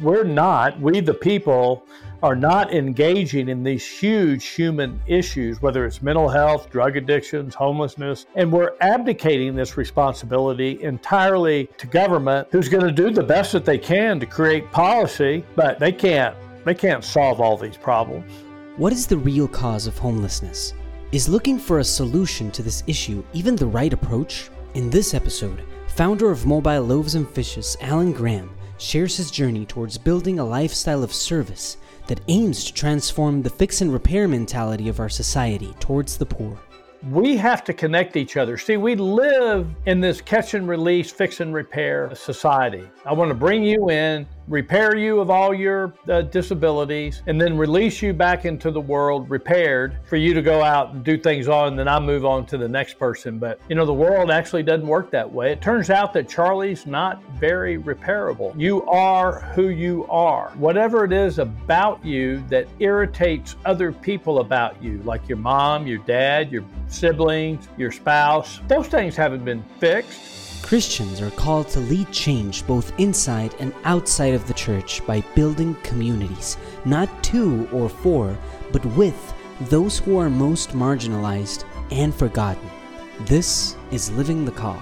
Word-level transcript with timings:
we're 0.00 0.24
not, 0.24 0.78
we 0.80 1.00
the 1.00 1.14
people, 1.14 1.86
are 2.22 2.36
not 2.36 2.74
engaging 2.74 3.48
in 3.48 3.62
these 3.62 3.86
huge 3.86 4.46
human 4.46 5.00
issues, 5.06 5.62
whether 5.62 5.86
it's 5.86 6.02
mental 6.02 6.28
health, 6.28 6.70
drug 6.70 6.96
addictions, 6.96 7.54
homelessness, 7.54 8.26
and 8.34 8.52
we're 8.52 8.74
abdicating 8.80 9.54
this 9.54 9.76
responsibility 9.76 10.82
entirely 10.82 11.68
to 11.78 11.86
government 11.86 12.46
who's 12.50 12.68
going 12.68 12.84
to 12.84 12.92
do 12.92 13.10
the 13.10 13.22
best 13.22 13.52
that 13.52 13.64
they 13.64 13.78
can 13.78 14.20
to 14.20 14.26
create 14.26 14.70
policy, 14.70 15.44
but 15.56 15.78
they 15.78 15.92
can't 15.92 16.36
they 16.64 16.74
can't 16.74 17.02
solve 17.02 17.40
all 17.40 17.56
these 17.56 17.78
problems. 17.78 18.30
What 18.76 18.92
is 18.92 19.06
the 19.06 19.16
real 19.16 19.48
cause 19.48 19.86
of 19.86 19.96
homelessness? 19.96 20.74
Is 21.10 21.28
looking 21.28 21.58
for 21.58 21.78
a 21.78 21.84
solution 21.84 22.50
to 22.50 22.62
this 22.62 22.84
issue 22.86 23.24
even 23.32 23.56
the 23.56 23.66
right 23.66 23.92
approach? 23.92 24.50
In 24.74 24.90
this 24.90 25.14
episode, 25.14 25.64
founder 25.88 26.30
of 26.30 26.46
Mobile 26.46 26.82
Loaves 26.82 27.14
and 27.14 27.28
Fishes, 27.28 27.76
Alan 27.80 28.12
Graham, 28.12 28.50
shares 28.80 29.16
his 29.16 29.30
journey 29.30 29.66
towards 29.66 29.98
building 29.98 30.38
a 30.38 30.44
lifestyle 30.44 31.02
of 31.02 31.12
service 31.12 31.76
that 32.06 32.20
aims 32.28 32.64
to 32.64 32.74
transform 32.74 33.42
the 33.42 33.50
fix 33.50 33.82
and 33.82 33.92
repair 33.92 34.26
mentality 34.26 34.88
of 34.88 34.98
our 34.98 35.08
society 35.08 35.74
towards 35.78 36.16
the 36.16 36.26
poor. 36.26 36.58
We 37.10 37.36
have 37.36 37.64
to 37.64 37.72
connect 37.72 38.16
each 38.16 38.36
other. 38.36 38.58
See, 38.58 38.76
we 38.76 38.94
live 38.94 39.68
in 39.86 40.00
this 40.00 40.20
catch 40.20 40.54
and 40.54 40.68
release, 40.68 41.10
fix 41.10 41.40
and 41.40 41.54
repair 41.54 42.14
society. 42.14 42.88
I 43.06 43.12
want 43.14 43.30
to 43.30 43.34
bring 43.34 43.62
you 43.62 43.90
in 43.90 44.26
repair 44.50 44.96
you 44.96 45.20
of 45.20 45.30
all 45.30 45.54
your 45.54 45.94
uh, 46.08 46.22
disabilities, 46.22 47.22
and 47.26 47.40
then 47.40 47.56
release 47.56 48.02
you 48.02 48.12
back 48.12 48.44
into 48.44 48.70
the 48.70 48.80
world 48.80 49.30
repaired 49.30 49.96
for 50.06 50.16
you 50.16 50.34
to 50.34 50.42
go 50.42 50.62
out 50.62 50.92
and 50.92 51.04
do 51.04 51.16
things 51.16 51.48
on, 51.48 51.68
and 51.68 51.78
then 51.78 51.88
I 51.88 52.00
move 52.00 52.26
on 52.26 52.44
to 52.46 52.58
the 52.58 52.68
next 52.68 52.98
person. 52.98 53.38
But 53.38 53.60
you 53.68 53.76
know, 53.76 53.86
the 53.86 53.94
world 53.94 54.30
actually 54.30 54.64
doesn't 54.64 54.86
work 54.86 55.10
that 55.12 55.30
way. 55.30 55.52
It 55.52 55.62
turns 55.62 55.88
out 55.88 56.12
that 56.14 56.28
Charlie's 56.28 56.84
not 56.84 57.22
very 57.34 57.78
repairable. 57.78 58.58
You 58.60 58.84
are 58.86 59.40
who 59.54 59.68
you 59.68 60.06
are. 60.08 60.50
Whatever 60.56 61.04
it 61.04 61.12
is 61.12 61.38
about 61.38 62.04
you 62.04 62.42
that 62.48 62.66
irritates 62.80 63.54
other 63.64 63.92
people 63.92 64.40
about 64.40 64.82
you, 64.82 64.98
like 65.04 65.28
your 65.28 65.38
mom, 65.38 65.86
your 65.86 65.98
dad, 65.98 66.50
your 66.50 66.64
siblings, 66.88 67.68
your 67.78 67.92
spouse, 67.92 68.60
those 68.66 68.88
things 68.88 69.14
haven't 69.14 69.44
been 69.44 69.62
fixed. 69.78 70.39
Christians 70.62 71.20
are 71.20 71.30
called 71.32 71.68
to 71.70 71.80
lead 71.80 72.12
change 72.12 72.66
both 72.66 72.92
inside 72.98 73.54
and 73.58 73.74
outside 73.84 74.34
of 74.34 74.46
the 74.46 74.54
church 74.54 75.04
by 75.06 75.20
building 75.34 75.74
communities, 75.82 76.56
not 76.84 77.24
to 77.24 77.68
or 77.72 77.88
for, 77.88 78.38
but 78.70 78.84
with 78.86 79.34
those 79.62 79.98
who 79.98 80.16
are 80.18 80.30
most 80.30 80.70
marginalized 80.70 81.64
and 81.90 82.14
forgotten. 82.14 82.70
This 83.20 83.76
is 83.90 84.12
Living 84.12 84.44
the 84.44 84.52
Call. 84.52 84.80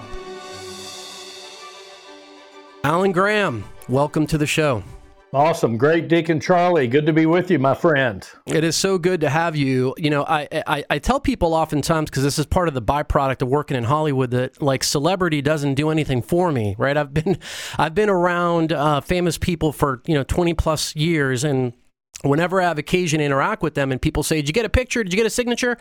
Alan 2.84 3.12
Graham, 3.12 3.64
welcome 3.88 4.26
to 4.26 4.36
the 4.36 4.46
show. 4.46 4.82
Awesome. 5.32 5.76
Great, 5.76 6.08
Deacon 6.08 6.40
Charlie. 6.40 6.86
Good 6.86 7.04
to 7.04 7.12
be 7.12 7.26
with 7.26 7.50
you, 7.50 7.58
my 7.58 7.74
friend. 7.74 8.26
It 8.46 8.64
is 8.64 8.76
so 8.76 8.96
good 8.96 9.20
to 9.20 9.28
have 9.28 9.56
you. 9.56 9.94
You 9.98 10.08
know, 10.08 10.24
I, 10.24 10.48
I, 10.66 10.84
I 10.88 10.98
tell 10.98 11.20
people 11.20 11.52
oftentimes, 11.52 12.08
because 12.08 12.22
this 12.22 12.38
is 12.38 12.46
part 12.46 12.66
of 12.68 12.72
the 12.72 12.80
byproduct 12.80 13.42
of 13.42 13.48
working 13.48 13.76
in 13.76 13.84
Hollywood, 13.84 14.30
that 14.30 14.62
like 14.62 14.82
celebrity 14.82 15.42
doesn't 15.42 15.74
do 15.74 15.90
anything 15.90 16.22
for 16.22 16.50
me, 16.50 16.74
right? 16.78 16.96
I've 16.96 17.12
been, 17.12 17.38
I've 17.78 17.94
been 17.94 18.08
around 18.08 18.72
uh, 18.72 19.02
famous 19.02 19.36
people 19.36 19.72
for, 19.72 20.02
you 20.06 20.14
know, 20.14 20.24
20 20.24 20.54
plus 20.54 20.96
years. 20.96 21.44
And 21.44 21.74
whenever 22.22 22.62
I 22.62 22.64
have 22.64 22.78
occasion 22.78 23.18
to 23.18 23.24
interact 23.24 23.62
with 23.62 23.74
them 23.74 23.92
and 23.92 24.00
people 24.00 24.22
say, 24.22 24.36
did 24.36 24.48
you 24.48 24.54
get 24.54 24.64
a 24.64 24.70
picture? 24.70 25.04
Did 25.04 25.12
you 25.12 25.18
get 25.18 25.26
a 25.26 25.30
signature? 25.30 25.76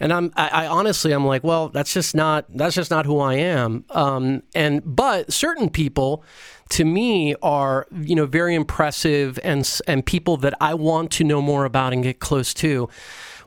And 0.00 0.12
I'm, 0.12 0.32
I, 0.36 0.48
I 0.48 0.66
honestly, 0.66 1.12
I'm 1.12 1.26
like, 1.26 1.42
well, 1.42 1.68
that's 1.68 1.92
just 1.92 2.14
not, 2.14 2.46
that's 2.54 2.74
just 2.74 2.90
not 2.90 3.04
who 3.06 3.18
I 3.18 3.34
am. 3.34 3.84
Um, 3.90 4.42
and, 4.54 4.82
but 4.84 5.32
certain 5.32 5.70
people, 5.70 6.24
to 6.70 6.84
me 6.84 7.34
are 7.42 7.86
you 8.02 8.14
know 8.14 8.26
very 8.26 8.54
impressive 8.54 9.38
and 9.42 9.80
and 9.86 10.04
people 10.04 10.36
that 10.38 10.54
I 10.60 10.74
want 10.74 11.10
to 11.12 11.24
know 11.24 11.40
more 11.40 11.64
about 11.64 11.92
and 11.92 12.02
get 12.02 12.20
close 12.20 12.52
to. 12.54 12.88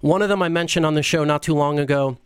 One 0.01 0.21
of 0.21 0.29
them 0.29 0.41
I 0.41 0.49
mentioned 0.49 0.85
on 0.85 0.95
the 0.95 1.03
show 1.03 1.23
not 1.23 1.43
too 1.43 1.53
long 1.53 1.77
ago 1.77 2.17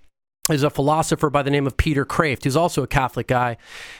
is 0.50 0.63
a 0.63 0.69
philosopher 0.69 1.29
by 1.29 1.41
the 1.41 1.50
name 1.50 1.66
of 1.66 1.75
Peter 1.75 2.06
Kreeft, 2.06 2.44
who's 2.44 2.56
also 2.56 2.83
a 2.83 2.88
Catholic 2.88 3.28
guy, 3.28 3.57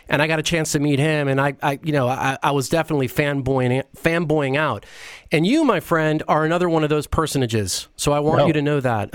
and 0.08 0.22
I 0.22 0.28
got 0.28 0.38
a 0.38 0.44
chance 0.44 0.74
to 0.74 0.80
meet 0.80 1.00
him, 1.00 1.28
and 1.28 1.42
I, 1.42 1.56
I 1.62 1.80
you 1.82 1.92
know, 1.92 2.08
I, 2.08 2.38
I, 2.44 2.52
was 2.52 2.70
definitely 2.70 3.08
fanboying 3.08 3.84
fanboying 3.98 4.56
out. 4.56 4.86
And 5.32 5.46
you, 5.48 5.64
my 5.64 5.80
friend, 5.80 6.22
are 6.28 6.46
another 6.46 6.70
one 6.70 6.84
of 6.84 6.90
those 6.90 7.08
personages, 7.08 7.88
so 7.96 8.12
I 8.12 8.20
want 8.20 8.46
you 8.48 8.54
to 8.54 8.62
know 8.62 8.80
that. 8.80 9.10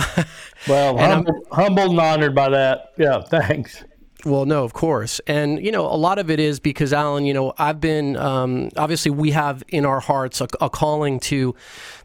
well, 0.69 0.99
humble, 0.99 1.47
humbled 1.53 1.91
and 1.91 2.01
honored 2.01 2.35
by 2.35 2.49
that. 2.51 2.93
Yeah, 2.99 3.23
thanks. 3.23 3.85
Well, 4.25 4.45
no, 4.45 4.65
of 4.65 4.73
course. 4.73 5.21
And, 5.27 5.65
you 5.65 5.73
know, 5.73 5.87
a 5.87 5.97
lot 5.97 6.19
of 6.19 6.31
it 6.31 6.41
is 6.41 6.61
because, 6.61 6.93
Alan, 6.93 7.25
you 7.25 7.33
know, 7.33 7.55
I've 7.57 7.81
been, 7.81 8.17
um, 8.17 8.71
obviously, 8.77 9.11
we 9.11 9.31
have 9.31 9.63
in 9.69 9.87
our 9.87 10.01
hearts 10.01 10.41
a, 10.41 10.49
a 10.61 10.69
calling 10.69 11.21
to, 11.21 11.55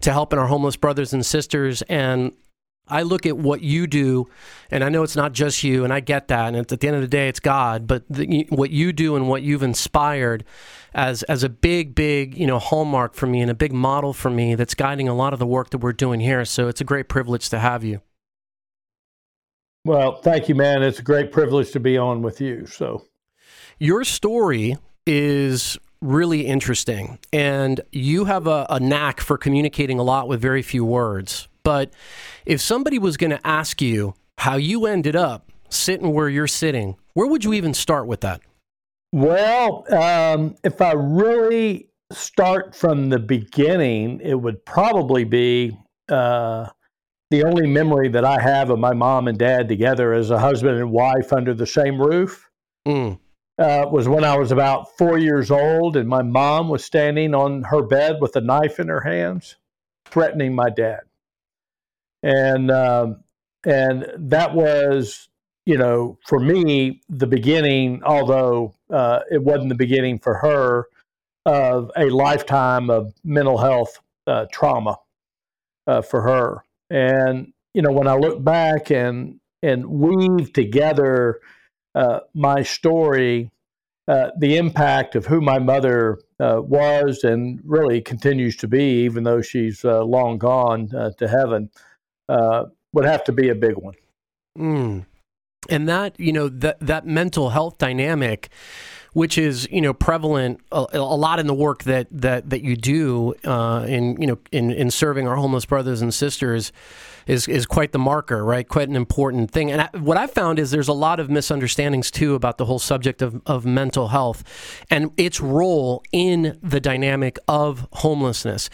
to 0.02 0.14
helping 0.14 0.40
our 0.40 0.48
homeless 0.48 0.78
brothers 0.78 1.14
and 1.14 1.26
sisters. 1.26 1.82
And 1.84 2.32
I 2.88 3.02
look 3.02 3.26
at 3.26 3.38
what 3.38 3.62
you 3.62 3.88
do, 3.88 4.28
and 4.70 4.84
I 4.84 4.90
know 4.90 5.04
it's 5.04 5.16
not 5.16 5.34
just 5.34 5.64
you, 5.64 5.84
and 5.84 5.92
I 5.92 6.00
get 6.00 6.28
that. 6.28 6.50
And 6.50 6.58
at 6.58 6.68
the 6.68 6.88
end 6.88 6.96
of 6.96 7.02
the 7.02 7.08
day, 7.08 7.28
it's 7.28 7.40
God. 7.40 7.88
But 7.88 8.04
the, 8.10 8.46
what 8.50 8.70
you 8.70 8.94
do 8.94 9.16
and 9.16 9.28
what 9.28 9.42
you've 9.42 9.64
inspired 9.64 10.44
as 10.94 11.24
as 11.24 11.44
a 11.44 11.50
big, 11.50 11.96
big, 11.96 12.38
you 12.38 12.48
know, 12.48 12.60
hallmark 12.60 13.16
for 13.16 13.28
me 13.28 13.42
and 13.42 13.50
a 13.50 13.56
big 13.56 13.74
model 13.74 14.14
for 14.14 14.30
me 14.30 14.56
that's 14.56 14.76
guiding 14.76 15.08
a 15.08 15.16
lot 15.16 15.34
of 15.34 15.40
the 15.40 15.48
work 15.48 15.72
that 15.72 15.80
we're 15.80 15.94
doing 15.94 16.20
here. 16.20 16.46
So 16.46 16.68
it's 16.68 16.82
a 16.82 16.86
great 16.86 17.10
privilege 17.10 17.50
to 17.50 17.60
have 17.60 17.84
you. 17.84 18.02
Well, 19.86 20.16
thank 20.22 20.50
you, 20.50 20.56
man. 20.56 20.82
It's 20.82 20.98
a 20.98 21.04
great 21.04 21.32
privilege 21.32 21.72
to 21.72 21.80
be 21.80 21.96
on 21.96 22.24
with 22.24 22.42
you. 22.42 22.66
So, 22.66 23.06
your 23.78 24.04
story 24.04 24.78
is 25.06 25.78
really 26.02 26.48
interesting, 26.48 27.20
and 27.32 27.82
you 27.92 28.26
have 28.26 28.48
a, 28.48 28.66
a 28.70 28.80
knack 28.80 29.22
for 29.22 29.38
communicating 29.38 30.00
a 30.00 30.04
lot 30.04 30.28
with 30.28 30.42
very 30.42 30.64
few 30.64 30.84
words. 30.84 31.48
But 31.66 31.90
if 32.46 32.62
somebody 32.62 33.00
was 33.00 33.18
going 33.18 33.32
to 33.32 33.46
ask 33.46 33.82
you 33.82 34.14
how 34.38 34.56
you 34.56 34.86
ended 34.86 35.16
up 35.16 35.52
sitting 35.70 36.14
where 36.14 36.30
you're 36.30 36.48
sitting, 36.48 36.96
where 37.16 37.28
would 37.28 37.44
you 37.44 37.54
even 37.54 37.74
start 37.74 38.06
with 38.06 38.22
that? 38.22 38.42
Well, 39.12 39.84
um, 39.92 40.56
if 40.64 40.80
I 40.80 40.94
really 40.94 41.90
start 42.12 42.76
from 42.76 43.10
the 43.10 43.18
beginning, 43.18 44.22
it 44.22 44.36
would 44.36 44.64
probably 44.64 45.24
be 45.24 45.76
uh, 46.08 46.68
the 47.32 47.44
only 47.44 47.66
memory 47.66 48.10
that 48.10 48.24
I 48.24 48.40
have 48.40 48.70
of 48.70 48.78
my 48.78 48.94
mom 48.94 49.28
and 49.28 49.38
dad 49.38 49.68
together 49.68 50.14
as 50.14 50.30
a 50.30 50.38
husband 50.38 50.78
and 50.78 50.92
wife 50.92 51.34
under 51.34 51.56
the 51.56 51.66
same 51.66 52.00
roof 52.00 52.48
mm. 52.88 53.18
uh, 53.58 53.86
was 53.92 54.08
when 54.08 54.24
I 54.24 54.38
was 54.38 54.52
about 54.52 54.96
four 55.00 55.18
years 55.18 55.50
old, 55.50 55.98
and 55.98 56.08
my 56.08 56.22
mom 56.22 56.70
was 56.70 56.86
standing 56.86 57.34
on 57.34 57.64
her 57.64 57.82
bed 57.82 58.18
with 58.22 58.36
a 58.36 58.42
knife 58.42 58.80
in 58.80 58.88
her 58.88 59.02
hands, 59.02 59.56
threatening 60.06 60.54
my 60.54 60.70
dad. 60.70 61.00
And 62.26 62.72
um, 62.72 63.24
and 63.66 64.08
that 64.18 64.56
was, 64.56 65.30
you 65.68 65.78
know, 65.78 66.18
for 66.26 66.40
me 66.40 67.02
the 67.08 67.28
beginning. 67.28 68.02
Although 68.04 68.74
uh, 68.90 69.20
it 69.32 69.44
wasn't 69.44 69.70
the 69.70 69.76
beginning 69.76 70.18
for 70.18 70.40
her 70.40 70.88
of 71.46 71.92
a 71.96 72.06
lifetime 72.06 72.90
of 72.90 73.14
mental 73.24 73.60
health 73.60 74.00
uh, 74.26 74.48
trauma 74.52 74.98
uh, 75.86 76.02
for 76.02 76.24
her. 76.24 76.64
And 76.90 77.54
you 77.76 77.84
know, 77.84 77.92
when 77.92 78.08
I 78.08 78.16
look 78.16 78.44
back 78.44 78.90
and 78.90 79.40
and 79.62 79.86
weave 79.86 80.52
together 80.52 81.40
uh, 81.94 82.22
my 82.34 82.64
story, 82.64 83.52
uh, 84.08 84.32
the 84.40 84.58
impact 84.58 85.16
of 85.16 85.28
who 85.28 85.42
my 85.42 85.60
mother 85.60 86.20
uh, 86.40 86.62
was 86.62 87.24
and 87.24 87.60
really 87.64 88.02
continues 88.02 88.56
to 88.58 88.68
be, 88.68 89.04
even 89.04 89.24
though 89.26 89.42
she's 89.44 89.84
long 89.84 90.40
gone 90.40 90.90
to 90.90 91.28
heaven, 91.28 91.70
uh, 92.30 92.66
would 92.94 93.06
have 93.06 93.24
to 93.26 93.32
be 93.32 93.50
a 93.50 93.56
big 93.56 93.76
one. 93.76 93.96
Mm. 94.58 95.06
And 95.70 95.90
that 95.90 96.20
you 96.20 96.32
know 96.32 96.48
that 96.50 96.80
that 96.80 97.06
mental 97.06 97.50
health 97.50 97.78
dynamic 97.78 98.50
which 99.16 99.38
is 99.38 99.66
you 99.72 99.80
know 99.80 99.94
prevalent 99.94 100.60
a, 100.74 100.86
a, 100.92 101.00
lot 101.00 101.40
in 101.40 101.48
the 101.48 101.54
work 101.54 101.84
that 101.84 102.06
that 102.12 102.50
that 102.50 102.64
you 102.64 102.76
do 102.76 103.34
uh, 103.46 103.86
in 103.88 104.20
you 104.20 104.28
know 104.28 104.38
in 104.52 104.72
in 104.72 104.92
serving 104.92 105.26
our 105.26 105.38
homeless 105.38 105.64
brothers 105.64 106.02
and 106.02 106.14
sisters 106.14 106.74
is 107.26 107.48
is 107.48 107.66
quite 107.66 107.94
the 107.94 107.98
marker, 107.98 108.44
right? 108.44 108.68
Quite 108.68 108.90
an 108.90 108.96
important 108.98 109.52
thing. 109.52 109.72
And 109.72 109.84
I, 109.84 109.90
what 109.98 110.18
I've 110.18 110.32
found 110.32 110.60
is 110.60 110.70
there's 110.70 110.90
a 110.90 110.94
lot 110.94 111.22
of 111.22 111.30
misunderstandings 111.30 112.12
too 112.12 112.36
about 112.36 112.58
the 112.58 112.66
whole 112.66 112.78
subject 112.78 113.22
of, 113.22 113.42
of 113.46 113.66
mental 113.66 114.10
health 114.10 114.44
and 114.90 115.12
its 115.16 115.40
role 115.40 116.04
in 116.12 116.60
the 116.62 116.82
dynamic 116.82 117.40
of 117.48 117.88
homelessness. 117.94 118.70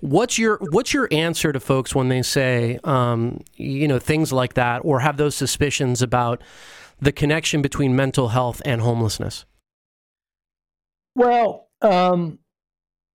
What's 0.00 0.38
your 0.38 0.56
what's 0.70 0.94
your 0.94 1.06
answer 1.12 1.52
to 1.52 1.60
folks 1.60 1.94
when 1.94 2.08
they 2.08 2.22
say 2.22 2.78
um, 2.82 3.42
you 3.56 3.86
know 3.86 3.98
things 3.98 4.32
like 4.32 4.54
that 4.54 4.80
or 4.86 5.00
have 5.00 5.18
those 5.18 5.34
suspicions 5.34 6.00
about 6.00 6.40
the 6.98 7.12
connection 7.12 7.60
between 7.60 7.94
mental 7.94 8.28
health 8.28 8.62
and 8.64 8.80
homelessness? 8.80 9.44
Well, 11.14 11.68
um, 11.82 12.38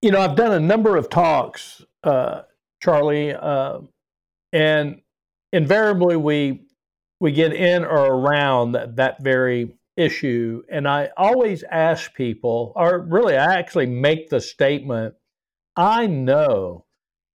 you 0.02 0.10
know, 0.12 0.20
I've 0.20 0.36
done 0.36 0.52
a 0.52 0.60
number 0.60 0.96
of 0.96 1.10
talks, 1.10 1.82
uh, 2.04 2.42
Charlie, 2.80 3.34
uh, 3.34 3.80
and 4.52 5.00
invariably 5.52 6.16
we 6.16 6.62
we 7.20 7.32
get 7.32 7.52
in 7.52 7.84
or 7.84 8.06
around 8.06 8.72
that, 8.72 8.96
that 8.96 9.22
very 9.22 9.74
issue. 9.96 10.62
And 10.70 10.86
I 10.86 11.10
always 11.16 11.64
ask 11.64 12.14
people, 12.14 12.72
or 12.76 13.00
really, 13.00 13.36
I 13.36 13.58
actually 13.58 13.86
make 13.86 14.30
the 14.30 14.40
statement 14.40 15.14
I 15.76 16.06
know 16.06 16.84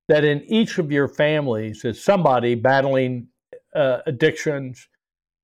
that 0.07 0.23
in 0.23 0.43
each 0.43 0.77
of 0.77 0.91
your 0.91 1.07
families 1.07 1.83
is 1.85 2.03
somebody 2.03 2.55
battling 2.55 3.27
uh, 3.75 3.99
addictions, 4.05 4.87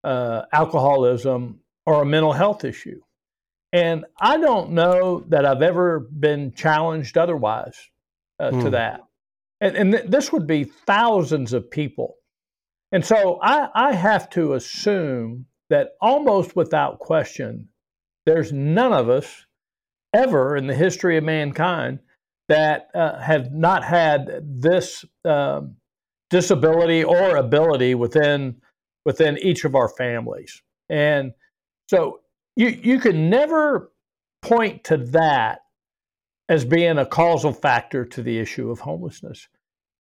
uh, 0.04 0.44
alcoholism, 0.54 1.60
or 1.86 2.01
a 2.01 2.06
mental 2.06 2.33
health 2.33 2.63
issue. 2.63 3.01
And 3.71 4.06
I 4.19 4.38
don't 4.38 4.71
know 4.71 5.24
that 5.27 5.45
I've 5.45 5.62
ever 5.62 6.00
been 6.00 6.54
challenged 6.54 7.18
otherwise 7.18 7.77
uh, 8.39 8.50
mm. 8.50 8.60
to 8.60 8.66
hmm. 8.66 8.71
that. 8.71 9.01
And, 9.62 9.75
and 9.75 9.92
th- 9.92 10.06
this 10.07 10.31
would 10.31 10.48
be 10.48 10.63
thousands 10.63 11.54
of 11.54 11.69
people. 11.69 12.16
And 12.92 13.06
so 13.06 13.39
I, 13.42 13.69
I 13.75 13.94
have 13.94 14.30
to 14.31 14.54
assume 14.54 15.45
that 15.69 15.89
almost 16.01 16.56
without 16.56 17.00
question, 17.00 17.68
there's 18.25 18.51
none 18.51 18.94
of 18.94 19.10
us 19.10 19.45
ever 20.13 20.57
in 20.57 20.66
the 20.66 20.75
history 20.75 21.18
of 21.18 21.24
mankind 21.24 22.00
that 22.48 22.89
uh, 22.95 23.19
have 23.19 23.51
not 23.51 23.83
had 23.83 24.42
this 24.44 25.06
um, 25.24 25.75
disability 26.31 27.04
or 27.04 27.36
ability 27.38 27.94
within 27.95 28.56
within 29.06 29.38
each 29.38 29.66
of 29.66 29.75
our 29.75 29.88
families. 29.88 30.62
And 30.89 31.31
so 31.89 32.19
you 32.59 32.67
you 32.67 33.00
can 33.00 33.29
never 33.29 33.91
point 34.41 34.83
to 34.83 34.97
that 34.97 35.61
as 36.50 36.65
being 36.65 36.97
a 36.97 37.06
causal 37.06 37.53
factor 37.53 38.03
to 38.03 38.21
the 38.21 38.38
issue 38.38 38.69
of 38.69 38.79
homelessness. 38.79 39.47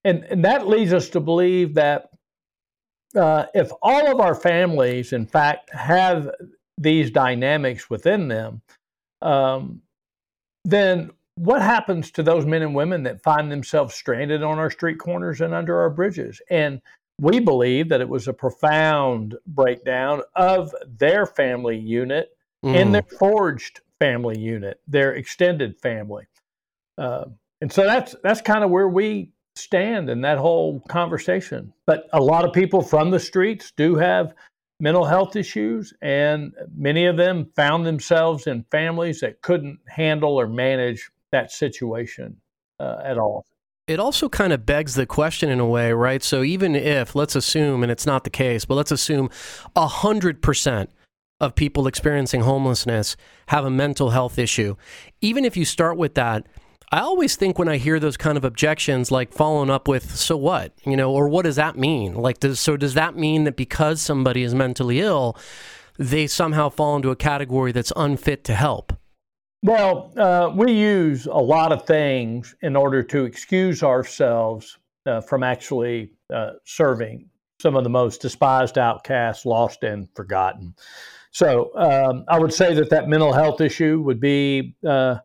And, 0.03 0.23
and 0.25 0.43
that 0.43 0.67
leads 0.67 0.91
us 0.91 1.09
to 1.09 1.19
believe 1.19 1.75
that 1.75 2.09
uh, 3.15 3.45
if 3.53 3.71
all 3.81 4.11
of 4.11 4.19
our 4.19 4.35
families, 4.35 5.13
in 5.13 5.25
fact, 5.25 5.73
have 5.73 6.29
these 6.77 7.11
dynamics 7.11 7.89
within 7.89 8.27
them, 8.27 8.61
um, 9.21 9.81
then 10.65 11.11
what 11.35 11.61
happens 11.61 12.11
to 12.11 12.23
those 12.23 12.45
men 12.45 12.61
and 12.61 12.75
women 12.75 13.03
that 13.03 13.23
find 13.23 13.51
themselves 13.51 13.95
stranded 13.95 14.43
on 14.43 14.57
our 14.57 14.69
street 14.69 14.97
corners 14.97 15.41
and 15.41 15.53
under 15.53 15.79
our 15.79 15.89
bridges? 15.89 16.41
And 16.49 16.81
we 17.21 17.39
believe 17.39 17.89
that 17.89 18.01
it 18.01 18.09
was 18.09 18.27
a 18.27 18.33
profound 18.33 19.35
breakdown 19.47 20.23
of 20.35 20.73
their 20.97 21.25
family 21.25 21.77
unit 21.77 22.29
mm. 22.63 22.75
and 22.75 22.93
their 22.93 23.05
forged 23.19 23.81
family 23.99 24.39
unit, 24.39 24.79
their 24.87 25.13
extended 25.13 25.79
family. 25.79 26.25
Uh, 26.97 27.25
and 27.61 27.71
so 27.71 27.83
that's 27.83 28.15
that's 28.23 28.41
kind 28.41 28.63
of 28.63 28.69
where 28.69 28.87
we 28.87 29.31
stand 29.55 30.09
in 30.09 30.21
that 30.21 30.37
whole 30.37 30.79
conversation. 30.89 31.73
But 31.85 32.07
a 32.13 32.21
lot 32.21 32.45
of 32.45 32.53
people 32.53 32.81
from 32.81 33.11
the 33.11 33.19
streets 33.19 33.71
do 33.75 33.95
have 33.95 34.33
mental 34.79 35.05
health 35.05 35.35
issues, 35.35 35.93
and 36.01 36.53
many 36.75 37.05
of 37.05 37.17
them 37.17 37.51
found 37.55 37.85
themselves 37.85 38.47
in 38.47 38.65
families 38.71 39.19
that 39.19 39.41
couldn't 39.41 39.79
handle 39.87 40.39
or 40.39 40.47
manage 40.47 41.09
that 41.31 41.51
situation 41.51 42.37
uh, 42.79 43.01
at 43.03 43.17
all. 43.17 43.45
It 43.87 43.99
also 43.99 44.29
kind 44.29 44.53
of 44.53 44.65
begs 44.65 44.93
the 44.93 45.05
question 45.05 45.49
in 45.49 45.59
a 45.59 45.65
way, 45.65 45.91
right? 45.91 46.21
So 46.21 46.43
even 46.43 46.75
if, 46.75 47.15
let's 47.15 47.35
assume, 47.35 47.81
and 47.81 47.91
it's 47.91 48.05
not 48.05 48.23
the 48.23 48.29
case, 48.29 48.63
but 48.63 48.75
let's 48.75 48.91
assume 48.91 49.29
100% 49.75 50.87
of 51.39 51.55
people 51.55 51.87
experiencing 51.87 52.41
homelessness 52.41 53.15
have 53.47 53.65
a 53.65 53.69
mental 53.69 54.09
health 54.09 54.37
issue. 54.37 54.75
Even 55.21 55.45
if 55.45 55.55
you 55.55 55.65
start 55.65 55.97
with 55.97 56.15
that, 56.15 56.45
I 56.91 57.01
always 57.01 57.35
think 57.35 57.59
when 57.59 57.69
I 57.69 57.77
hear 57.77 57.99
those 57.99 58.17
kind 58.17 58.37
of 58.37 58.43
objections, 58.43 59.11
like 59.11 59.31
following 59.31 59.69
up 59.69 59.87
with, 59.87 60.15
so 60.15 60.35
what? 60.35 60.73
You 60.85 60.97
know, 60.97 61.11
or 61.11 61.29
what 61.29 61.45
does 61.45 61.55
that 61.55 61.77
mean? 61.77 62.15
Like, 62.15 62.39
does, 62.39 62.59
so 62.59 62.77
does 62.77 62.95
that 62.95 63.15
mean 63.15 63.43
that 63.43 63.55
because 63.55 64.01
somebody 64.01 64.41
is 64.43 64.55
mentally 64.55 64.99
ill, 64.99 65.37
they 65.97 66.25
somehow 66.25 66.69
fall 66.69 66.95
into 66.95 67.11
a 67.11 67.15
category 67.15 67.71
that's 67.71 67.93
unfit 67.95 68.43
to 68.45 68.55
help? 68.55 68.93
Well, 69.61 70.13
uh, 70.17 70.51
we 70.55 70.71
use 70.71 71.25
a 71.25 71.33
lot 71.33 71.71
of 71.71 71.85
things 71.85 72.55
in 72.61 72.75
order 72.75 73.03
to 73.03 73.25
excuse 73.25 73.83
ourselves 73.83 74.77
uh, 75.05 75.21
from 75.21 75.43
actually 75.43 76.11
uh, 76.33 76.51
serving 76.63 77.29
some 77.61 77.75
of 77.75 77.83
the 77.83 77.89
most 77.89 78.21
despised 78.21 78.77
outcasts, 78.77 79.45
lost 79.45 79.83
and 79.83 80.07
forgotten. 80.15 80.73
So 81.31 81.71
um, 81.75 82.25
I 82.27 82.39
would 82.39 82.53
say 82.53 82.73
that 82.75 82.89
that 82.89 83.07
mental 83.07 83.33
health 83.33 83.61
issue 83.61 84.01
would 84.01 84.19
be 84.19 84.75
uh, 84.87 85.17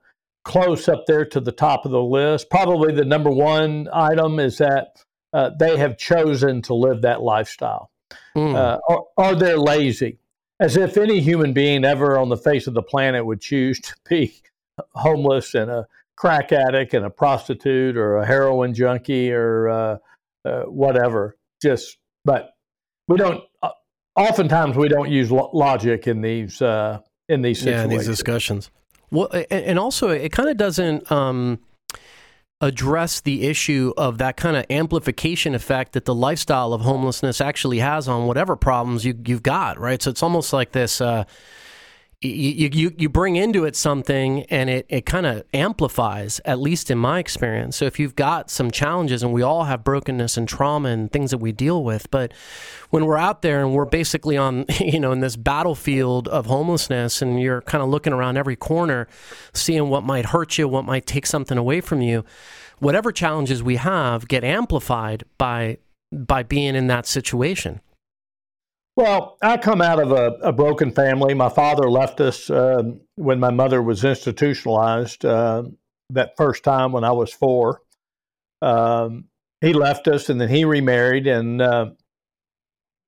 close 0.44 0.88
up 0.88 1.06
there 1.06 1.24
to 1.24 1.40
the 1.40 1.52
top 1.52 1.84
of 1.84 1.90
the 1.90 2.02
list. 2.02 2.50
Probably 2.50 2.92
the 2.92 3.04
number 3.04 3.30
one 3.30 3.88
item 3.92 4.38
is 4.38 4.58
that 4.58 5.02
uh, 5.32 5.50
they 5.58 5.76
have 5.76 5.98
chosen 5.98 6.62
to 6.62 6.74
live 6.74 7.02
that 7.02 7.22
lifestyle. 7.22 7.90
Mm. 8.36 8.54
Uh, 8.54 8.78
or, 8.88 9.06
or 9.16 9.34
they're 9.34 9.58
lazy, 9.58 10.18
as 10.60 10.76
if 10.76 10.96
any 10.96 11.20
human 11.20 11.52
being 11.52 11.84
ever 11.84 12.18
on 12.18 12.28
the 12.28 12.36
face 12.36 12.66
of 12.66 12.74
the 12.74 12.82
planet 12.82 13.24
would 13.24 13.40
choose 13.40 13.80
to 13.80 13.94
be 14.08 14.34
homeless 14.92 15.54
and 15.54 15.70
a 15.70 15.86
crack 16.16 16.52
addict 16.52 16.94
and 16.94 17.04
a 17.04 17.10
prostitute 17.10 17.96
or 17.96 18.18
a 18.18 18.26
heroin 18.26 18.74
junkie 18.74 19.32
or 19.32 19.68
uh, 19.68 19.96
uh 20.44 20.62
whatever. 20.62 21.36
Just, 21.62 21.96
but 22.24 22.54
we 23.08 23.16
don't. 23.16 23.42
Oftentimes, 24.16 24.76
we 24.76 24.88
don't 24.88 25.10
use 25.10 25.30
lo- 25.30 25.50
logic 25.52 26.06
in 26.06 26.20
these 26.20 26.62
uh, 26.62 27.00
in 27.28 27.42
these 27.42 27.58
situations. 27.58 27.78
Yeah, 27.78 27.84
in 27.84 27.90
these 27.90 28.06
discussions. 28.06 28.70
Well, 29.10 29.28
and 29.50 29.78
also 29.78 30.08
it 30.08 30.32
kind 30.32 30.48
of 30.48 30.56
doesn't 30.56 31.10
um, 31.12 31.60
address 32.60 33.20
the 33.20 33.46
issue 33.46 33.92
of 33.96 34.18
that 34.18 34.36
kind 34.36 34.56
of 34.56 34.64
amplification 34.70 35.54
effect 35.54 35.92
that 35.92 36.04
the 36.04 36.14
lifestyle 36.14 36.72
of 36.72 36.80
homelessness 36.80 37.40
actually 37.40 37.78
has 37.78 38.08
on 38.08 38.26
whatever 38.26 38.56
problems 38.56 39.04
you, 39.04 39.14
you've 39.26 39.42
got, 39.42 39.78
right? 39.78 40.02
So 40.02 40.10
it's 40.10 40.22
almost 40.22 40.52
like 40.52 40.72
this. 40.72 41.00
Uh, 41.00 41.24
you, 42.28 42.70
you, 42.72 42.92
you 42.96 43.08
bring 43.08 43.36
into 43.36 43.64
it 43.64 43.76
something 43.76 44.44
and 44.44 44.70
it, 44.70 44.86
it 44.88 45.06
kind 45.06 45.26
of 45.26 45.44
amplifies, 45.52 46.40
at 46.44 46.58
least 46.58 46.90
in 46.90 46.98
my 46.98 47.18
experience. 47.18 47.76
So 47.76 47.84
if 47.84 47.98
you've 47.98 48.16
got 48.16 48.50
some 48.50 48.70
challenges, 48.70 49.22
and 49.22 49.32
we 49.32 49.42
all 49.42 49.64
have 49.64 49.84
brokenness 49.84 50.36
and 50.36 50.48
trauma 50.48 50.88
and 50.88 51.12
things 51.12 51.30
that 51.30 51.38
we 51.38 51.52
deal 51.52 51.84
with, 51.84 52.10
but 52.10 52.32
when 52.90 53.04
we're 53.06 53.18
out 53.18 53.42
there 53.42 53.60
and 53.60 53.74
we're 53.74 53.84
basically 53.84 54.36
on, 54.36 54.64
you 54.80 54.98
know, 54.98 55.12
in 55.12 55.20
this 55.20 55.36
battlefield 55.36 56.28
of 56.28 56.46
homelessness 56.46 57.20
and 57.20 57.40
you're 57.40 57.62
kind 57.62 57.82
of 57.82 57.90
looking 57.90 58.12
around 58.12 58.36
every 58.36 58.56
corner, 58.56 59.06
seeing 59.52 59.88
what 59.88 60.02
might 60.02 60.26
hurt 60.26 60.56
you, 60.56 60.66
what 60.66 60.84
might 60.84 61.06
take 61.06 61.26
something 61.26 61.58
away 61.58 61.80
from 61.80 62.00
you, 62.00 62.24
whatever 62.78 63.12
challenges 63.12 63.62
we 63.62 63.76
have 63.76 64.28
get 64.28 64.44
amplified 64.44 65.24
by 65.38 65.78
by 66.12 66.42
being 66.42 66.76
in 66.76 66.86
that 66.86 67.06
situation. 67.06 67.80
Well, 68.96 69.38
I 69.42 69.56
come 69.56 69.82
out 69.82 69.98
of 69.98 70.12
a, 70.12 70.36
a 70.42 70.52
broken 70.52 70.92
family. 70.92 71.34
My 71.34 71.48
father 71.48 71.90
left 71.90 72.20
us 72.20 72.48
uh, 72.48 72.82
when 73.16 73.40
my 73.40 73.50
mother 73.50 73.82
was 73.82 74.04
institutionalized 74.04 75.24
uh, 75.24 75.64
that 76.10 76.36
first 76.36 76.62
time 76.62 76.92
when 76.92 77.02
I 77.02 77.10
was 77.10 77.32
four. 77.32 77.82
Um, 78.62 79.24
he 79.60 79.72
left 79.72 80.06
us 80.06 80.30
and 80.30 80.40
then 80.40 80.48
he 80.48 80.64
remarried. 80.64 81.26
And, 81.26 81.60
uh, 81.60 81.90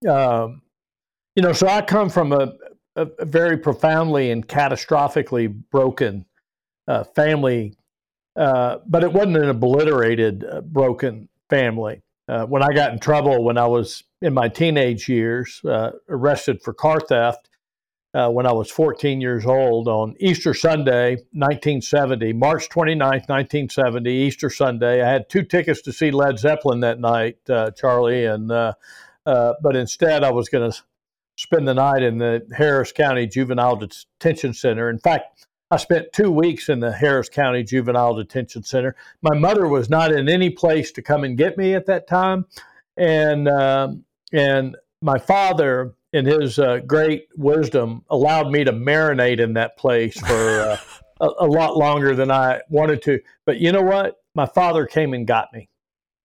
you 0.03 1.43
know, 1.43 1.53
so 1.53 1.69
I 1.69 1.83
come 1.83 2.11
from 2.11 2.33
a, 2.33 2.55
a, 2.97 3.07
a 3.21 3.25
very 3.25 3.57
profoundly 3.57 4.33
and 4.33 4.47
catastrophically 4.47 5.55
broken 5.71 6.27
uh, 6.89 7.05
family, 7.05 7.77
uh, 8.35 8.79
but 8.89 9.05
it 9.05 9.13
wasn't 9.13 9.37
an 9.37 9.51
obliterated, 9.51 10.45
uh, 10.45 10.63
broken 10.63 11.29
family. 11.49 12.03
when 12.27 12.65
I 12.65 12.73
got 12.73 12.93
in 12.93 12.99
trouble 12.99 13.45
when 13.45 13.57
I 13.57 13.67
was 13.67 14.03
in 14.23 14.35
my 14.35 14.49
teenage 14.49 15.09
years, 15.09 15.61
uh, 15.65 15.93
arrested 16.09 16.63
for 16.63 16.73
car 16.73 17.01
theft 17.01 17.49
uh, 18.15 18.31
when 18.31 18.47
I 18.47 18.53
was 18.53 18.71
14 18.71 19.21
years 19.21 19.45
old 19.45 19.89
on 19.89 20.15
Easter 20.19 20.55
Sunday, 20.55 21.17
1970, 21.33 22.33
March 22.33 22.69
29th, 22.71 23.29
1970, 23.29 24.11
Easter 24.11 24.49
Sunday. 24.49 25.03
I 25.03 25.09
had 25.11 25.29
two 25.29 25.43
tickets 25.43 25.83
to 25.83 25.93
see 25.93 26.11
Led 26.11 26.39
Zeppelin 26.39 26.81
that 26.81 26.99
night, 26.99 27.39
uh, 27.51 27.73
Charlie, 27.73 28.25
and 28.25 28.51
uh, 28.51 28.73
uh, 29.27 29.53
but 29.63 29.77
instead 29.77 30.25
I 30.25 30.31
was 30.31 30.49
going 30.49 30.71
to 30.71 30.79
spend 31.37 31.69
the 31.69 31.75
night 31.75 32.03
in 32.03 32.17
the 32.17 32.47
Harris 32.57 32.91
County 32.91 33.27
Juvenile 33.27 33.77
Detention 33.77 34.55
Center. 34.55 34.89
In 34.89 34.99
fact, 34.99 35.47
I 35.71 35.77
spent 35.77 36.13
two 36.15 36.31
weeks 36.31 36.71
in 36.71 36.81
the 36.81 36.93
Harris 36.93 37.29
County 37.29 37.65
Juvenile 37.65 38.15
Detention 38.15 38.63
Center. 38.63 38.97
My 39.21 39.37
mother 39.37 39.69
was 39.69 39.91
not 39.91 40.11
in 40.11 40.29
any 40.29 40.49
place 40.49 40.91
to 40.93 41.03
come 41.03 41.23
and 41.23 41.37
get 41.37 41.59
me 41.59 41.75
at 41.75 41.85
that 41.87 42.07
time. 42.07 42.47
And 42.97 43.47
um, 43.47 44.06
and 44.37 44.77
my 45.01 45.19
father, 45.19 45.95
in 46.13 46.27
his 46.27 46.59
uh, 46.59 46.81
great 46.87 47.29
wisdom, 47.37 48.05
allowed 48.11 48.51
me 48.51 48.65
to 48.65 48.73
marinate 48.73 49.41
in 49.41 49.55
that 49.55 49.79
place 49.79 50.19
for 50.21 50.61
uh, 50.61 50.77
a, 51.21 51.29
a, 51.41 51.47
lot 51.47 51.77
longer 51.77 52.15
than 52.15 52.31
I 52.31 52.61
wanted 52.69 53.01
to. 53.03 53.21
But 53.47 53.61
you 53.61 53.73
know 53.73 53.83
what? 53.83 54.17
My 54.35 54.47
father 54.47 54.85
came 54.87 55.15
and 55.15 55.27
got 55.27 55.49
me 55.55 55.71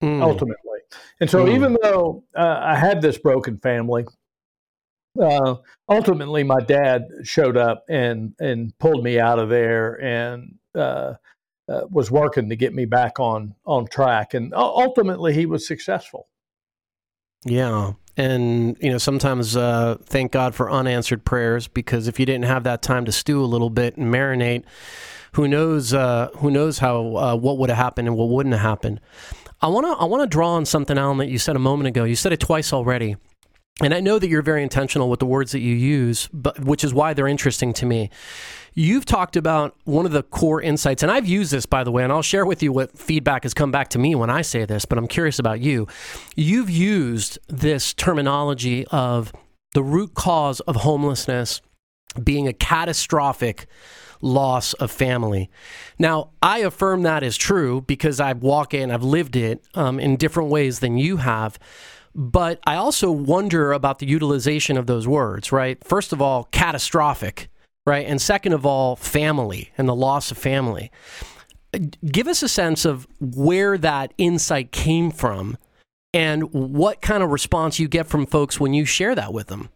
mm. 0.04 0.22
ultimately. 0.22 0.58
And 1.22 1.30
so, 1.30 1.46
mm. 1.46 1.56
even 1.56 1.78
though 1.82 2.26
uh, 2.36 2.60
I 2.62 2.76
had 2.76 3.02
this 3.02 3.18
broken 3.18 3.58
family, 3.60 4.06
uh, 5.22 5.56
ultimately 5.88 6.44
my 6.44 6.60
dad 6.60 7.08
showed 7.24 7.56
up 7.56 7.86
and 7.90 8.34
and 8.40 8.78
pulled 8.78 9.04
me 9.04 9.20
out 9.20 9.40
of 9.40 9.50
there 9.50 10.02
and 10.02 10.56
uh, 10.76 11.14
uh, 11.70 11.82
was 11.90 12.12
working 12.12 12.50
to 12.50 12.56
get 12.58 12.74
me 12.74 12.84
back 12.84 13.20
on 13.22 13.56
on 13.66 13.88
track. 13.88 14.34
And 14.34 14.54
ultimately, 14.54 15.34
he 15.34 15.46
was 15.46 15.66
successful. 15.66 16.28
Yeah. 17.46 17.94
And, 18.18 18.78
you 18.82 18.92
know, 18.92 18.98
sometimes 18.98 19.56
uh, 19.56 19.98
thank 20.04 20.32
God 20.32 20.54
for 20.54 20.70
unanswered 20.70 21.24
prayers 21.24 21.68
because 21.68 22.08
if 22.08 22.20
you 22.20 22.26
didn't 22.26 22.46
have 22.46 22.64
that 22.66 22.82
time 22.82 23.06
to 23.06 23.12
stew 23.12 23.44
a 23.44 23.46
little 23.46 23.70
bit 23.70 23.96
and 23.98 24.14
marinate, 24.14 24.64
who 25.34 25.48
knows 25.48 25.94
uh, 25.94 26.30
who 26.38 26.52
knows 26.52 26.80
how 26.80 27.16
uh, 27.16 27.36
what 27.36 27.58
would 27.58 27.70
have 27.70 27.78
happened 27.78 28.08
and 28.08 28.18
what 28.18 28.28
wouldn't 28.30 28.54
have 28.54 28.62
happened. 28.62 29.00
I 29.62 29.68
want 29.68 29.86
to 29.86 29.92
I 29.92 30.06
want 30.06 30.24
to 30.24 30.28
draw 30.28 30.50
on 30.56 30.66
something, 30.66 30.98
Alan, 30.98 31.20
that 31.20 31.30
you 31.30 31.38
said 31.38 31.56
a 31.56 31.60
moment 31.60 31.88
ago. 31.88 32.04
You 32.04 32.16
said 32.16 32.34
it 32.34 32.40
twice 32.40 32.74
already. 32.74 33.16
And 33.80 33.94
I 33.94 34.00
know 34.00 34.20
that 34.20 34.28
you're 34.28 34.42
very 34.42 34.62
intentional 34.62 35.10
with 35.10 35.20
the 35.20 35.26
words 35.26 35.54
that 35.54 35.60
you 35.60 35.74
use, 35.74 36.30
but 36.34 36.60
which 36.60 36.84
is 36.84 36.94
why 36.94 37.14
they're 37.14 37.28
interesting 37.28 37.74
to 37.74 37.86
me. 37.86 38.10
You've 38.74 39.06
talked 39.06 39.36
about 39.36 39.76
one 39.86 40.06
of 40.06 40.12
the 40.12 40.24
core 40.24 40.62
insights, 40.62 41.04
and 41.04 41.12
I've 41.12 41.28
used 41.28 41.52
this, 41.52 41.66
by 41.66 41.84
the 41.84 41.92
way, 41.92 42.04
and 42.04 42.12
I'll 42.12 42.22
share 42.22 42.46
with 42.46 42.62
you 42.62 42.72
what 42.72 42.98
feedback 42.98 43.44
has 43.44 43.54
come 43.54 43.72
back 43.72 43.90
to 43.90 44.00
me 44.00 44.14
when 44.14 44.30
I 44.30 44.44
say 44.44 44.66
this, 44.66 44.86
but 44.86 44.98
I'm 44.98 45.08
curious 45.08 45.40
about 45.40 45.62
you. 45.62 45.88
You've 46.36 46.70
used 46.70 47.40
this 47.48 47.94
terminology 47.94 48.86
of 48.88 49.34
the 49.74 49.84
root 49.84 50.14
cause 50.14 50.60
of 50.62 50.78
homelessness 50.78 51.62
being 52.22 52.48
a 52.48 52.54
catastrophic 52.54 53.68
loss 54.22 54.74
of 54.74 54.92
family. 54.92 55.50
Now, 55.98 56.30
I 56.42 56.60
affirm 56.60 57.04
that 57.04 57.24
is 57.24 57.38
true 57.38 57.82
because 57.82 58.20
I 58.20 58.34
walk 58.34 58.74
in, 58.74 58.92
I've 58.92 59.04
lived 59.04 59.36
it 59.36 59.64
um, 59.74 60.00
in 60.00 60.18
different 60.18 60.50
ways 60.50 60.80
than 60.80 60.98
you 60.98 61.18
have. 61.18 61.58
But 62.14 62.60
I 62.66 62.76
also 62.76 63.12
wonder 63.12 63.72
about 63.72 64.00
the 64.00 64.06
utilization 64.06 64.78
of 64.78 64.88
those 64.88 65.08
words, 65.08 65.52
right? 65.52 65.82
First 65.84 66.12
of 66.12 66.22
all, 66.22 66.46
catastrophic, 66.52 67.50
right? 67.86 68.06
And 68.06 68.22
second 68.22 68.54
of 68.54 68.66
all, 68.66 68.96
family 68.96 69.72
and 69.78 69.88
the 69.88 69.96
loss 69.96 70.32
of 70.32 70.38
family. 70.38 70.92
Give 72.06 72.28
us 72.28 72.44
a 72.44 72.50
sense 72.50 72.84
of 72.84 73.08
where 73.20 73.78
that 73.78 74.14
insight 74.18 74.72
came 74.72 75.10
from 75.10 75.58
and 76.14 76.52
what 76.54 77.02
kind 77.02 77.24
of 77.24 77.30
response 77.32 77.80
you 77.80 77.88
get 77.88 78.08
from 78.08 78.26
folks 78.26 78.60
when 78.60 78.74
you 78.74 78.84
share 78.84 79.16
that 79.16 79.32
with 79.32 79.48
them. 79.48 79.70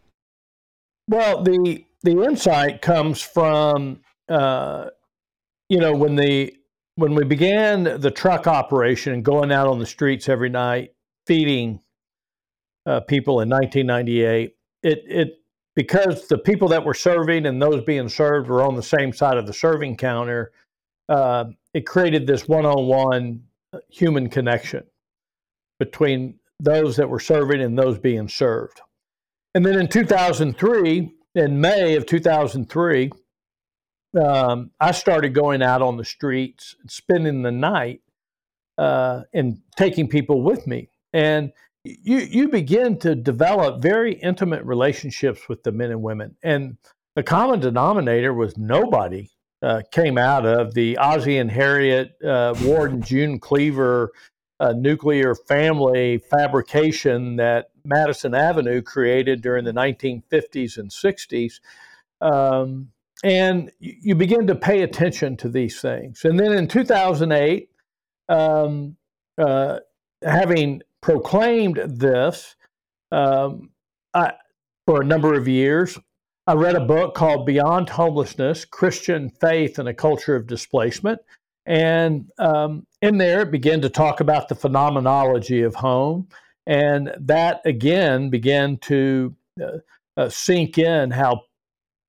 Well, 1.08 1.42
the 1.42 1.84
the 2.02 2.22
insight 2.22 2.82
comes 2.82 3.22
from 3.22 4.00
uh, 4.28 4.90
you 5.68 5.78
know 5.78 5.94
when 5.94 6.16
the 6.16 6.54
when 6.96 7.14
we 7.14 7.24
began 7.24 7.84
the 8.00 8.10
truck 8.10 8.46
operation 8.46 9.12
and 9.14 9.24
going 9.24 9.52
out 9.52 9.68
on 9.68 9.78
the 9.78 9.86
streets 9.86 10.28
every 10.28 10.48
night 10.48 10.92
feeding 11.26 11.80
uh, 12.86 13.00
people 13.00 13.40
in 13.40 13.48
1998. 13.48 14.54
It 14.82 15.02
it 15.06 15.40
because 15.74 16.26
the 16.28 16.38
people 16.38 16.68
that 16.68 16.84
were 16.84 16.94
serving 16.94 17.46
and 17.46 17.60
those 17.60 17.84
being 17.84 18.08
served 18.08 18.48
were 18.48 18.62
on 18.62 18.76
the 18.76 18.82
same 18.82 19.12
side 19.12 19.36
of 19.36 19.46
the 19.46 19.52
serving 19.52 19.96
counter. 19.96 20.52
Uh, 21.08 21.46
it 21.74 21.86
created 21.86 22.26
this 22.26 22.48
one-on-one 22.48 23.42
human 23.88 24.28
connection 24.28 24.82
between 25.78 26.38
those 26.58 26.96
that 26.96 27.08
were 27.08 27.20
serving 27.20 27.60
and 27.60 27.78
those 27.78 27.98
being 27.98 28.28
served. 28.28 28.80
And 29.54 29.64
then 29.64 29.78
in 29.78 29.88
2003, 29.88 31.12
in 31.34 31.60
May 31.60 31.96
of 31.96 32.06
2003, 32.06 33.10
um, 34.18 34.70
I 34.80 34.92
started 34.92 35.34
going 35.34 35.62
out 35.62 35.82
on 35.82 35.96
the 35.96 36.04
streets, 36.04 36.76
spending 36.88 37.42
the 37.42 37.52
night, 37.52 38.00
uh, 38.78 39.22
and 39.32 39.58
taking 39.76 40.08
people 40.08 40.42
with 40.42 40.66
me. 40.66 40.88
And 41.12 41.52
you 42.02 42.18
you 42.18 42.48
begin 42.48 42.98
to 43.00 43.14
develop 43.14 43.82
very 43.82 44.14
intimate 44.14 44.64
relationships 44.64 45.48
with 45.48 45.62
the 45.62 45.72
men 45.72 45.90
and 45.90 46.02
women, 46.02 46.36
and 46.42 46.76
the 47.14 47.22
common 47.22 47.60
denominator 47.60 48.34
was 48.34 48.56
nobody 48.56 49.30
uh, 49.62 49.82
came 49.90 50.18
out 50.18 50.44
of 50.46 50.74
the 50.74 50.98
Ozzie 50.98 51.38
and 51.38 51.50
Harriet 51.50 52.16
uh, 52.22 52.54
Ward 52.62 52.92
and 52.92 53.04
June 53.04 53.38
Cleaver 53.38 54.12
uh, 54.60 54.72
nuclear 54.72 55.34
family 55.34 56.18
fabrication 56.18 57.36
that 57.36 57.70
Madison 57.84 58.34
Avenue 58.34 58.82
created 58.82 59.42
during 59.42 59.64
the 59.64 59.72
1950s 59.72 60.78
and 60.78 60.90
60s. 60.90 61.60
Um, 62.20 62.88
and 63.24 63.70
you 63.78 64.14
begin 64.14 64.46
to 64.46 64.54
pay 64.54 64.82
attention 64.82 65.36
to 65.38 65.48
these 65.48 65.80
things. 65.80 66.24
And 66.24 66.38
then 66.38 66.52
in 66.52 66.68
2008, 66.68 67.70
um, 68.28 68.96
uh, 69.38 69.78
having 70.22 70.82
proclaimed 71.00 71.80
this 71.86 72.56
um, 73.12 73.70
I, 74.14 74.32
for 74.86 75.02
a 75.02 75.04
number 75.04 75.34
of 75.34 75.48
years. 75.48 75.98
I 76.46 76.54
read 76.54 76.76
a 76.76 76.84
book 76.84 77.14
called 77.14 77.44
Beyond 77.44 77.88
Homelessness 77.88 78.64
Christian 78.64 79.30
Faith 79.30 79.78
and 79.78 79.88
a 79.88 79.94
Culture 79.94 80.36
of 80.36 80.46
Displacement. 80.46 81.20
And 81.66 82.30
um, 82.38 82.86
in 83.02 83.18
there, 83.18 83.42
it 83.42 83.50
began 83.50 83.80
to 83.80 83.88
talk 83.88 84.20
about 84.20 84.48
the 84.48 84.54
phenomenology 84.54 85.62
of 85.62 85.74
home. 85.74 86.28
And 86.66 87.12
that 87.18 87.62
again 87.64 88.30
began 88.30 88.78
to 88.82 89.34
uh, 89.60 89.78
uh, 90.16 90.28
sink 90.28 90.78
in 90.78 91.10
how 91.10 91.42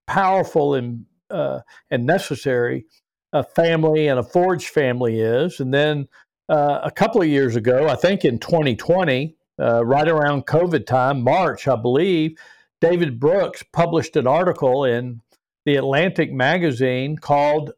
powerful 0.06 0.76
and, 0.76 1.06
uh, 1.32 1.62
and 1.90 2.06
necessary 2.06 2.86
a 3.34 3.44
family 3.44 4.08
and 4.08 4.20
a 4.20 4.24
forged 4.24 4.70
family 4.70 5.20
is. 5.20 5.60
And 5.60 5.74
then 5.74 6.08
uh, 6.50 6.80
a 6.84 6.92
couple 6.92 7.22
of 7.22 7.28
years 7.28 7.56
ago, 7.56 7.88
I 7.88 7.96
think 7.96 8.26
in 8.26 8.40
2020, 8.40 9.36
uh, 9.60 9.84
right 9.84 10.08
around 10.08 10.46
COVID 10.46 10.86
time, 10.86 11.22
March, 11.22 11.68
I 11.68 11.76
believe, 11.76 12.38
David 12.80 13.20
Brooks 13.20 13.64
published 13.74 14.16
an 14.16 14.28
article 14.28 14.86
in 14.86 15.22
the 15.66 15.76
Atlantic 15.76 16.32
magazine 16.32 17.18
called 17.18 17.74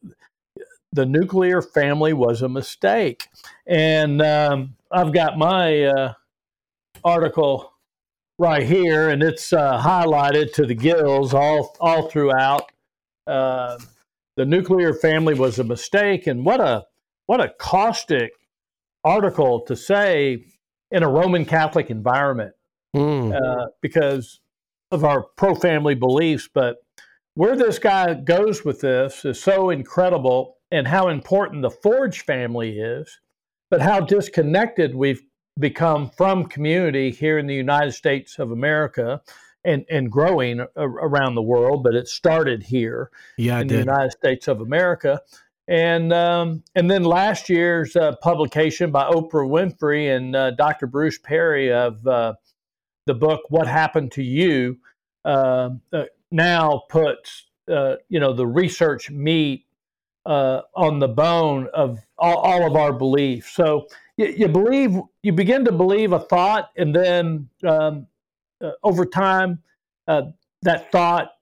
The 0.91 1.05
Nuclear 1.05 1.61
Family 1.61 2.13
Was 2.13 2.41
a 2.41 2.49
Mistake. 2.49 3.27
And 3.65 4.21
um, 4.21 4.75
I've 4.91 5.13
got 5.13 5.37
my 5.37 5.83
uh, 5.83 6.13
article 7.03 7.73
right 8.37 8.63
here, 8.63 9.09
and 9.09 9.23
it's 9.23 9.53
uh, 9.53 9.81
highlighted 9.81 10.53
to 10.53 10.65
the 10.65 10.75
gills 10.75 11.33
all, 11.33 11.75
all 11.79 12.09
throughout. 12.09 12.71
Uh, 13.25 13.77
the 14.35 14.45
nuclear 14.45 14.93
family 14.93 15.33
was 15.33 15.59
a 15.59 15.63
mistake, 15.63 16.27
and 16.27 16.45
what 16.45 16.61
a 16.61 16.85
what 17.25 17.41
a 17.41 17.49
caustic 17.59 18.31
article 19.03 19.61
to 19.61 19.75
say 19.75 20.45
in 20.91 21.03
a 21.03 21.09
Roman 21.09 21.45
Catholic 21.45 21.89
environment 21.89 22.53
mm. 22.95 23.33
uh, 23.33 23.67
because 23.81 24.39
of 24.91 25.03
our 25.03 25.23
pro 25.37 25.55
family 25.55 25.95
beliefs. 25.95 26.49
But 26.51 26.77
where 27.35 27.55
this 27.55 27.79
guy 27.79 28.13
goes 28.15 28.65
with 28.65 28.81
this 28.81 29.23
is 29.25 29.41
so 29.41 29.69
incredible 29.69 30.57
and 30.71 30.87
how 30.87 31.09
important 31.09 31.61
the 31.61 31.69
Forge 31.69 32.21
family 32.21 32.79
is, 32.79 33.19
but 33.69 33.81
how 33.81 33.99
disconnected 33.99 34.95
we've 34.95 35.21
become 35.59 36.09
from 36.09 36.45
community 36.45 37.11
here 37.11 37.37
in 37.37 37.47
the 37.47 37.55
United 37.55 37.91
States 37.91 38.39
of 38.39 38.51
America 38.51 39.21
and, 39.65 39.85
and 39.89 40.11
growing 40.11 40.65
around 40.75 41.35
the 41.35 41.41
world. 41.41 41.83
But 41.83 41.95
it 41.95 42.07
started 42.07 42.63
here 42.63 43.11
yeah, 43.37 43.59
in 43.59 43.67
the 43.67 43.77
United 43.77 44.11
States 44.11 44.47
of 44.47 44.61
America. 44.61 45.21
And 45.69 46.11
um, 46.11 46.63
and 46.73 46.89
then 46.89 47.03
last 47.03 47.47
year's 47.47 47.95
uh, 47.95 48.15
publication 48.23 48.89
by 48.89 49.07
Oprah 49.07 49.47
Winfrey 49.47 50.15
and 50.15 50.35
uh, 50.35 50.51
Dr. 50.51 50.87
Bruce 50.87 51.19
Perry 51.19 51.71
of 51.71 52.05
uh, 52.07 52.33
the 53.05 53.13
book 53.13 53.41
"What 53.49 53.67
Happened 53.67 54.11
to 54.13 54.23
You" 54.23 54.79
uh, 55.25 55.69
uh, 55.93 56.05
now 56.31 56.85
puts 56.89 57.45
uh, 57.71 57.97
you 58.09 58.19
know 58.19 58.33
the 58.33 58.47
research 58.47 59.11
meat 59.11 59.67
on 60.25 60.99
the 60.99 61.07
bone 61.07 61.67
of 61.73 61.99
all, 62.17 62.37
all, 62.37 62.65
of 62.65 62.75
our 62.75 62.93
beliefs. 62.93 63.51
So 63.51 63.87
you, 64.17 64.27
you, 64.27 64.47
believe 64.47 64.99
you 65.21 65.33
begin 65.33 65.65
to 65.65 65.71
believe 65.71 66.13
a 66.13 66.19
thought, 66.19 66.71
and 66.77 66.95
then 66.95 67.47
um, 67.67 68.07
over 68.83 69.05
time 69.05 69.61
that 70.07 70.91
thought 70.91 71.33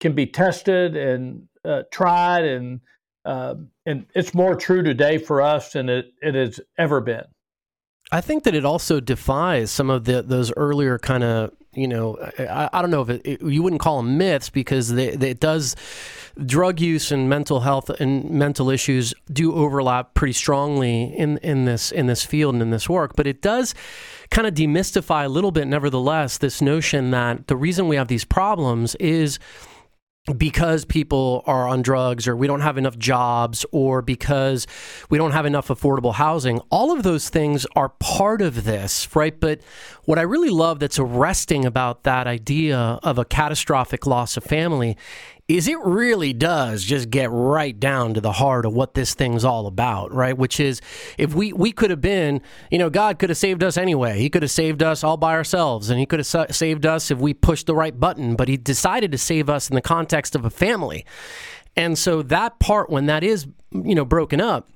can 0.00 0.12
be 0.12 0.26
tested 0.26 0.96
and 0.96 1.46
tried 1.92 2.44
and 2.44 2.80
um, 3.26 3.70
and 3.84 4.06
it's 4.14 4.32
more 4.34 4.54
true 4.54 4.82
today 4.82 5.18
for 5.18 5.42
us 5.42 5.72
than 5.72 5.88
it, 5.88 6.12
it 6.22 6.34
has 6.34 6.60
ever 6.78 7.00
been. 7.00 7.24
I 8.12 8.20
think 8.20 8.44
that 8.44 8.54
it 8.54 8.64
also 8.64 9.00
defies 9.00 9.70
some 9.72 9.90
of 9.90 10.04
the 10.04 10.22
those 10.22 10.52
earlier 10.56 10.96
kind 10.96 11.24
of 11.24 11.50
you 11.72 11.88
know 11.88 12.16
I, 12.38 12.70
I 12.72 12.80
don't 12.80 12.92
know 12.92 13.02
if 13.02 13.10
it, 13.10 13.22
it, 13.24 13.42
you 13.42 13.64
wouldn't 13.64 13.82
call 13.82 13.96
them 13.96 14.16
myths 14.16 14.48
because 14.48 14.92
they, 14.92 15.16
they, 15.16 15.30
it 15.30 15.40
does 15.40 15.74
drug 16.44 16.80
use 16.80 17.10
and 17.10 17.28
mental 17.28 17.60
health 17.60 17.90
and 17.90 18.30
mental 18.30 18.70
issues 18.70 19.12
do 19.32 19.52
overlap 19.54 20.14
pretty 20.14 20.34
strongly 20.34 21.04
in 21.16 21.38
in 21.38 21.64
this 21.64 21.90
in 21.90 22.06
this 22.06 22.24
field 22.24 22.54
and 22.54 22.62
in 22.62 22.70
this 22.70 22.88
work 22.88 23.16
but 23.16 23.26
it 23.26 23.42
does 23.42 23.74
kind 24.30 24.46
of 24.46 24.54
demystify 24.54 25.24
a 25.24 25.28
little 25.28 25.50
bit 25.50 25.66
nevertheless 25.66 26.38
this 26.38 26.62
notion 26.62 27.10
that 27.10 27.48
the 27.48 27.56
reason 27.56 27.88
we 27.88 27.96
have 27.96 28.06
these 28.06 28.24
problems 28.24 28.94
is 28.96 29.40
because 30.36 30.84
people 30.84 31.42
are 31.46 31.68
on 31.68 31.82
drugs 31.82 32.26
or 32.26 32.34
we 32.36 32.46
don't 32.46 32.60
have 32.60 32.78
enough 32.78 32.98
jobs 32.98 33.64
or 33.70 34.02
because 34.02 34.66
we 35.08 35.18
don't 35.18 35.30
have 35.30 35.46
enough 35.46 35.68
affordable 35.68 36.14
housing 36.14 36.58
all 36.70 36.90
of 36.90 37.02
those 37.02 37.28
things 37.28 37.66
are 37.76 37.90
part 38.00 38.42
of 38.42 38.64
this 38.64 39.14
right? 39.14 39.38
But 39.38 39.60
what 40.04 40.18
i 40.18 40.22
really 40.22 40.50
love 40.50 40.78
that's 40.78 40.98
arresting 40.98 41.64
about 41.64 42.04
that 42.04 42.26
idea 42.26 42.98
of 43.02 43.18
a 43.18 43.24
catastrophic 43.24 44.06
loss 44.06 44.36
of 44.36 44.44
family 44.44 44.96
is 45.48 45.68
it 45.68 45.78
really 45.80 46.32
does 46.32 46.82
just 46.82 47.08
get 47.08 47.30
right 47.30 47.78
down 47.78 48.14
to 48.14 48.20
the 48.20 48.32
heart 48.32 48.66
of 48.66 48.74
what 48.74 48.94
this 48.94 49.14
thing's 49.14 49.44
all 49.44 49.68
about, 49.68 50.12
right? 50.12 50.36
Which 50.36 50.58
is 50.58 50.80
if 51.18 51.34
we 51.34 51.52
we 51.52 51.70
could 51.70 51.90
have 51.90 52.00
been, 52.00 52.40
you 52.70 52.78
know, 52.78 52.90
God 52.90 53.20
could 53.20 53.30
have 53.30 53.38
saved 53.38 53.62
us 53.62 53.76
anyway. 53.76 54.18
He 54.18 54.28
could 54.28 54.42
have 54.42 54.50
saved 54.50 54.82
us 54.82 55.04
all 55.04 55.16
by 55.16 55.34
ourselves 55.34 55.88
and 55.88 56.00
he 56.00 56.06
could 56.06 56.18
have 56.18 56.46
saved 56.54 56.84
us 56.84 57.12
if 57.12 57.18
we 57.18 57.32
pushed 57.32 57.66
the 57.66 57.76
right 57.76 57.98
button, 57.98 58.34
but 58.34 58.48
he 58.48 58.56
decided 58.56 59.12
to 59.12 59.18
save 59.18 59.48
us 59.48 59.68
in 59.68 59.76
the 59.76 59.80
context 59.80 60.34
of 60.34 60.44
a 60.44 60.50
family. 60.50 61.06
And 61.76 61.96
so 61.96 62.22
that 62.22 62.58
part, 62.58 62.90
when 62.90 63.06
that 63.06 63.22
is, 63.22 63.46
you 63.70 63.94
know, 63.94 64.04
broken 64.04 64.40
up, 64.40 64.68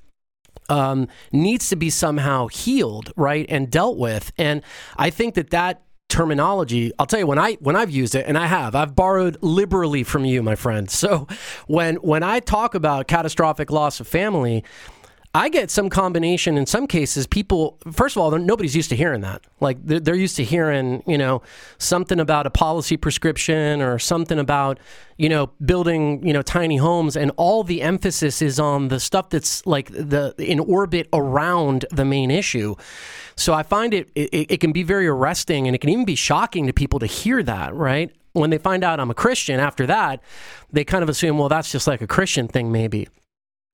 um, 0.69 1.09
needs 1.33 1.69
to 1.71 1.77
be 1.77 1.91
somehow 1.91 2.47
healed, 2.47 3.13
right, 3.17 3.45
and 3.49 3.71
dealt 3.71 3.99
with. 3.99 4.33
And 4.39 4.63
I 4.97 5.11
think 5.11 5.35
that 5.35 5.51
that 5.51 5.83
terminology 6.11 6.93
i'll 6.99 7.07
tell 7.07 7.21
you 7.21 7.27
when 7.27 7.39
i 7.39 7.55
when 7.61 7.77
i've 7.77 7.91
used 7.91 8.15
it 8.15 8.27
and 8.27 8.37
i 8.37 8.47
have 8.47 8.75
i've 8.75 8.95
borrowed 8.95 9.39
liberally 9.41 10.03
from 10.03 10.25
you 10.25 10.43
my 10.43 10.55
friend. 10.55 10.91
So 10.91 11.27
when 11.67 11.97
when 11.97 12.23
i 12.23 12.41
talk 12.41 12.75
about 12.75 13.07
catastrophic 13.09 13.71
loss 13.71 14.01
of 14.01 14.09
family 14.09 14.65
I 15.33 15.49
get 15.49 15.71
some 15.71 15.89
combination 15.91 16.59
in 16.59 16.67
some 16.67 16.89
cases. 16.89 17.25
People, 17.29 17.79
first 17.93 18.17
of 18.17 18.23
all, 18.23 18.33
nobody's 18.33 18.75
used 18.75 18.89
to 18.91 18.97
hearing 18.97 19.21
that. 19.21 19.43
Like 19.61 19.79
they're, 19.85 20.01
they're, 20.01 20.17
used 20.17 20.35
to 20.37 20.45
hearing, 20.45 21.05
you 21.07 21.17
know, 21.17 21.43
something 21.79 22.19
about 22.19 22.47
a 22.47 22.51
policy 22.51 22.97
prescription 22.97 23.81
or 23.81 24.01
something 24.01 24.41
about, 24.41 24.81
you 25.19 25.29
know, 25.29 25.53
building, 25.65 26.27
you 26.27 26.33
know, 26.33 26.43
tiny 26.43 26.79
homes, 26.79 27.17
and 27.17 27.31
all 27.37 27.63
the 27.63 27.81
emphasis 27.81 28.43
is 28.43 28.59
on 28.59 28.89
the 28.89 28.99
stuff 28.99 29.31
that's 29.31 29.65
like 29.67 29.91
the 29.91 30.35
in 30.37 30.59
orbit 30.59 31.09
around 31.13 31.85
the 31.93 32.05
main 32.05 32.33
issue. 32.33 32.75
So 33.37 33.55
I 33.55 33.63
find 33.63 33.95
it, 33.95 34.11
it 34.17 34.51
it 34.51 34.61
can 34.61 34.73
be 34.73 34.83
very 34.83 35.07
arresting, 35.07 35.69
and 35.69 35.77
it 35.77 35.79
can 35.79 35.91
even 35.91 36.05
be 36.05 36.17
shocking 36.17 36.67
to 36.67 36.73
people 36.73 36.99
to 36.99 37.07
hear 37.07 37.41
that. 37.45 37.73
Right 37.73 38.11
when 38.33 38.51
they 38.51 38.59
find 38.59 38.83
out 38.83 38.99
I'm 38.99 39.11
a 39.11 39.15
Christian, 39.15 39.61
after 39.61 39.87
that, 39.87 40.21
they 40.73 40.85
kind 40.85 41.03
of 41.03 41.09
assume, 41.09 41.39
well, 41.39 41.49
that's 41.49 41.71
just 41.71 41.87
like 41.87 42.01
a 42.01 42.07
Christian 42.07 42.49
thing, 42.49 42.73
maybe. 42.73 43.09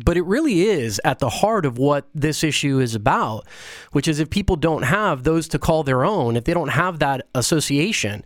But 0.04 0.18
it 0.18 0.24
really 0.26 0.62
is 0.62 1.00
at 1.04 1.20
the 1.20 1.30
heart 1.30 1.64
of 1.64 1.78
what 1.78 2.06
this 2.14 2.44
issue 2.44 2.80
is 2.80 2.94
about, 2.94 3.46
which 3.92 4.06
is 4.06 4.20
if 4.20 4.28
people 4.28 4.56
don't 4.56 4.82
have 4.82 5.24
those 5.24 5.48
to 5.48 5.58
call 5.58 5.84
their 5.84 6.04
own, 6.04 6.36
if 6.36 6.44
they 6.44 6.52
don't 6.52 6.68
have 6.68 6.98
that 6.98 7.26
association, 7.34 8.22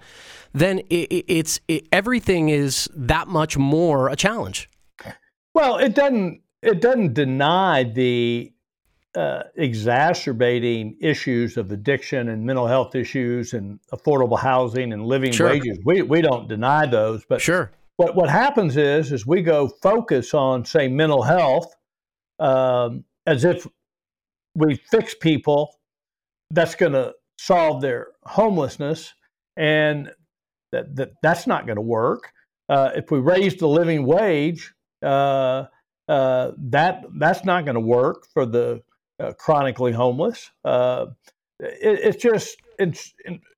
then 0.53 0.81
it, 0.91 1.25
it's 1.29 1.61
it, 1.69 1.87
everything 1.93 2.49
is 2.49 2.89
that 2.97 3.29
much 3.29 3.57
more 3.57 4.09
a 4.09 4.17
challenge. 4.17 4.69
Well, 5.55 5.79
it 5.79 5.95
doesn't 5.95 6.41
it 6.61 6.81
doesn't 6.81 7.15
deny 7.15 7.85
the 7.85 8.53
uh, 9.15 9.45
exacerbating 9.55 10.97
issues 11.01 11.57
of 11.57 11.71
addiction 11.71 12.29
and 12.29 12.45
mental 12.45 12.67
health 12.67 12.97
issues 12.97 13.55
and 13.55 13.79
affordable 13.93 14.39
housing 14.39 14.93
and 14.93 15.07
living 15.07 15.31
sure. 15.31 15.51
wages. 15.51 15.79
We 15.85 16.03
we 16.03 16.21
don't 16.21 16.49
deny 16.49 16.87
those, 16.87 17.25
but 17.25 17.41
sure 17.41 17.71
what 18.01 18.17
what 18.17 18.31
happens 18.31 18.79
is 18.79 19.13
is 19.13 19.27
we 19.27 19.43
go 19.43 19.69
focus 19.69 20.33
on 20.33 20.65
say 20.65 20.89
mental 20.89 21.23
health 21.23 21.77
um, 22.39 23.05
as 23.27 23.45
if 23.45 23.67
we 24.55 24.75
fix 24.91 25.15
people 25.15 25.79
that's 26.51 26.75
going 26.75 26.93
to 26.93 27.13
solve 27.39 27.83
their 27.83 28.09
homelessness 28.25 29.13
and 29.59 30.11
that, 30.73 30.97
that 30.97 31.11
that's 31.23 31.47
not 31.47 31.67
going 31.67 31.77
to 31.77 31.83
work. 31.83 32.33
Uh, 32.71 32.91
if 32.95 33.11
we 33.11 33.19
raise 33.19 33.57
the 33.57 33.69
living 33.69 34.07
wage 34.07 34.73
uh, 35.03 35.65
uh, 36.09 36.53
that 36.57 37.05
that's 37.19 37.45
not 37.45 37.67
going 37.67 37.75
to 37.75 37.81
work 37.81 38.27
for 38.33 38.47
the 38.47 38.83
uh, 39.23 39.33
chronically 39.33 39.93
homeless. 39.93 40.51
Uh, 40.65 41.07
it, 41.59 42.01
it's 42.03 42.23
just 42.23 42.57
it's 42.81 43.15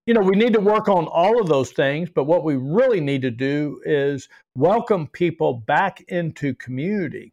you 0.07 0.15
know, 0.15 0.21
we 0.21 0.37
need 0.37 0.53
to 0.53 0.61
work 0.61 0.89
on 0.89 1.07
all 1.07 1.41
of 1.41 1.49
those 1.49 1.71
things, 1.71 2.11
but 2.11 2.25
what 2.25 2.43
we 2.43 2.57
really 2.57 3.01
need 3.01 3.23
to 3.23 3.31
do 3.31 3.81
is 3.85 4.29
welcome 4.57 5.07
people 5.07 5.55
back 5.55 6.03
into 6.09 6.55
community. 6.55 7.33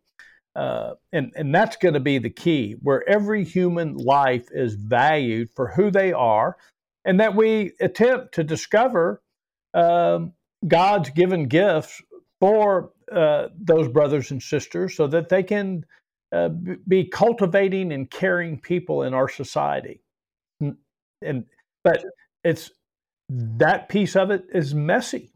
Uh, 0.56 0.94
and, 1.14 1.32
and 1.36 1.54
that's 1.54 1.78
going 1.78 1.94
to 1.94 2.00
be 2.00 2.18
the 2.20 2.30
key, 2.30 2.76
where 2.82 3.08
every 3.10 3.44
human 3.44 3.96
life 3.96 4.48
is 4.52 4.76
valued 4.76 5.50
for 5.56 5.68
who 5.70 5.90
they 5.90 6.12
are, 6.14 6.58
and 7.06 7.20
that 7.20 7.36
we 7.36 7.72
attempt 7.80 8.34
to 8.34 8.44
discover 8.44 9.22
um, 9.74 10.34
God's 10.68 11.10
given 11.10 11.48
gifts 11.48 12.02
for 12.40 12.92
uh, 13.12 13.48
those 13.58 13.88
brothers 13.88 14.32
and 14.32 14.42
sisters 14.42 14.96
so 14.96 15.08
that 15.08 15.30
they 15.30 15.44
can 15.44 15.86
uh, 16.32 16.50
be 16.88 17.06
cultivating 17.06 17.92
and 17.92 18.12
caring 18.12 18.60
people 18.60 19.04
in 19.04 19.14
our 19.14 19.30
society. 19.30 20.02
And 21.22 21.46
but 21.84 22.04
it's 22.44 22.72
that 23.30 23.90
piece 23.90 24.16
of 24.16 24.32
it 24.32 24.46
is 24.54 24.74
messy. 24.74 25.32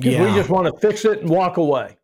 Yeah. 0.00 0.24
We 0.24 0.34
just 0.36 0.50
want 0.50 0.66
to 0.66 0.80
fix 0.80 1.04
it 1.04 1.20
and 1.20 1.30
walk 1.30 1.56
away. 1.56 1.96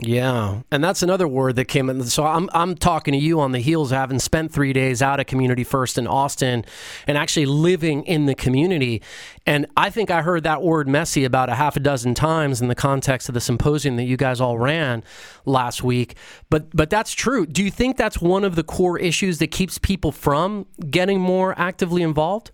Yeah, 0.00 0.62
and 0.72 0.82
that's 0.82 1.04
another 1.04 1.28
word 1.28 1.54
that 1.54 1.66
came 1.66 1.88
in. 1.88 2.02
So 2.02 2.26
I'm 2.26 2.50
I'm 2.52 2.74
talking 2.74 3.12
to 3.12 3.18
you 3.18 3.38
on 3.38 3.52
the 3.52 3.60
heels 3.60 3.92
of 3.92 3.98
having 3.98 4.18
spent 4.18 4.52
three 4.52 4.72
days 4.72 5.00
out 5.00 5.20
of 5.20 5.26
Community 5.26 5.62
First 5.62 5.98
in 5.98 6.08
Austin, 6.08 6.64
and 7.06 7.16
actually 7.16 7.46
living 7.46 8.02
in 8.02 8.26
the 8.26 8.34
community. 8.34 9.02
And 9.46 9.66
I 9.76 9.90
think 9.90 10.10
I 10.10 10.22
heard 10.22 10.42
that 10.42 10.62
word 10.62 10.88
"messy" 10.88 11.24
about 11.24 11.48
a 11.48 11.54
half 11.54 11.76
a 11.76 11.80
dozen 11.80 12.14
times 12.14 12.60
in 12.60 12.66
the 12.66 12.74
context 12.74 13.28
of 13.28 13.34
the 13.34 13.40
symposium 13.40 13.94
that 13.94 14.04
you 14.04 14.16
guys 14.16 14.40
all 14.40 14.58
ran 14.58 15.04
last 15.44 15.84
week. 15.84 16.16
But 16.50 16.74
but 16.74 16.90
that's 16.90 17.12
true. 17.12 17.46
Do 17.46 17.62
you 17.62 17.70
think 17.70 17.96
that's 17.96 18.20
one 18.20 18.42
of 18.42 18.56
the 18.56 18.64
core 18.64 18.98
issues 18.98 19.38
that 19.38 19.52
keeps 19.52 19.78
people 19.78 20.10
from 20.10 20.66
getting 20.90 21.20
more 21.20 21.56
actively 21.56 22.02
involved? 22.02 22.50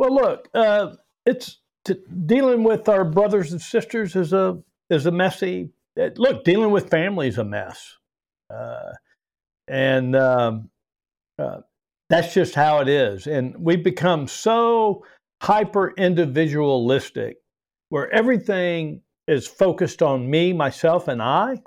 Well, 0.00 0.14
look, 0.14 0.48
uh, 0.54 0.94
it's 1.26 1.58
to, 1.84 2.00
dealing 2.24 2.64
with 2.64 2.88
our 2.88 3.04
brothers 3.04 3.52
and 3.52 3.60
sisters 3.60 4.16
is 4.16 4.32
a 4.32 4.58
is 4.88 5.04
a 5.04 5.10
messy. 5.10 5.72
Uh, 6.00 6.08
look, 6.16 6.42
dealing 6.42 6.70
with 6.70 6.88
family 6.88 7.28
is 7.28 7.36
a 7.36 7.44
mess, 7.44 7.98
uh, 8.48 8.92
and 9.68 10.16
um, 10.16 10.70
uh, 11.38 11.58
that's 12.08 12.32
just 12.32 12.54
how 12.54 12.80
it 12.80 12.88
is. 12.88 13.26
And 13.26 13.54
we've 13.58 13.84
become 13.84 14.26
so 14.26 15.04
hyper 15.42 15.92
individualistic, 15.98 17.36
where 17.90 18.10
everything 18.10 19.02
is 19.28 19.46
focused 19.46 20.00
on 20.00 20.30
me, 20.30 20.54
myself, 20.54 21.08
and 21.08 21.20
I. 21.20 21.60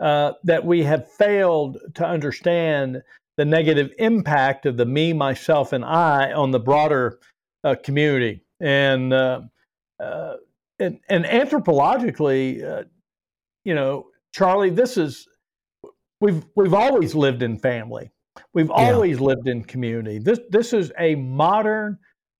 Uh, 0.00 0.32
that 0.42 0.66
we 0.66 0.82
have 0.82 1.08
failed 1.12 1.78
to 1.94 2.04
understand 2.04 3.00
the 3.36 3.44
negative 3.44 3.92
impact 3.98 4.66
of 4.66 4.76
the 4.76 4.86
me, 4.86 5.12
myself, 5.12 5.72
and 5.72 5.84
I 5.84 6.32
on 6.32 6.50
the 6.50 6.60
broader 6.60 7.18
uh, 7.64 7.74
community. 7.82 8.42
And, 8.60 9.12
uh, 9.12 9.42
uh, 10.00 10.36
and, 10.78 10.98
and 11.08 11.24
anthropologically, 11.24 12.64
uh, 12.64 12.84
you 13.64 13.74
know, 13.74 14.06
Charlie, 14.32 14.70
this 14.70 14.96
is 14.96 15.26
we've 16.20 16.44
we've 16.54 16.74
always 16.74 17.14
lived 17.14 17.42
in 17.42 17.58
family. 17.58 18.10
We've 18.52 18.70
always 18.70 19.18
yeah. 19.18 19.24
lived 19.24 19.48
in 19.48 19.64
community. 19.64 20.18
This 20.18 20.40
this 20.50 20.72
is 20.72 20.92
a 20.98 21.14
modern 21.14 21.98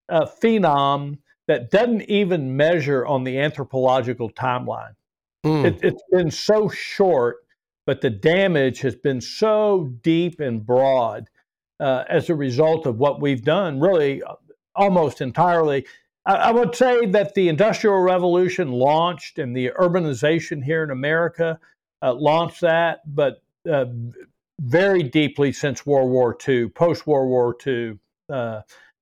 uh, 0.08 0.26
phenom 0.42 1.18
that 1.48 1.70
doesn't 1.70 2.02
even 2.02 2.56
measure 2.56 3.06
on 3.06 3.24
the 3.24 3.38
anthropological 3.38 4.30
timeline. 4.30 4.94
Mm. 5.44 5.64
It, 5.64 5.78
it's 5.82 6.02
been 6.10 6.30
so 6.30 6.68
short 6.68 7.36
but 7.86 8.00
the 8.00 8.10
damage 8.10 8.80
has 8.80 8.94
been 8.96 9.20
so 9.20 9.92
deep 10.02 10.40
and 10.40 10.66
broad 10.66 11.28
uh, 11.80 12.04
as 12.08 12.28
a 12.28 12.34
result 12.34 12.84
of 12.84 12.98
what 12.98 13.20
we've 13.20 13.44
done, 13.44 13.80
really 13.80 14.22
uh, 14.22 14.34
almost 14.74 15.20
entirely. 15.20 15.86
I, 16.26 16.34
I, 16.34 16.50
would 16.50 16.74
say 16.74 17.06
that 17.06 17.34
the 17.34 17.48
Industrial 17.48 17.98
Revolution 18.00 18.72
launched 18.72 19.38
and 19.38 19.56
the 19.56 19.70
urbanization 19.78 20.62
here 20.62 20.82
in 20.82 20.90
America 20.90 21.58
uh, 22.02 22.12
launched 22.14 22.60
that, 22.62 23.02
but 23.14 23.42
uh, 23.70 23.86
very 24.60 25.02
deeply 25.02 25.52
since 25.52 25.86
World 25.86 26.10
War 26.10 26.36
II, 26.46 26.68
post 26.68 27.06
World 27.06 27.28
War 27.28 27.56
II. 27.66 27.98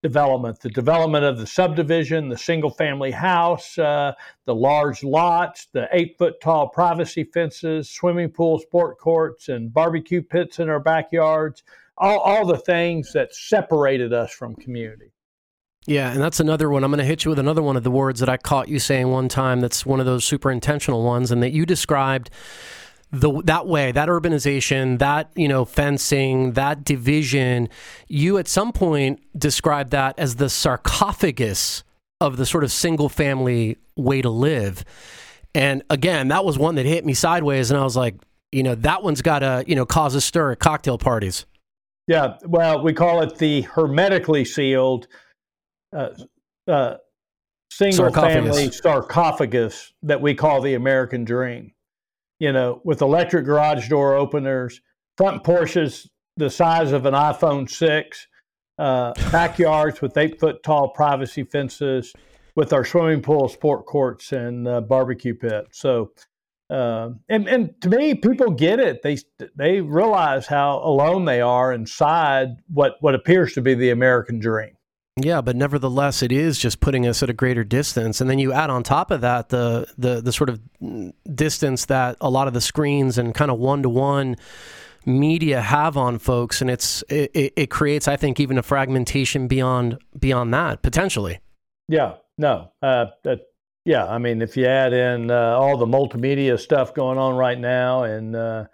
Development, 0.04 0.60
the 0.60 0.68
development 0.68 1.24
of 1.24 1.38
the 1.38 1.46
subdivision, 1.46 2.28
the 2.28 2.36
single 2.36 2.68
family 2.68 3.10
house, 3.10 3.78
uh, 3.78 4.12
the 4.44 4.54
large 4.54 5.02
lots, 5.02 5.68
the 5.72 5.88
eight 5.92 6.18
foot 6.18 6.34
tall 6.42 6.68
privacy 6.68 7.24
fences, 7.24 7.88
swimming 7.88 8.28
pools, 8.28 8.60
sport 8.64 8.98
courts, 8.98 9.48
and 9.48 9.72
barbecue 9.72 10.20
pits 10.20 10.58
in 10.58 10.68
our 10.68 10.78
backyards, 10.78 11.62
all, 11.96 12.18
all 12.18 12.44
the 12.44 12.58
things 12.58 13.14
that 13.14 13.34
separated 13.34 14.12
us 14.12 14.30
from 14.30 14.54
community. 14.56 15.10
Yeah, 15.86 16.12
and 16.12 16.20
that's 16.20 16.38
another 16.38 16.68
one. 16.68 16.84
I'm 16.84 16.90
going 16.90 16.98
to 16.98 17.04
hit 17.06 17.24
you 17.24 17.30
with 17.30 17.38
another 17.38 17.62
one 17.62 17.78
of 17.78 17.82
the 17.82 17.90
words 17.90 18.20
that 18.20 18.28
I 18.28 18.36
caught 18.36 18.68
you 18.68 18.78
saying 18.78 19.08
one 19.08 19.30
time 19.30 19.60
that's 19.60 19.86
one 19.86 20.00
of 20.00 20.06
those 20.06 20.26
super 20.26 20.50
intentional 20.50 21.02
ones, 21.02 21.30
and 21.30 21.42
that 21.42 21.52
you 21.52 21.64
described 21.64 22.28
the 23.20 23.42
that 23.44 23.66
way, 23.66 23.92
that 23.92 24.08
urbanization, 24.08 24.98
that 24.98 25.30
you 25.34 25.48
know 25.48 25.64
fencing, 25.64 26.52
that 26.52 26.84
division, 26.84 27.68
you 28.08 28.38
at 28.38 28.48
some 28.48 28.72
point 28.72 29.20
described 29.38 29.90
that 29.90 30.18
as 30.18 30.36
the 30.36 30.48
sarcophagus 30.48 31.84
of 32.20 32.36
the 32.36 32.46
sort 32.46 32.64
of 32.64 32.72
single 32.72 33.08
family 33.08 33.76
way 33.96 34.22
to 34.22 34.30
live. 34.30 34.84
And 35.54 35.82
again, 35.90 36.28
that 36.28 36.44
was 36.44 36.58
one 36.58 36.74
that 36.76 36.86
hit 36.86 37.04
me 37.04 37.14
sideways, 37.14 37.70
and 37.70 37.78
I 37.78 37.84
was 37.84 37.96
like, 37.96 38.16
you 38.52 38.62
know, 38.62 38.74
that 38.76 39.02
one's 39.02 39.22
got 39.22 39.40
to 39.40 39.64
you 39.66 39.76
know 39.76 39.86
cause 39.86 40.14
a 40.14 40.20
stir 40.20 40.52
at 40.52 40.58
cocktail 40.58 40.98
parties. 40.98 41.46
Yeah, 42.06 42.36
well, 42.44 42.82
we 42.82 42.92
call 42.92 43.22
it 43.22 43.38
the 43.38 43.62
hermetically 43.62 44.44
sealed 44.44 45.08
uh, 45.94 46.10
uh, 46.68 46.96
single 47.70 48.12
sarcophagus. 48.12 48.56
family 48.56 48.70
sarcophagus 48.70 49.92
that 50.02 50.20
we 50.20 50.34
call 50.34 50.60
the 50.60 50.74
American 50.74 51.24
dream 51.24 51.72
you 52.38 52.52
know, 52.52 52.80
with 52.84 53.02
electric 53.02 53.44
garage 53.44 53.88
door 53.88 54.14
openers, 54.14 54.80
front 55.16 55.44
porches 55.44 56.08
the 56.36 56.50
size 56.50 56.92
of 56.92 57.06
an 57.06 57.14
iPhone 57.14 57.70
6, 57.70 58.26
uh, 58.78 59.12
backyards 59.30 60.00
with 60.00 60.16
eight 60.16 60.40
foot 60.40 60.62
tall 60.62 60.88
privacy 60.88 61.44
fences, 61.44 62.12
with 62.56 62.72
our 62.72 62.84
swimming 62.84 63.22
pool, 63.22 63.48
sport 63.48 63.86
courts, 63.86 64.32
and 64.32 64.66
uh, 64.66 64.80
barbecue 64.80 65.34
pit. 65.34 65.66
So 65.72 66.10
uh, 66.70 67.10
and 67.28 67.46
and 67.46 67.80
to 67.82 67.90
me, 67.90 68.14
people 68.14 68.50
get 68.50 68.80
it. 68.80 69.02
They 69.02 69.18
they 69.54 69.80
realize 69.80 70.46
how 70.46 70.78
alone 70.78 71.24
they 71.24 71.40
are 71.40 71.72
inside 71.72 72.56
what 72.68 72.96
what 73.00 73.14
appears 73.14 73.52
to 73.54 73.60
be 73.60 73.74
the 73.74 73.90
American 73.90 74.38
dream. 74.38 74.76
Yeah, 75.16 75.42
but 75.42 75.54
nevertheless, 75.54 76.22
it 76.22 76.32
is 76.32 76.58
just 76.58 76.80
putting 76.80 77.06
us 77.06 77.22
at 77.22 77.30
a 77.30 77.32
greater 77.32 77.62
distance, 77.62 78.20
and 78.20 78.28
then 78.28 78.40
you 78.40 78.52
add 78.52 78.68
on 78.68 78.82
top 78.82 79.12
of 79.12 79.20
that 79.20 79.48
the 79.48 79.86
the 79.96 80.20
the 80.20 80.32
sort 80.32 80.50
of 80.50 80.60
distance 81.32 81.86
that 81.86 82.16
a 82.20 82.28
lot 82.28 82.48
of 82.48 82.54
the 82.54 82.60
screens 82.60 83.16
and 83.16 83.32
kind 83.32 83.50
of 83.50 83.58
one 83.58 83.82
to 83.84 83.88
one 83.88 84.34
media 85.06 85.60
have 85.60 85.96
on 85.96 86.18
folks, 86.18 86.60
and 86.60 86.68
it's 86.68 87.04
it, 87.08 87.52
it 87.54 87.70
creates, 87.70 88.08
I 88.08 88.16
think, 88.16 88.40
even 88.40 88.58
a 88.58 88.62
fragmentation 88.62 89.46
beyond 89.46 89.98
beyond 90.18 90.52
that 90.52 90.82
potentially. 90.82 91.38
Yeah, 91.88 92.14
no, 92.36 92.72
uh, 92.82 93.06
that, 93.22 93.46
yeah. 93.84 94.06
I 94.06 94.18
mean, 94.18 94.42
if 94.42 94.56
you 94.56 94.66
add 94.66 94.92
in 94.92 95.30
uh, 95.30 95.56
all 95.56 95.76
the 95.76 95.86
multimedia 95.86 96.58
stuff 96.58 96.92
going 96.92 97.18
on 97.18 97.36
right 97.36 97.58
now, 97.58 98.02
and 98.02 98.34
uh, 98.34 98.64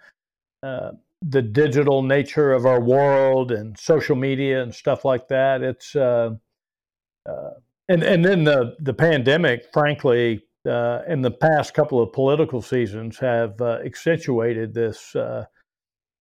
uh 0.63 0.93
the 1.21 1.41
digital 1.41 2.01
nature 2.01 2.51
of 2.51 2.65
our 2.65 2.81
world 2.81 3.51
and 3.51 3.77
social 3.77 4.15
media 4.15 4.61
and 4.61 4.73
stuff 4.73 5.05
like 5.05 5.27
that. 5.27 5.61
It's 5.61 5.95
uh, 5.95 6.31
uh, 7.29 7.49
and 7.89 8.03
and 8.03 8.25
then 8.25 8.43
the 8.43 8.75
the 8.79 8.93
pandemic, 8.93 9.65
frankly, 9.71 10.43
uh, 10.67 11.01
in 11.07 11.21
the 11.21 11.31
past 11.31 11.73
couple 11.73 12.01
of 12.01 12.11
political 12.13 12.61
seasons 12.61 13.17
have 13.19 13.59
uh, 13.61 13.79
accentuated 13.85 14.73
this 14.73 15.15
uh, 15.15 15.45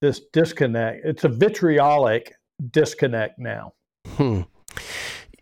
this 0.01 0.21
disconnect. 0.33 1.05
It's 1.05 1.25
a 1.25 1.29
vitriolic 1.29 2.35
disconnect 2.71 3.39
now. 3.39 3.73
Hmm. 4.07 4.43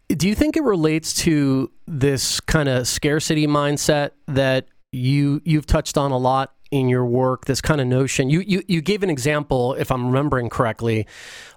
Do 0.09 0.29
you 0.29 0.35
think 0.35 0.57
it 0.57 0.63
relates 0.63 1.13
to 1.25 1.71
this 1.87 2.41
kind 2.41 2.69
of 2.69 2.89
scarcity 2.89 3.47
mindset 3.47 4.13
that 4.27 4.69
you 4.93 5.41
you've 5.45 5.67
touched 5.67 5.99
on 5.99 6.13
a 6.13 6.17
lot 6.17 6.55
in 6.71 6.89
your 6.89 7.05
work 7.05 7.47
this 7.47 7.61
kind 7.61 7.81
of 7.81 7.87
notion. 7.87 8.29
You, 8.31 8.41
you 8.41 8.63
you 8.69 8.81
gave 8.81 9.03
an 9.03 9.11
example 9.11 9.75
if 9.75 9.91
i'm 9.91 10.07
remembering 10.07 10.49
correctly 10.49 11.07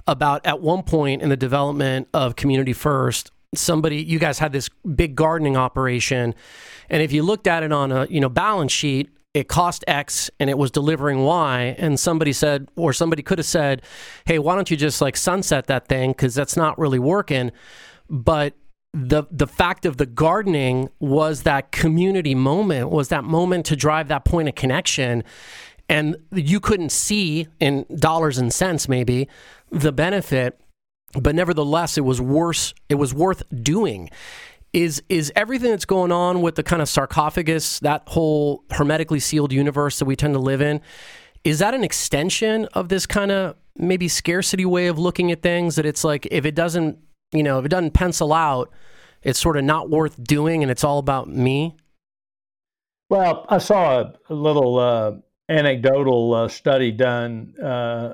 about 0.07 0.45
at 0.45 0.61
one 0.61 0.83
point 0.83 1.21
in 1.21 1.29
the 1.29 1.37
development 1.37 2.07
of 2.13 2.35
community 2.35 2.73
first 2.73 3.31
somebody 3.53 3.97
you 4.01 4.19
guys 4.19 4.39
had 4.39 4.51
this 4.51 4.69
big 4.95 5.15
gardening 5.15 5.57
operation. 5.57 6.33
And 6.89 7.01
if 7.01 7.11
you 7.11 7.23
looked 7.23 7.47
at 7.47 7.63
it 7.63 7.71
on 7.71 7.91
a 7.91 8.05
you 8.07 8.19
know 8.19 8.29
balance 8.29 8.71
sheet 8.71 9.09
it 9.33 9.47
cost 9.47 9.83
x 9.87 10.29
and 10.39 10.49
it 10.49 10.57
was 10.57 10.71
delivering 10.71 11.23
y. 11.23 11.75
And 11.77 11.99
somebody 11.99 12.33
said 12.33 12.69
or 12.75 12.93
somebody 12.93 13.23
could 13.23 13.39
have 13.39 13.45
said 13.45 13.81
hey 14.25 14.39
why 14.39 14.55
don't 14.55 14.71
you 14.71 14.77
just 14.77 15.01
like 15.01 15.17
sunset 15.17 15.67
that 15.67 15.87
thing? 15.87 16.13
Cuz 16.13 16.33
that's 16.33 16.57
not 16.57 16.77
really 16.79 16.99
working. 16.99 17.51
But 18.09 18.53
the 18.93 19.23
the 19.31 19.47
fact 19.47 19.85
of 19.85 19.97
the 19.97 20.05
gardening 20.05 20.89
was 20.99 21.43
that 21.43 21.71
community 21.71 22.35
moment 22.35 22.89
was 22.89 23.07
that 23.07 23.23
moment 23.23 23.65
to 23.67 23.75
drive 23.75 24.09
that 24.09 24.25
point 24.25 24.49
of 24.49 24.55
connection. 24.55 25.23
And 25.87 26.17
you 26.31 26.59
couldn't 26.59 26.91
see 26.91 27.47
in 27.59 27.85
dollars 27.95 28.37
and 28.37 28.53
cents 28.53 28.87
maybe 28.87 29.27
the 29.69 29.91
benefit 29.91 30.59
but 31.19 31.35
nevertheless 31.35 31.97
it 31.97 32.01
was 32.01 32.21
worse 32.21 32.73
it 32.89 32.95
was 32.95 33.13
worth 33.13 33.43
doing. 33.63 34.09
Is 34.73 35.03
is 35.09 35.31
everything 35.35 35.71
that's 35.71 35.85
going 35.85 36.11
on 36.11 36.41
with 36.41 36.55
the 36.55 36.63
kind 36.63 36.81
of 36.81 36.87
sarcophagus 36.87 37.79
that 37.79 38.03
whole 38.07 38.63
hermetically 38.71 39.19
sealed 39.19 39.51
universe 39.51 39.99
that 39.99 40.05
we 40.05 40.15
tend 40.15 40.33
to 40.33 40.39
live 40.39 40.61
in 40.61 40.81
is 41.43 41.59
that 41.59 41.73
an 41.73 41.83
extension 41.83 42.65
of 42.73 42.89
this 42.89 43.05
kind 43.05 43.31
of 43.31 43.55
maybe 43.75 44.07
scarcity 44.07 44.65
way 44.65 44.87
of 44.87 44.99
looking 44.99 45.31
at 45.31 45.41
things? 45.41 45.75
That 45.75 45.85
it's 45.85 46.03
like 46.03 46.27
if 46.31 46.45
it 46.45 46.55
doesn't 46.55 46.99
you 47.33 47.43
know, 47.43 47.59
if 47.59 47.65
it 47.65 47.69
doesn't 47.69 47.91
pencil 47.91 48.33
out, 48.33 48.71
it's 49.23 49.39
sort 49.39 49.57
of 49.57 49.63
not 49.63 49.89
worth 49.89 50.21
doing 50.23 50.63
and 50.63 50.71
it's 50.71 50.83
all 50.83 50.99
about 50.99 51.29
me? 51.29 51.75
Well, 53.09 53.45
I 53.49 53.57
saw 53.57 53.99
a, 53.99 54.13
a 54.29 54.33
little 54.33 54.79
uh, 54.79 55.13
anecdotal 55.49 56.33
uh, 56.33 56.47
study 56.47 56.91
done, 56.91 57.53
uh, 57.61 58.13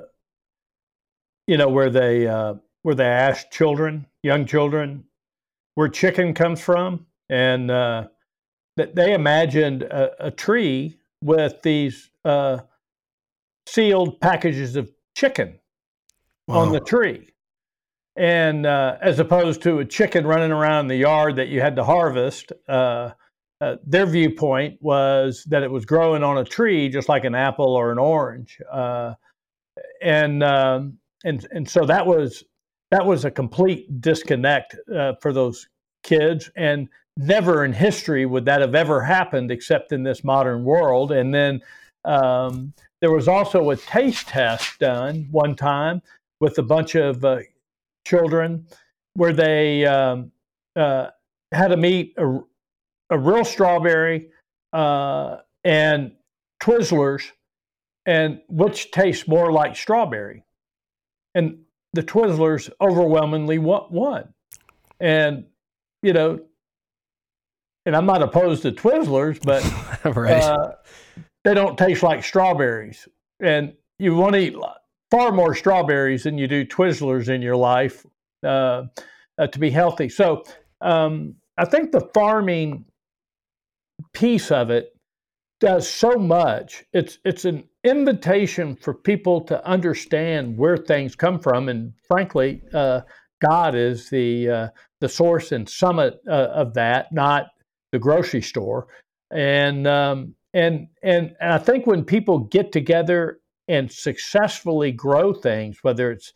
you 1.45 1.57
know, 1.57 1.69
where 1.69 1.89
they 1.89 2.27
uh, 2.27 2.55
where 2.81 2.95
they 2.95 3.05
asked 3.05 3.51
children, 3.51 4.07
young 4.23 4.45
children, 4.45 5.03
where 5.75 5.87
chicken 5.87 6.33
comes 6.33 6.59
from, 6.59 7.05
and 7.29 7.69
uh, 7.69 8.07
that 8.75 8.95
they 8.95 9.13
imagined 9.13 9.83
a, 9.83 10.27
a, 10.27 10.31
tree 10.31 10.97
with 11.21 11.61
these 11.61 12.09
uh, 12.25 12.59
sealed 13.67 14.19
packages 14.19 14.75
of 14.75 14.91
chicken 15.15 15.59
wow. 16.47 16.59
on 16.59 16.71
the 16.71 16.79
tree 16.79 17.29
and 18.17 18.65
uh, 18.65 18.97
as 19.01 19.19
opposed 19.19 19.61
to 19.61 19.79
a 19.79 19.85
chicken 19.85 20.25
running 20.25 20.51
around 20.51 20.87
the 20.87 20.95
yard 20.95 21.35
that 21.35 21.49
you 21.49 21.61
had 21.61 21.75
to 21.75 21.83
harvest. 21.83 22.51
Uh, 22.67 23.11
uh, 23.59 23.75
their 23.85 24.05
viewpoint 24.05 24.77
was 24.81 25.43
that 25.49 25.63
it 25.63 25.71
was 25.71 25.85
growing 25.85 26.23
on 26.23 26.37
a 26.37 26.43
tree, 26.43 26.89
just 26.89 27.09
like 27.09 27.25
an 27.25 27.33
apple 27.33 27.75
or 27.75 27.91
an 27.91 27.97
orange, 27.97 28.59
uh, 28.71 29.13
and 30.01 30.43
um, 30.43 30.97
and 31.23 31.47
and 31.51 31.67
so 31.67 31.83
that 31.83 32.05
was 32.05 32.43
that 32.91 33.03
was 33.03 33.25
a 33.25 33.31
complete 33.31 33.99
disconnect 33.99 34.75
uh, 34.95 35.13
for 35.21 35.33
those 35.33 35.67
kids, 36.03 36.51
and 36.55 36.87
never 37.17 37.65
in 37.65 37.73
history 37.73 38.27
would 38.27 38.45
that 38.45 38.61
have 38.61 38.75
ever 38.75 39.01
happened 39.01 39.51
except 39.51 39.91
in 39.91 40.03
this 40.03 40.23
modern 40.23 40.63
world. 40.63 41.11
And 41.11 41.33
then 41.33 41.61
um, 42.05 42.73
there 43.01 43.11
was 43.11 43.27
also 43.27 43.71
a 43.71 43.75
taste 43.75 44.27
test 44.27 44.79
done 44.79 45.27
one 45.31 45.55
time 45.55 46.01
with 46.39 46.59
a 46.59 46.63
bunch 46.63 46.93
of 46.93 47.25
uh, 47.25 47.39
children 48.07 48.65
where 49.13 49.33
they 49.33 49.85
um, 49.85 50.31
uh, 50.75 51.07
had 51.51 51.69
to 51.69 51.77
meet 51.77 52.13
a, 52.17 52.39
a 53.09 53.17
real 53.17 53.43
strawberry 53.43 54.29
uh, 54.73 55.37
and 55.63 56.13
Twizzlers, 56.61 57.31
and 58.05 58.41
which 58.47 58.91
tastes 58.91 59.27
more 59.27 59.51
like 59.51 59.75
strawberry. 59.75 60.43
And 61.35 61.59
the 61.93 62.03
Twizzlers 62.03 62.69
overwhelmingly 62.79 63.57
won. 63.57 64.33
And, 64.99 65.45
you 66.01 66.13
know, 66.13 66.39
and 67.85 67.95
I'm 67.95 68.05
not 68.05 68.21
opposed 68.21 68.63
to 68.63 68.71
Twizzlers, 68.71 69.39
but 69.43 69.63
right. 70.15 70.43
uh, 70.43 70.73
they 71.43 71.53
don't 71.53 71.77
taste 71.77 72.03
like 72.03 72.23
strawberries. 72.23 73.07
And 73.39 73.73
you 73.99 74.15
want 74.15 74.33
to 74.33 74.39
eat 74.39 74.55
far 75.11 75.31
more 75.31 75.55
strawberries 75.55 76.23
than 76.23 76.37
you 76.37 76.47
do 76.47 76.65
Twizzlers 76.65 77.29
in 77.29 77.41
your 77.41 77.55
life 77.55 78.05
uh, 78.43 78.83
uh, 79.37 79.47
to 79.47 79.59
be 79.59 79.69
healthy. 79.69 80.09
So 80.09 80.43
um, 80.81 81.35
I 81.57 81.65
think 81.65 81.91
the 81.91 82.09
farming 82.13 82.85
piece 84.13 84.51
of 84.51 84.69
it 84.69 84.93
does 85.59 85.89
so 85.89 86.15
much. 86.15 86.83
It's 86.93 87.17
it's 87.25 87.45
an 87.45 87.63
invitation 87.83 88.75
for 88.75 88.93
people 88.93 89.41
to 89.41 89.65
understand 89.65 90.57
where 90.57 90.77
things 90.77 91.15
come 91.15 91.39
from, 91.39 91.69
and 91.69 91.93
frankly, 92.07 92.61
uh, 92.73 93.01
God 93.41 93.75
is 93.75 94.09
the 94.09 94.49
uh, 94.49 94.67
the 95.01 95.09
source 95.09 95.51
and 95.51 95.67
summit 95.67 96.19
uh, 96.27 96.49
of 96.53 96.73
that, 96.75 97.11
not 97.11 97.47
the 97.91 97.99
grocery 97.99 98.41
store. 98.41 98.87
And 99.31 99.87
um, 99.87 100.35
and 100.53 100.87
and 101.03 101.35
and 101.41 101.53
I 101.53 101.57
think 101.57 101.87
when 101.87 102.03
people 102.03 102.39
get 102.39 102.71
together 102.71 103.39
and 103.67 103.91
successfully 103.91 104.91
grow 104.91 105.33
things, 105.33 105.79
whether 105.81 106.11
it's 106.11 106.33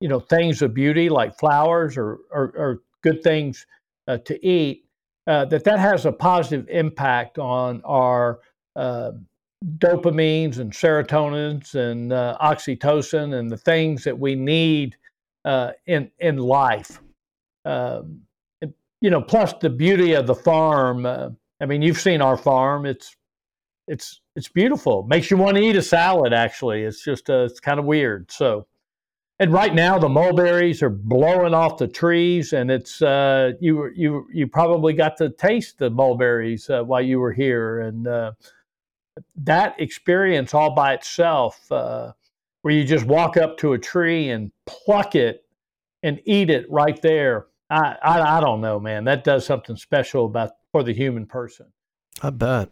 you 0.00 0.08
know 0.08 0.20
things 0.20 0.62
of 0.62 0.74
beauty 0.74 1.08
like 1.08 1.38
flowers 1.38 1.96
or 1.96 2.18
or, 2.30 2.52
or 2.56 2.82
good 3.02 3.22
things 3.22 3.66
uh, 4.08 4.18
to 4.18 4.46
eat, 4.46 4.84
uh, 5.26 5.44
that 5.46 5.64
that 5.64 5.78
has 5.78 6.06
a 6.06 6.12
positive 6.12 6.66
impact 6.68 7.38
on 7.38 7.82
our 7.84 8.40
uh, 8.76 9.12
dopamines 9.78 10.58
and 10.58 10.72
serotonins 10.72 11.74
and 11.74 12.12
uh, 12.12 12.36
oxytocin 12.40 13.38
and 13.38 13.50
the 13.50 13.56
things 13.56 14.04
that 14.04 14.18
we 14.18 14.34
need 14.34 14.96
uh, 15.44 15.72
in 15.86 16.10
in 16.18 16.38
life. 16.38 17.00
Um, 17.64 18.22
you 19.02 19.08
know, 19.08 19.22
plus 19.22 19.54
the 19.60 19.70
beauty 19.70 20.12
of 20.14 20.26
the 20.26 20.34
farm. 20.34 21.06
Uh, 21.06 21.30
I 21.60 21.66
mean, 21.66 21.82
you've 21.82 22.00
seen 22.00 22.20
our 22.20 22.36
farm. 22.36 22.86
It's 22.86 23.16
it's 23.86 24.20
it's 24.36 24.48
beautiful. 24.48 25.02
Makes 25.04 25.30
you 25.30 25.36
want 25.36 25.56
to 25.56 25.62
eat 25.62 25.76
a 25.76 25.82
salad. 25.82 26.32
Actually, 26.32 26.82
it's 26.82 27.02
just 27.02 27.28
uh, 27.28 27.44
it's 27.44 27.60
kind 27.60 27.78
of 27.78 27.84
weird. 27.84 28.30
So, 28.30 28.66
and 29.38 29.52
right 29.52 29.74
now 29.74 29.98
the 29.98 30.08
mulberries 30.08 30.82
are 30.82 30.90
blowing 30.90 31.54
off 31.54 31.78
the 31.78 31.88
trees, 31.88 32.52
and 32.52 32.70
it's 32.70 33.02
uh, 33.02 33.52
you 33.60 33.90
you 33.94 34.26
you 34.32 34.46
probably 34.46 34.92
got 34.92 35.16
to 35.18 35.30
taste 35.30 35.78
the 35.78 35.90
mulberries 35.90 36.70
uh, 36.70 36.82
while 36.82 37.02
you 37.02 37.18
were 37.18 37.32
here, 37.32 37.80
and 37.80 38.06
uh, 38.06 38.32
that 39.36 39.80
experience 39.80 40.54
all 40.54 40.74
by 40.74 40.94
itself, 40.94 41.70
uh, 41.72 42.12
where 42.62 42.74
you 42.74 42.84
just 42.84 43.06
walk 43.06 43.36
up 43.36 43.58
to 43.58 43.72
a 43.72 43.78
tree 43.78 44.30
and 44.30 44.52
pluck 44.66 45.14
it 45.14 45.44
and 46.02 46.20
eat 46.24 46.50
it 46.50 46.70
right 46.70 47.00
there. 47.02 47.46
I, 47.68 47.96
I 48.02 48.38
I 48.38 48.40
don't 48.40 48.60
know, 48.60 48.78
man. 48.78 49.04
That 49.04 49.24
does 49.24 49.44
something 49.46 49.76
special 49.76 50.26
about 50.26 50.52
for 50.70 50.82
the 50.82 50.92
human 50.92 51.26
person. 51.26 51.66
I 52.22 52.30
bet. 52.30 52.70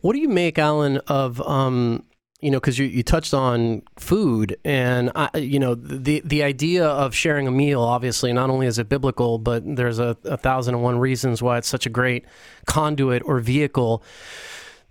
What 0.00 0.14
do 0.14 0.20
you 0.20 0.28
make, 0.28 0.58
Alan, 0.58 0.98
of 1.06 1.40
um, 1.42 2.04
you 2.40 2.50
know, 2.50 2.58
because 2.58 2.78
you, 2.78 2.86
you 2.86 3.02
touched 3.02 3.32
on 3.34 3.82
food, 3.98 4.56
and 4.64 5.12
I, 5.14 5.38
you 5.38 5.58
know 5.58 5.74
the 5.74 6.22
the 6.24 6.42
idea 6.42 6.86
of 6.86 7.14
sharing 7.14 7.46
a 7.46 7.52
meal. 7.52 7.82
Obviously, 7.82 8.32
not 8.32 8.50
only 8.50 8.66
is 8.66 8.78
it 8.78 8.88
biblical, 8.88 9.38
but 9.38 9.62
there's 9.76 9.98
a, 9.98 10.16
a 10.24 10.36
thousand 10.36 10.74
and 10.74 10.82
one 10.82 10.98
reasons 10.98 11.40
why 11.42 11.58
it's 11.58 11.68
such 11.68 11.86
a 11.86 11.90
great 11.90 12.24
conduit 12.66 13.22
or 13.24 13.38
vehicle. 13.40 14.02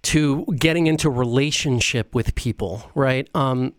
to 0.03 0.45
getting 0.57 0.87
into 0.87 1.09
relationship 1.11 2.15
with 2.15 2.33
people, 2.33 2.89
right? 2.95 3.29
Um, 3.35 3.73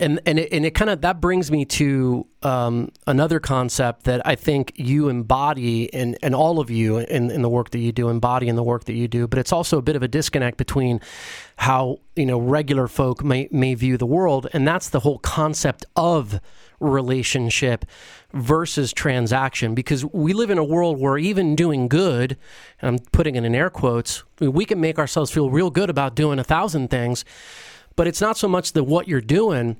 and 0.00 0.20
and 0.24 0.38
it, 0.38 0.52
and 0.52 0.64
it 0.64 0.74
kind 0.74 0.90
of 0.90 1.02
that 1.02 1.20
brings 1.20 1.50
me 1.50 1.64
to 1.66 2.26
um, 2.42 2.90
another 3.06 3.38
concept 3.40 4.04
that 4.04 4.26
I 4.26 4.34
think 4.36 4.72
you 4.76 5.08
embody 5.08 5.92
and 5.92 6.16
and 6.22 6.34
all 6.34 6.60
of 6.60 6.70
you 6.70 6.98
in, 6.98 7.30
in 7.30 7.42
the 7.42 7.48
work 7.48 7.70
that 7.70 7.78
you 7.78 7.92
do 7.92 8.08
embody 8.08 8.48
in 8.48 8.56
the 8.56 8.62
work 8.62 8.84
that 8.84 8.94
you 8.94 9.06
do. 9.06 9.26
But 9.26 9.38
it's 9.38 9.52
also 9.52 9.78
a 9.78 9.82
bit 9.82 9.96
of 9.96 10.02
a 10.02 10.08
disconnect 10.08 10.56
between 10.56 11.00
how 11.56 11.98
you 12.16 12.24
know 12.24 12.38
regular 12.38 12.88
folk 12.88 13.22
may 13.22 13.48
may 13.50 13.74
view 13.74 13.98
the 13.98 14.06
world, 14.06 14.48
and 14.52 14.66
that's 14.66 14.88
the 14.88 15.00
whole 15.00 15.18
concept 15.18 15.84
of 15.94 16.40
relationship 16.80 17.84
versus 18.32 18.92
transaction. 18.94 19.74
Because 19.74 20.06
we 20.06 20.32
live 20.32 20.48
in 20.48 20.58
a 20.58 20.64
world 20.64 20.98
where 20.98 21.18
even 21.18 21.54
doing 21.54 21.86
good, 21.86 22.38
and 22.80 22.88
I'm 22.88 22.98
putting 23.12 23.36
it 23.36 23.44
in 23.44 23.54
air 23.54 23.68
quotes, 23.68 24.24
we 24.40 24.64
can 24.64 24.80
make 24.80 24.98
ourselves 24.98 25.30
feel 25.30 25.50
real 25.50 25.70
good 25.70 25.90
about 25.90 26.14
doing 26.14 26.38
a 26.38 26.44
thousand 26.44 26.88
things 26.88 27.26
but 27.96 28.06
it's 28.06 28.20
not 28.20 28.36
so 28.36 28.48
much 28.48 28.72
the 28.72 28.82
what 28.84 29.08
you're 29.08 29.20
doing 29.20 29.76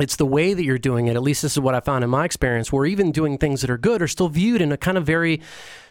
it's 0.00 0.16
the 0.16 0.26
way 0.26 0.54
that 0.54 0.64
you're 0.64 0.78
doing 0.78 1.06
it. 1.06 1.14
At 1.14 1.22
least 1.22 1.42
this 1.42 1.52
is 1.52 1.60
what 1.60 1.74
I 1.74 1.80
found 1.80 2.02
in 2.02 2.10
my 2.10 2.24
experience, 2.24 2.72
where 2.72 2.84
even 2.84 3.12
doing 3.12 3.38
things 3.38 3.60
that 3.60 3.70
are 3.70 3.78
good 3.78 4.02
are 4.02 4.08
still 4.08 4.28
viewed 4.28 4.60
in 4.60 4.72
a 4.72 4.76
kind 4.76 4.98
of 4.98 5.06
very 5.06 5.40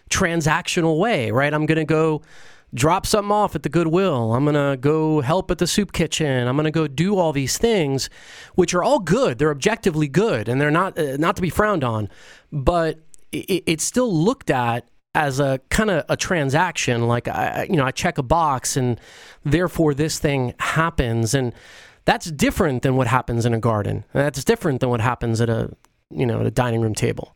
transactional 0.10 1.00
way, 1.00 1.32
right? 1.32 1.54
I'm 1.54 1.66
going 1.66 1.78
to 1.78 1.86
go 1.86 2.22
drop 2.74 3.06
something 3.06 3.32
off 3.32 3.56
at 3.56 3.64
the 3.64 3.70
Goodwill. 3.70 4.34
I'm 4.34 4.44
going 4.44 4.56
to 4.56 4.76
go 4.76 5.22
help 5.22 5.52
at 5.52 5.60
the 5.60 5.68
soup 5.68 5.94
kitchen. 5.94 6.48
I'm 6.48 6.58
going 6.58 6.66
to 6.66 6.72
go 6.72 6.88
do 6.88 7.18
all 7.18 7.32
these 7.32 7.58
things, 7.58 8.10
which 8.56 8.74
are 8.74 8.84
all 8.84 9.00
good. 9.00 9.38
They're 9.38 9.52
objectively 9.52 10.10
good 10.10 10.50
and 10.50 10.60
they're 10.60 10.72
not, 10.72 10.98
uh, 10.98 11.16
not 11.18 11.38
to 11.38 11.42
be 11.42 11.50
frowned 11.50 11.84
on, 11.84 12.10
but 12.52 13.00
it's 13.32 13.84
still 13.84 14.14
looked 14.14 14.50
at 14.50 14.88
as 15.16 15.40
a 15.40 15.60
kind 15.70 15.90
of 15.90 16.06
a 16.10 16.18
transaction. 16.18 17.08
Like, 17.08 17.28
I, 17.28 17.68
you 17.70 17.76
know, 17.76 17.86
I 17.86 17.92
check 17.92 18.18
a 18.18 18.24
box 18.24 18.78
and 18.78 19.00
therefore 19.44 19.94
this 19.94 20.20
thing 20.20 20.54
happens. 20.60 21.34
And, 21.34 21.54
that's 22.06 22.30
different 22.32 22.84
than 22.84 22.96
what 22.96 23.08
happens 23.08 23.46
in 23.46 23.54
a 23.54 23.60
garden. 23.60 24.04
That's 24.14 24.44
different 24.44 24.82
than 24.82 24.90
what 24.90 25.02
happens 25.02 25.40
at 25.42 25.50
a 25.50 25.72
you 26.10 26.26
know 26.26 26.42
at 26.42 26.46
a 26.46 26.52
dining 26.52 26.82
room 26.82 26.94
table. 26.94 27.36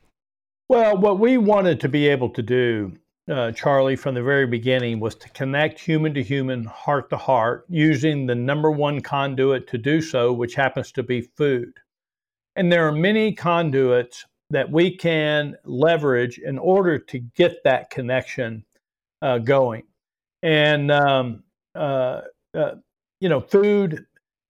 Well, 0.68 0.98
what 0.98 1.20
we 1.20 1.38
wanted 1.38 1.80
to 1.82 1.90
be 1.90 2.08
able 2.10 2.30
to 2.32 2.42
do, 2.42 2.98
uh, 3.30 3.52
Charlie, 3.54 3.96
from 3.96 4.16
the 4.16 4.24
very 4.24 4.46
beginning, 4.46 5.00
was 5.00 5.16
to 5.16 5.30
connect 5.30 5.80
human 5.80 6.14
to 6.16 6.24
human, 6.24 6.66
heart 6.66 7.10
to 7.12 7.18
heart, 7.18 7.66
using 7.70 8.26
the 8.26 8.36
number 8.36 8.70
one 8.70 9.00
conduit 9.00 9.68
to 9.68 9.78
do 9.78 10.02
so, 10.02 10.34
which 10.34 10.56
happens 10.56 10.92
to 10.94 11.04
be 11.04 11.22
food. 11.22 11.72
And 12.58 12.72
there 12.72 12.88
are 12.88 12.92
many 12.92 13.32
conduits 13.32 14.26
that 14.50 14.72
we 14.72 14.96
can 14.96 15.56
leverage 15.66 16.40
in 16.40 16.58
order 16.58 16.98
to 16.98 17.20
get 17.20 17.64
that 17.64 17.90
connection 17.90 18.64
uh, 19.22 19.40
going. 19.40 19.84
And 20.44 20.92
um, 20.92 21.44
uh, 21.76 22.22
uh 22.54 22.76
you 23.20 23.30
know, 23.30 23.42
food 23.42 24.06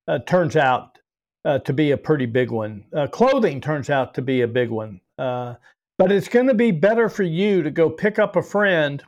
uh, 0.08 0.20
turns 0.20 0.56
out 0.56 1.00
uh, 1.46 1.60
to 1.60 1.74
be 1.74 1.92
a 1.92 1.98
pretty 1.98 2.26
big 2.26 2.52
one. 2.52 2.84
Uh, 2.94 3.08
clothing 3.08 3.62
turns 3.62 3.90
out 3.90 4.14
to 4.14 4.22
be 4.22 4.42
a 4.42 4.48
big 4.48 4.70
one. 4.70 5.00
But 5.18 6.12
it's 6.12 6.28
going 6.28 6.48
to 6.48 6.54
be 6.54 6.70
better 6.70 7.10
for 7.10 7.24
you 7.24 7.64
to 7.64 7.72
go 7.72 7.90
pick 7.90 8.20
up 8.20 8.36
a 8.36 8.44
friend, 8.44 9.04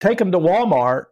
take 0.00 0.18
them 0.18 0.30
to 0.30 0.38
Walmart, 0.38 1.06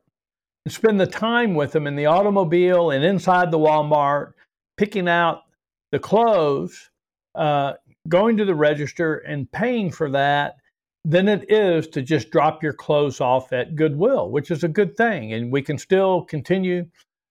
and 0.64 0.72
spend 0.72 1.01
the 1.01 1.07
time 1.07 1.55
with 1.55 1.72
them 1.72 1.88
in 1.88 1.96
the 1.96 2.07
automobile 2.07 2.92
and 2.92 3.03
inside 3.03 3.51
the 3.51 3.59
Walmart, 3.59 4.35
picking 4.77 5.09
out 5.09 5.42
the 5.90 5.98
clothes, 5.98 6.90
uh, 7.35 7.72
going 8.09 8.37
to 8.37 8.44
the 8.44 8.55
register 8.55 9.16
and 9.18 9.51
paying 9.53 9.90
for 9.90 10.11
that 10.11 10.57
than 11.05 11.29
it 11.29 11.51
is 11.51 11.88
to 11.88 12.03
just 12.03 12.31
drop 12.31 12.62
your 12.62 12.73
clothes 12.73 13.21
off 13.21 13.53
at 13.53 13.77
Goodwill, 13.77 14.31
which 14.31 14.51
is 14.51 14.64
a 14.64 14.68
good 14.68 14.97
thing. 14.97 15.33
And 15.33 15.51
we 15.53 15.62
can 15.62 15.79
still 15.79 16.23
continue 16.25 16.87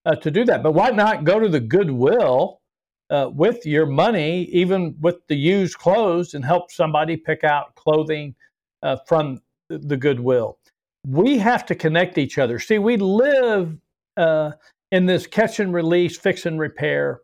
uh, 0.06 0.16
to 0.16 0.32
do 0.32 0.46
that. 0.46 0.63
But 0.63 0.72
why 0.72 0.90
not 0.90 1.26
go 1.26 1.40
to 1.40 1.50
the 1.50 1.60
Goodwill 1.60 2.62
uh, 3.10 3.30
with 3.34 3.66
your 3.66 3.86
money, 3.86 4.44
even 4.46 4.96
with 5.00 5.18
the 5.28 5.36
used 5.36 5.78
clothes, 5.78 6.34
and 6.34 6.44
help 6.44 6.72
somebody 6.72 7.18
pick 7.18 7.44
out 7.44 7.76
clothing 7.76 8.36
uh, 8.84 8.98
from 9.08 9.42
the 9.70 9.98
Goodwill? 9.98 10.58
We 11.06 11.38
have 11.38 11.66
to 11.68 11.76
connect 11.76 12.18
each 12.18 12.38
other. 12.38 12.60
See, 12.60 12.80
we 12.80 12.98
live 12.98 13.78
uh, 14.16 14.52
in 14.92 15.06
this 15.06 15.28
catch 15.28 15.60
and 15.60 15.74
release, 15.74 16.18
fix 16.18 16.46
and 16.46 16.60
repair 16.60 17.22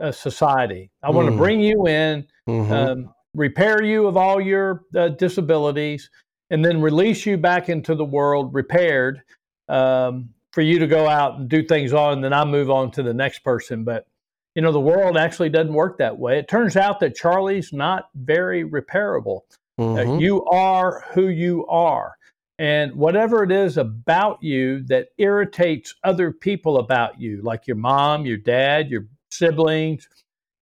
uh, 0.00 0.12
society. 0.12 0.90
I 1.02 1.10
want 1.10 1.28
to 1.28 1.32
mm. 1.32 1.38
bring 1.38 1.60
you 1.60 1.86
in, 1.86 2.26
mm-hmm. 2.48 2.72
um, 2.72 3.14
repair 3.34 3.82
you 3.82 4.06
of 4.06 4.16
all 4.16 4.40
your 4.40 4.84
uh, 4.96 5.08
disabilities, 5.08 6.10
and 6.50 6.64
then 6.64 6.80
release 6.80 7.26
you 7.26 7.36
back 7.36 7.68
into 7.68 7.94
the 7.94 8.04
world 8.04 8.54
repaired. 8.54 9.22
Um, 9.68 10.30
for 10.56 10.62
you 10.62 10.78
to 10.78 10.86
go 10.86 11.06
out 11.06 11.38
and 11.38 11.50
do 11.50 11.62
things 11.62 11.92
on, 11.92 12.14
and 12.14 12.24
then 12.24 12.32
I 12.32 12.46
move 12.46 12.70
on 12.70 12.90
to 12.92 13.02
the 13.02 13.12
next 13.12 13.40
person. 13.40 13.84
But 13.84 14.06
you 14.54 14.62
know, 14.62 14.72
the 14.72 14.80
world 14.80 15.18
actually 15.18 15.50
doesn't 15.50 15.74
work 15.74 15.98
that 15.98 16.18
way. 16.18 16.38
It 16.38 16.48
turns 16.48 16.76
out 16.78 16.98
that 17.00 17.14
Charlie's 17.14 17.74
not 17.74 18.08
very 18.14 18.64
repairable. 18.64 19.42
Uh, 19.78 19.82
mm-hmm. 19.82 20.10
Uh, 20.12 20.18
you 20.18 20.42
are 20.46 21.04
who 21.12 21.28
you 21.28 21.66
are. 21.66 22.14
And 22.58 22.94
whatever 22.94 23.42
it 23.42 23.52
is 23.52 23.76
about 23.76 24.42
you 24.42 24.82
that 24.84 25.08
irritates 25.18 25.94
other 26.04 26.32
people 26.32 26.78
about 26.78 27.20
you, 27.20 27.42
like 27.42 27.66
your 27.66 27.76
mom, 27.76 28.24
your 28.24 28.38
dad, 28.38 28.88
your 28.88 29.04
siblings, 29.30 30.08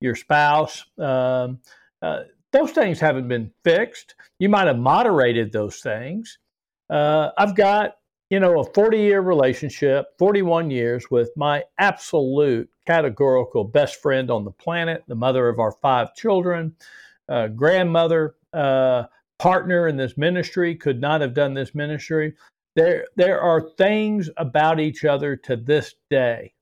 your 0.04 0.16
spouse, 0.16 0.86
um, 1.00 1.60
uh, 2.02 2.24
those 2.52 2.72
things 2.72 3.00
haven't 3.00 3.28
been 3.28 3.52
fixed. 3.64 4.16
You 4.38 4.50
might 4.50 4.68
have 4.68 4.78
moderated 4.78 5.52
those 5.52 5.80
things. 5.80 6.38
Uh, 6.90 7.32
I've 7.38 7.56
got 7.56 7.96
you 8.34 8.40
know, 8.40 8.62
a 8.62 8.74
40 8.74 8.98
year 8.98 9.22
relationship, 9.22 10.08
41 10.18 10.72
years 10.72 11.06
with 11.12 11.30
my 11.36 11.64
absolute 11.78 12.68
categorical 12.88 13.64
best 13.64 14.02
friend 14.02 14.32
on 14.32 14.44
the 14.44 14.50
planet, 14.50 15.04
the 15.08 15.14
mother 15.14 15.48
of 15.48 15.60
our 15.60 15.72
five 15.72 16.16
children, 16.16 16.76
uh, 17.30 17.46
grandmother, 17.46 18.34
uh, 18.54 19.04
partner 19.38 19.88
in 19.88 19.98
this 19.98 20.18
ministry, 20.18 20.74
could 20.74 21.00
not 21.00 21.22
have 21.22 21.36
done 21.36 21.54
this 21.54 21.76
ministry. 21.76 22.34
There, 22.76 23.06
there 23.16 23.40
are 23.40 23.70
things 23.78 24.32
about 24.38 24.80
each 24.80 25.06
other 25.06 25.36
to 25.36 25.56
this 25.56 25.94
day 26.10 26.56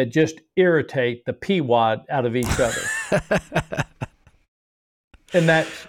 that 0.00 0.08
just 0.08 0.40
irritate 0.56 1.26
the 1.26 1.32
peewad 1.34 2.04
out 2.08 2.24
of 2.24 2.34
each 2.34 2.58
other. 2.58 2.80
and 5.34 5.46
that's 5.46 5.86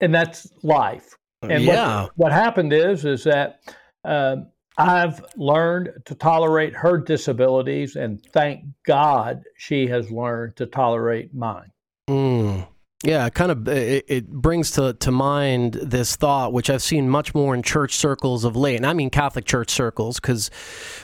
and 0.00 0.14
that's 0.14 0.50
life. 0.62 1.14
And 1.42 1.64
yeah. 1.64 2.02
what, 2.04 2.12
what 2.16 2.32
happened 2.32 2.72
is 2.72 3.04
is 3.04 3.24
that 3.24 3.60
uh, 4.06 4.36
I've 4.78 5.22
learned 5.36 5.90
to 6.06 6.14
tolerate 6.14 6.74
her 6.74 6.96
disabilities, 6.96 7.96
and 7.96 8.24
thank 8.32 8.64
God 8.86 9.42
she 9.58 9.86
has 9.88 10.10
learned 10.10 10.56
to 10.56 10.64
tolerate 10.64 11.34
mine. 11.34 11.70
Mm. 12.08 12.66
Yeah, 13.02 13.30
kind 13.30 13.50
of 13.50 13.66
it, 13.66 14.04
it, 14.08 14.28
brings 14.30 14.72
to, 14.72 14.92
to 14.92 15.10
mind 15.10 15.72
this 15.74 16.16
thought, 16.16 16.52
which 16.52 16.68
I've 16.68 16.82
seen 16.82 17.08
much 17.08 17.34
more 17.34 17.54
in 17.54 17.62
church 17.62 17.96
circles 17.96 18.44
of 18.44 18.56
late, 18.56 18.76
and 18.76 18.84
I 18.84 18.92
mean 18.92 19.08
Catholic 19.08 19.46
church 19.46 19.70
circles 19.70 20.20
because 20.20 20.50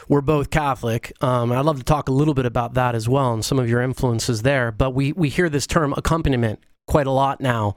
we're 0.06 0.20
both 0.20 0.50
Catholic. 0.50 1.12
Um, 1.22 1.52
I'd 1.52 1.64
love 1.64 1.78
to 1.78 1.84
talk 1.84 2.10
a 2.10 2.12
little 2.12 2.34
bit 2.34 2.44
about 2.44 2.74
that 2.74 2.94
as 2.94 3.08
well 3.08 3.32
and 3.32 3.42
some 3.42 3.58
of 3.58 3.70
your 3.70 3.80
influences 3.80 4.42
there. 4.42 4.70
But 4.72 4.90
we 4.90 5.12
we 5.12 5.30
hear 5.30 5.48
this 5.48 5.66
term 5.66 5.94
accompaniment 5.96 6.60
quite 6.86 7.06
a 7.06 7.10
lot 7.10 7.40
now. 7.40 7.76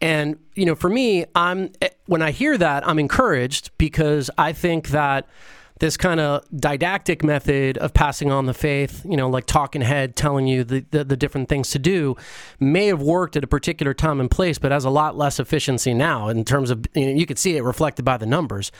And 0.00 0.38
you 0.56 0.66
know, 0.66 0.74
for 0.74 0.90
me, 0.90 1.24
I'm 1.36 1.70
eh, 1.80 1.90
when 2.06 2.22
I 2.22 2.32
hear 2.32 2.58
that, 2.58 2.88
I'm 2.88 2.98
encouraged 2.98 3.70
because 3.78 4.30
I 4.36 4.52
think 4.52 4.88
that 4.88 5.28
this 5.78 5.96
kind 5.96 6.20
of 6.20 6.44
didactic 6.54 7.22
method 7.22 7.78
of 7.78 7.94
passing 7.94 8.30
on 8.30 8.46
the 8.46 8.54
faith, 8.54 9.04
you 9.04 9.16
know, 9.16 9.28
like 9.28 9.46
talking 9.46 9.82
head 9.82 10.16
telling 10.16 10.46
you 10.46 10.64
the, 10.64 10.84
the, 10.90 11.04
the, 11.04 11.16
different 11.16 11.48
things 11.48 11.70
to 11.70 11.78
do, 11.78 12.16
may 12.58 12.86
have 12.86 13.02
worked 13.02 13.36
at 13.36 13.44
a 13.44 13.46
particular 13.46 13.94
time 13.94 14.20
and 14.20 14.30
place, 14.30 14.58
but 14.58 14.72
has 14.72 14.84
a 14.84 14.90
lot 14.90 15.16
less 15.16 15.38
efficiency 15.38 15.94
now 15.94 16.28
in 16.28 16.44
terms 16.44 16.70
of, 16.70 16.84
you, 16.94 17.06
know, 17.06 17.12
you 17.12 17.26
could 17.26 17.38
see 17.38 17.56
it 17.56 17.62
reflected 17.62 18.04
by 18.04 18.16
the 18.16 18.26
numbers. 18.26 18.72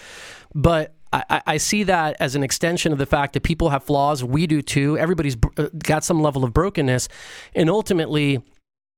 But 0.54 0.94
I, 1.12 1.42
I, 1.46 1.56
see 1.56 1.84
that 1.84 2.16
as 2.20 2.34
an 2.34 2.42
extension 2.42 2.92
of 2.92 2.98
the 2.98 3.06
fact 3.06 3.32
that 3.32 3.42
people 3.42 3.70
have 3.70 3.82
flaws. 3.82 4.22
We 4.22 4.46
do 4.46 4.60
too. 4.60 4.98
Everybody's 4.98 5.36
uh, 5.56 5.68
got 5.78 6.04
some 6.04 6.20
level 6.20 6.44
of 6.44 6.52
brokenness. 6.52 7.08
And 7.54 7.70
ultimately, 7.70 8.42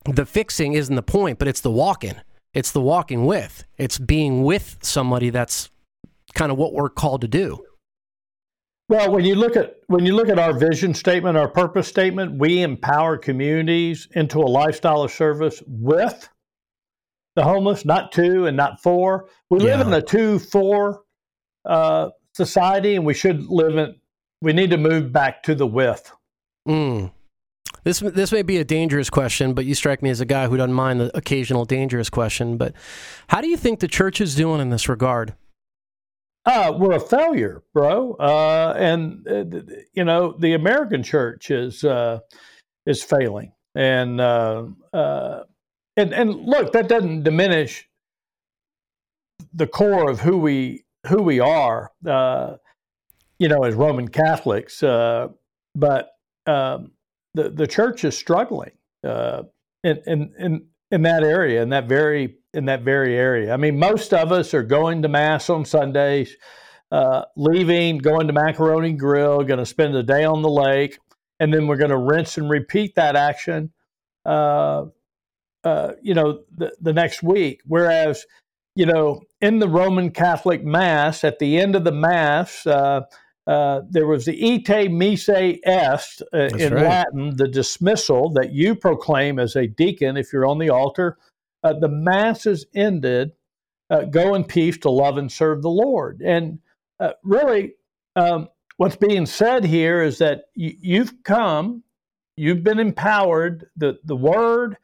the 0.05 0.27
fixing 0.27 0.73
isn't 0.73 0.95
the 0.95 1.03
point, 1.03 1.39
but 1.39 1.47
it's 1.47 1.61
the 1.61 1.71
walking. 1.71 2.17
It's 2.53 2.73
the 2.73 2.81
walking 2.81 3.27
with. 3.27 3.65
It's 3.79 3.99
being 3.99 4.43
with 4.43 4.79
somebody 4.83 5.31
that's 5.31 5.71
kind 6.35 6.51
of 6.51 6.59
what 6.59 6.73
we're 6.73 6.89
called 6.89 7.21
to 7.21 7.29
do. 7.29 7.65
Well, 8.91 9.13
when 9.13 9.25
you 9.25 9.37
look 9.37 9.55
at 9.55 9.77
when 9.87 10.05
you 10.05 10.17
look 10.17 10.29
at 10.29 10.41
our 10.41 10.53
vision 10.53 10.95
statement, 10.95 11.37
our 11.37 11.47
purpose 11.47 11.87
statement, 11.87 12.41
we 12.41 12.63
empower 12.63 13.17
communities 13.17 14.09
into 14.17 14.41
a 14.41 14.51
lifestyle 14.51 15.03
of 15.03 15.13
service 15.13 15.63
with 15.69 16.29
the 17.37 17.45
homeless, 17.45 17.85
not 17.85 18.11
to 18.13 18.47
and 18.47 18.57
not 18.57 18.83
for. 18.83 19.29
We 19.49 19.61
yeah. 19.61 19.77
live 19.77 19.87
in 19.87 19.93
a 19.93 20.03
two 20.03 20.41
for 20.41 21.03
uh, 21.65 22.09
society, 22.35 22.97
and 22.97 23.07
we 23.07 23.15
should 23.15 23.47
live 23.47 23.77
in. 23.77 23.95
We 24.43 24.53
need 24.55 24.71
to 24.71 24.77
move 24.77 25.13
back 25.13 25.45
to 25.45 25.55
the 25.55 25.69
with. 25.69 26.11
Mm. 26.69 27.13
This 27.85 28.01
this 28.01 28.33
may 28.33 28.43
be 28.43 28.57
a 28.57 28.65
dangerous 28.65 29.09
question, 29.09 29.55
but 29.55 29.67
you 29.67 29.77
strike 29.77 30.03
me 30.03 30.11
as 30.11 30.21
a 30.21 30.27
guy 30.27 30.49
who 30.49 30.57
doesn't 30.57 30.75
mind 30.75 31.01
the 31.01 31.17
occasional 31.17 31.65
dangerous 31.65 32.11
question. 32.11 32.57
But 32.57 32.75
how 33.29 33.41
do 33.41 33.47
you 33.47 33.57
think 33.57 33.79
the 33.79 33.87
church 33.87 34.21
is 34.21 34.35
doing 34.35 34.61
in 34.61 34.71
this 34.71 34.89
regard? 34.89 35.37
Uh, 36.47 36.73
we're 36.77 36.97
a 36.97 37.01
failure, 37.01 37.63
bro. 37.75 38.15
Uh, 38.15 38.75
and 38.77 39.27
uh, 39.29 39.45
you 39.93 40.05
know 40.05 40.35
the 40.39 40.55
American 40.55 41.03
church 41.03 41.51
is 41.51 41.85
uh, 41.85 42.21
is 42.87 43.03
failing, 43.03 43.53
and 43.75 44.21
uh, 44.21 44.65
uh, 44.93 45.43
and 45.97 46.13
and 46.15 46.35
look, 46.35 46.73
that 46.73 46.89
doesn't 46.89 47.25
diminish 47.25 47.89
the 49.53 49.67
core 49.67 50.11
of 50.11 50.21
who 50.21 50.39
we 50.39 50.85
who 51.07 51.23
we 51.23 51.41
are. 51.41 51.93
Uh, 52.07 52.57
you 53.39 53.49
know, 53.49 53.65
as 53.65 53.75
Roman 53.75 54.09
Catholics, 54.09 54.81
but 54.81 56.11
um, 56.47 56.93
the 57.35 57.51
the 57.51 57.67
church 57.67 58.05
is 58.05 58.17
struggling 58.17 58.73
in, 59.03 59.49
and 59.85 60.33
in 60.39 60.67
in 60.91 61.03
that 61.03 61.23
area, 61.23 61.63
in 61.63 61.69
that 61.71 61.89
very 61.89 62.37
in 62.53 62.65
that 62.67 62.83
very 62.83 63.17
area. 63.17 63.53
I 63.53 63.57
mean, 63.57 63.79
most 63.79 64.13
of 64.13 64.33
us 64.33 64.55
are 64.55 64.63
going 64.63 65.03
to 65.03 65.09
mass 65.09 65.49
on 65.49 65.65
Sundays, 65.65 66.37
uh, 66.91 67.25
leaving, 67.37 67.99
going 67.99 68.27
to 68.27 68.33
Macaroni 68.33 68.93
Grill, 68.93 69.45
going 69.45 69.61
to 69.61 69.67
spend 69.67 69.95
a 69.95 70.03
day 70.03 70.25
on 70.25 70.43
the 70.43 70.49
lake, 70.49 70.99
and 71.39 71.55
then 71.55 71.67
we're 71.67 71.77
going 71.77 71.91
to 71.91 71.99
rinse 71.99 72.39
and 72.39 72.51
repeat 72.51 72.97
that 72.97 73.15
action. 73.15 73.73
Uh, 74.25 74.87
uh, 75.63 75.93
you 76.03 76.15
know, 76.15 76.41
the, 76.57 76.75
the 76.81 76.93
next 76.93 77.23
week. 77.23 77.61
Whereas, 77.67 78.25
you 78.75 78.87
know, 78.87 79.21
in 79.41 79.59
the 79.59 79.69
Roman 79.69 80.11
Catholic 80.11 80.65
Mass, 80.65 81.23
at 81.23 81.39
the 81.39 81.59
end 81.59 81.77
of 81.77 81.85
the 81.85 81.93
Mass, 81.93 82.67
uh, 83.51 83.83
there 83.91 84.07
was 84.07 84.25
the 84.25 84.55
ite 84.55 84.91
missa 84.91 85.57
est 85.69 86.23
uh, 86.33 86.49
in 86.57 86.73
right. 86.73 86.87
Latin, 86.87 87.37
the 87.37 87.49
dismissal 87.49 88.31
that 88.31 88.53
you 88.53 88.75
proclaim 88.75 89.39
as 89.39 89.57
a 89.57 89.67
deacon 89.67 90.17
if 90.17 90.33
you're 90.33 90.47
on 90.47 90.59
the 90.59 90.71
altar 90.71 91.19
uh, 91.63 91.75
the 91.75 91.89
mass 91.89 92.47
is 92.47 92.67
ended. 92.75 93.33
Uh, 93.89 94.05
go 94.05 94.35
in 94.35 94.45
peace 94.45 94.79
to 94.79 94.91
love 94.91 95.19
and 95.19 95.31
serve 95.31 95.63
the 95.63 95.71
Lord. 95.71 96.23
And 96.23 96.61
uh, 97.01 97.13
really, 97.25 97.75
um, 98.15 98.49
what's 98.77 98.97
being 98.97 99.27
said 99.27 99.65
here 99.65 100.03
is 100.03 100.19
that 100.19 100.45
y- 100.57 100.77
you've 100.81 101.25
come, 101.25 101.83
you've 102.37 102.63
been 102.63 102.79
empowered, 102.79 103.67
the, 103.77 103.99
the 104.05 104.15
Word 104.15 104.77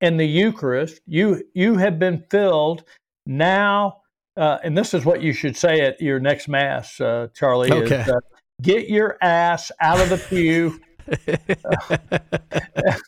and 0.00 0.18
the 0.18 0.26
Eucharist, 0.26 1.00
you, 1.06 1.42
you 1.52 1.76
have 1.76 1.98
been 1.98 2.24
filled. 2.30 2.84
Now, 3.26 3.98
uh, 4.36 4.58
and 4.62 4.76
this 4.76 4.94
is 4.94 5.04
what 5.04 5.22
you 5.22 5.32
should 5.32 5.56
say 5.56 5.80
at 5.80 6.00
your 6.00 6.18
next 6.20 6.48
Mass, 6.48 7.00
uh, 7.00 7.28
Charlie, 7.34 7.72
okay. 7.72 8.00
is 8.00 8.08
uh, 8.08 8.20
get 8.62 8.88
your 8.88 9.16
ass 9.22 9.70
out 9.80 10.00
of 10.00 10.10
the 10.10 10.18
pew. 10.18 10.80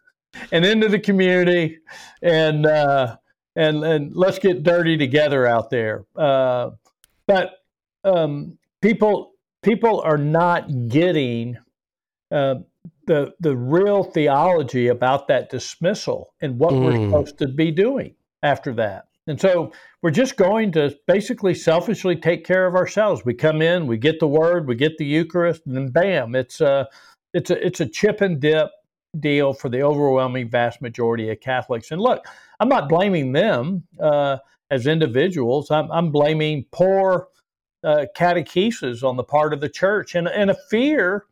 and 0.53 0.65
into 0.65 0.89
the 0.89 0.99
community, 0.99 1.79
and 2.23 2.67
uh, 2.67 3.17
and 3.55 3.83
and 3.85 4.15
let's 4.15 4.39
get 4.39 4.63
dirty 4.63 4.97
together 4.97 5.47
out 5.47 5.71
there. 5.71 6.05
Uh, 6.15 6.71
but 7.27 7.53
um, 8.05 8.59
people 8.83 9.33
people 9.63 10.01
are 10.03 10.19
not 10.19 10.89
getting 10.89 11.57
uh, 12.31 12.57
the 13.07 13.33
the 13.41 13.57
real 13.57 14.05
theology 14.05 14.89
about 14.89 15.29
that 15.29 15.51
dismissal 15.51 16.35
and 16.41 16.59
what 16.59 16.73
mm. 16.73 16.85
we're 16.85 17.07
supposed 17.07 17.39
to 17.39 17.49
be 17.49 17.71
doing 17.71 18.15
after 18.43 18.75
that. 18.75 19.06
And 19.27 19.41
so 19.41 19.73
we're 20.03 20.11
just 20.11 20.37
going 20.37 20.73
to 20.73 20.97
basically 21.07 21.55
selfishly 21.55 22.17
take 22.17 22.45
care 22.45 22.67
of 22.67 22.75
ourselves. 22.75 23.25
We 23.25 23.35
come 23.35 23.61
in, 23.61 23.87
we 23.87 23.97
get 23.97 24.21
the 24.21 24.29
word, 24.29 24.69
we 24.69 24.77
get 24.77 24.99
the 24.99 25.05
Eucharist, 25.05 25.63
and 25.67 25.75
then 25.75 25.89
bam, 25.89 26.35
it's 26.35 26.61
a 26.61 26.89
it's 27.35 27.51
a 27.51 27.67
it's 27.67 27.81
a 27.81 27.87
chip 27.87 28.21
and 28.21 28.41
dip 28.41 28.71
deal 29.19 29.53
for 29.53 29.69
the 29.69 29.83
overwhelming 29.83 30.49
vast 30.49 30.81
majority 30.81 31.31
of 31.31 31.41
Catholics. 31.41 31.91
And 31.91 32.01
look, 32.01 32.25
I'm 32.61 32.69
not 32.69 32.89
blaming 32.89 33.33
them 33.33 33.85
uh, 34.01 34.39
as 34.71 34.87
individuals. 34.87 35.71
I'm, 35.71 35.91
I'm 35.91 36.11
blaming 36.11 36.67
poor 36.71 37.29
uh, 37.85 38.07
catechesis 38.17 39.03
on 39.03 39.17
the 39.17 39.25
part 39.25 39.53
of 39.53 39.61
the 39.61 39.69
church 39.69 40.15
and, 40.15 40.29
and 40.29 40.51
a 40.51 40.57
fear 40.71 41.27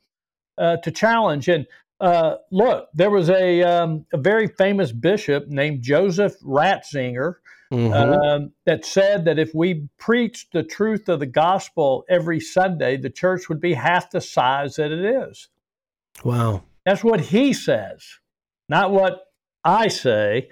uh, 0.58 0.76
to 0.78 0.90
challenge. 0.90 1.48
And 1.48 1.66
uh, 2.00 2.36
look, 2.50 2.88
there 2.94 3.10
was 3.10 3.30
a, 3.30 3.62
um, 3.62 4.06
a 4.12 4.18
very 4.18 4.48
famous 4.48 4.92
bishop 4.92 5.48
named 5.48 5.82
Joseph 5.82 6.34
Ratzinger. 6.40 7.36
Mm-hmm. 7.72 8.12
Um, 8.12 8.52
that 8.66 8.84
said 8.84 9.24
that 9.24 9.38
if 9.38 9.54
we 9.54 9.88
preached 9.98 10.52
the 10.52 10.62
truth 10.62 11.08
of 11.08 11.20
the 11.20 11.26
gospel 11.26 12.04
every 12.08 12.38
Sunday, 12.38 12.96
the 12.96 13.10
church 13.10 13.48
would 13.48 13.60
be 13.60 13.74
half 13.74 14.10
the 14.10 14.20
size 14.20 14.76
that 14.76 14.92
it 14.92 15.04
is. 15.04 15.48
Wow. 16.22 16.62
That's 16.84 17.02
what 17.02 17.20
he 17.20 17.52
says, 17.52 18.04
not 18.68 18.90
what 18.90 19.24
I 19.64 19.88
say. 19.88 20.50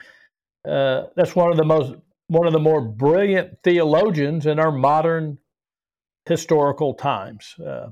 Uh, 0.66 1.04
that's 1.14 1.36
one 1.36 1.50
of 1.50 1.56
the 1.56 1.64
most 1.64 1.94
one 2.28 2.46
of 2.46 2.52
the 2.54 2.60
more 2.60 2.80
brilliant 2.80 3.58
theologians 3.62 4.46
in 4.46 4.58
our 4.58 4.72
modern 4.72 5.36
historical 6.24 6.94
times. 6.94 7.54
Uh, 7.58 7.90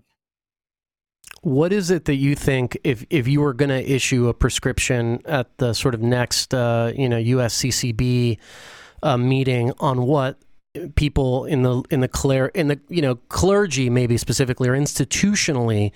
what 1.43 1.73
is 1.73 1.91
it 1.91 2.05
that 2.07 2.17
you 2.17 2.35
think 2.35 2.79
if 2.85 3.05
if 3.11 3.27
you 3.27 3.41
were 3.41 3.55
going 3.55 3.69
to 3.69 3.91
issue 3.93 4.29
a 4.29 4.35
prescription 4.35 5.21
at 5.25 5.59
the 5.59 5.73
sort 5.73 5.95
of 5.95 6.01
next 6.01 6.55
uh, 6.55 6.93
you 6.97 7.09
know 7.09 7.17
USCCB 7.17 8.39
uh, 9.03 9.17
meeting 9.17 9.73
on 9.81 10.03
what 10.03 10.39
people 10.95 11.45
in 11.47 11.63
the 11.63 11.83
in 11.91 12.01
the 12.01 12.09
cler 12.09 12.49
in 12.55 12.69
the 12.69 12.81
you 12.89 13.03
know 13.03 13.17
clergy 13.29 13.91
maybe 13.91 14.17
specifically 14.17 14.69
or 14.69 14.73
institutionally 14.75 15.91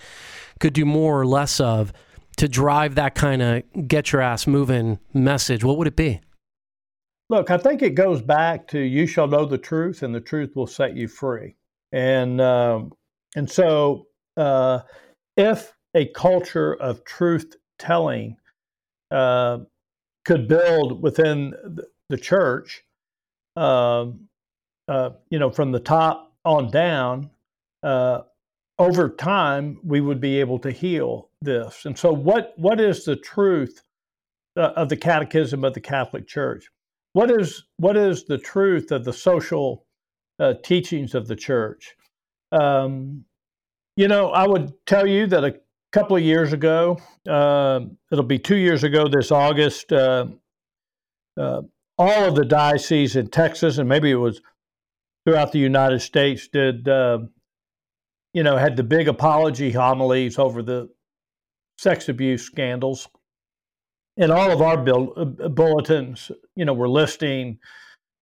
could 0.59 0.73
do 0.73 0.85
more 0.85 1.21
or 1.21 1.27
less 1.27 1.61
of 1.61 1.93
to 2.37 2.49
drive 2.49 2.97
that 2.97 3.14
kind 3.14 3.43
of 3.43 3.62
get 3.88 4.12
your 4.12 4.23
ass 4.23 4.47
moving 4.47 4.99
message, 5.12 5.62
what 5.64 5.79
would 5.79 5.87
it 5.87 5.97
be? 5.97 6.21
Look, 7.31 7.51
I 7.51 7.57
think 7.57 7.83
it 7.83 7.95
goes 7.95 8.21
back 8.21 8.69
to 8.69 8.79
you 8.79 9.07
shall 9.07 9.27
know 9.27 9.47
the 9.47 9.59
truth, 9.59 10.03
and 10.03 10.14
the 10.14 10.21
truth 10.21 10.55
will 10.55 10.67
set 10.67 10.97
you 10.97 11.09
free. 11.09 11.55
And 11.93 12.40
um, 12.40 12.93
and 13.35 13.51
so, 13.51 14.09
uh, 14.37 14.81
if 15.37 15.73
a 15.95 16.07
culture 16.09 16.75
of 16.75 17.05
truth 17.05 17.57
telling 17.79 18.37
uh, 19.11 19.59
could 20.25 20.49
build 20.49 21.03
within 21.03 21.55
the 22.09 22.17
church, 22.17 22.84
uh, 23.57 25.11
you 25.31 25.38
know, 25.38 25.51
from 25.51 25.73
the 25.73 25.81
top 25.81 26.33
on 26.45 26.71
down, 26.71 27.31
uh, 27.83 28.23
over 28.79 29.09
time 29.09 29.79
we 29.85 30.01
would 30.01 30.21
be 30.21 30.40
able 30.40 30.59
to 30.59 30.71
heal 30.71 31.31
this. 31.40 31.85
And 31.85 31.97
so, 31.97 32.12
what 32.12 32.55
what 32.57 32.81
is 32.81 33.05
the 33.05 33.17
truth 33.17 33.83
uh, 34.57 34.73
of 34.77 34.88
the 34.88 34.97
Catechism 34.97 35.64
of 35.64 35.75
the 35.75 35.81
Catholic 35.81 36.27
Church? 36.27 36.71
What 37.12 37.31
is 37.31 37.64
what 37.77 37.97
is 37.97 38.25
the 38.25 38.38
truth 38.38 38.90
of 38.90 39.05
the 39.05 39.12
social 39.12 39.87
uh, 40.38 40.55
teachings 40.62 41.14
of 41.14 41.29
the 41.29 41.37
Church? 41.37 41.95
Um, 42.53 43.25
you 43.97 44.09
know, 44.09 44.31
I 44.31 44.47
would 44.47 44.73
tell 44.87 45.07
you 45.07 45.27
that 45.29 45.45
a 45.45 45.61
couple 45.93 46.17
of 46.17 46.23
years 46.23 46.53
ago, 46.53 46.99
uh, 47.29 47.81
it'll 48.11 48.25
be 48.25 48.38
two 48.38 48.57
years 48.57 48.83
ago 48.83 49.07
this 49.09 49.31
August. 49.31 49.93
Uh, 49.93 50.27
uh, 51.37 51.62
all 51.98 52.24
of 52.24 52.35
the 52.35 52.44
dioceses 52.44 53.16
in 53.16 53.28
Texas, 53.28 53.78
and 53.78 53.88
maybe 53.88 54.11
it 54.11 54.16
was 54.16 54.40
throughout 55.24 55.52
the 55.52 55.59
United 55.59 56.00
States, 56.00 56.48
did 56.48 56.88
uh, 56.88 57.18
you 58.35 58.42
know, 58.42 58.57
had 58.57 58.76
the 58.76 58.83
big 58.83 59.09
apology 59.09 59.70
homilies 59.70 60.38
over 60.38 60.62
the 60.62 60.90
sex 61.78 62.09
abuse 62.09 62.42
scandals. 62.42 63.09
And 64.16 64.30
all 64.30 64.50
of 64.50 64.61
our 64.61 64.76
bill, 64.76 65.12
uh, 65.16 65.48
bulletins, 65.48 66.30
you 66.54 66.64
know, 66.64 66.74
were 66.74 66.88
listing, 66.88 67.59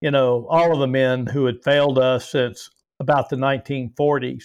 you 0.00 0.10
know, 0.10 0.46
all 0.48 0.72
of 0.72 0.78
the 0.78 0.86
men 0.86 1.26
who 1.26 1.46
had 1.46 1.64
failed 1.64 1.98
us 1.98 2.30
since 2.30 2.70
about 3.00 3.30
the 3.30 3.36
1940s. 3.36 4.44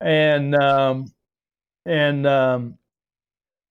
And, 0.00 0.54
um, 0.54 1.12
and, 1.84 2.26
um, 2.26 2.78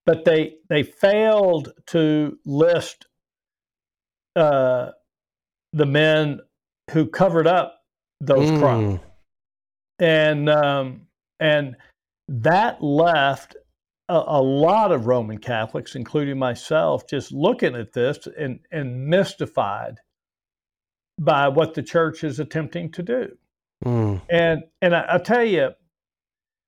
but 0.06 0.24
they, 0.24 0.56
they 0.70 0.84
failed 0.84 1.74
to 1.88 2.38
list 2.46 3.07
uh, 4.38 4.92
the 5.74 5.86
men 5.86 6.40
who 6.92 7.08
covered 7.08 7.48
up 7.48 7.82
those 8.22 8.50
mm. 8.52 8.60
crimes. 8.60 9.00
And, 10.00 10.50
um, 10.50 11.02
and 11.40 11.76
that 12.28 12.84
left 12.84 13.56
a, 14.10 14.14
a, 14.16 14.42
lot 14.42 14.92
of 14.92 15.08
Roman 15.08 15.38
Catholics, 15.38 15.96
including 15.96 16.38
myself, 16.38 17.08
just 17.08 17.32
looking 17.32 17.76
at 17.76 17.94
this 17.94 18.28
and, 18.38 18.60
and 18.72 19.08
mystified 19.08 20.00
by 21.20 21.48
what 21.48 21.74
the 21.74 21.84
church 21.84 22.24
is 22.24 22.40
attempting 22.40 22.92
to 22.92 23.04
do. 23.04 23.38
Mm. 23.86 24.22
And 24.30 24.64
and 24.82 24.96
I, 24.96 25.06
I 25.14 25.18
tell 25.18 25.44
you, 25.44 25.72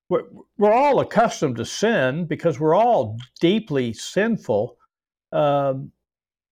we're, 0.09 0.23
we're 0.57 0.73
all 0.73 0.99
accustomed 0.99 1.57
to 1.57 1.65
sin 1.65 2.25
because 2.25 2.59
we're 2.59 2.75
all 2.75 3.17
deeply 3.39 3.93
sinful. 3.93 4.77
Um, 5.31 5.91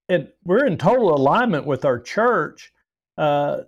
and 0.09 0.29
we're 0.43 0.65
in 0.65 0.77
total 0.77 1.13
alignment 1.13 1.65
with 1.65 1.85
our 1.85 1.99
church. 1.99 2.71
Uh, 3.17 3.61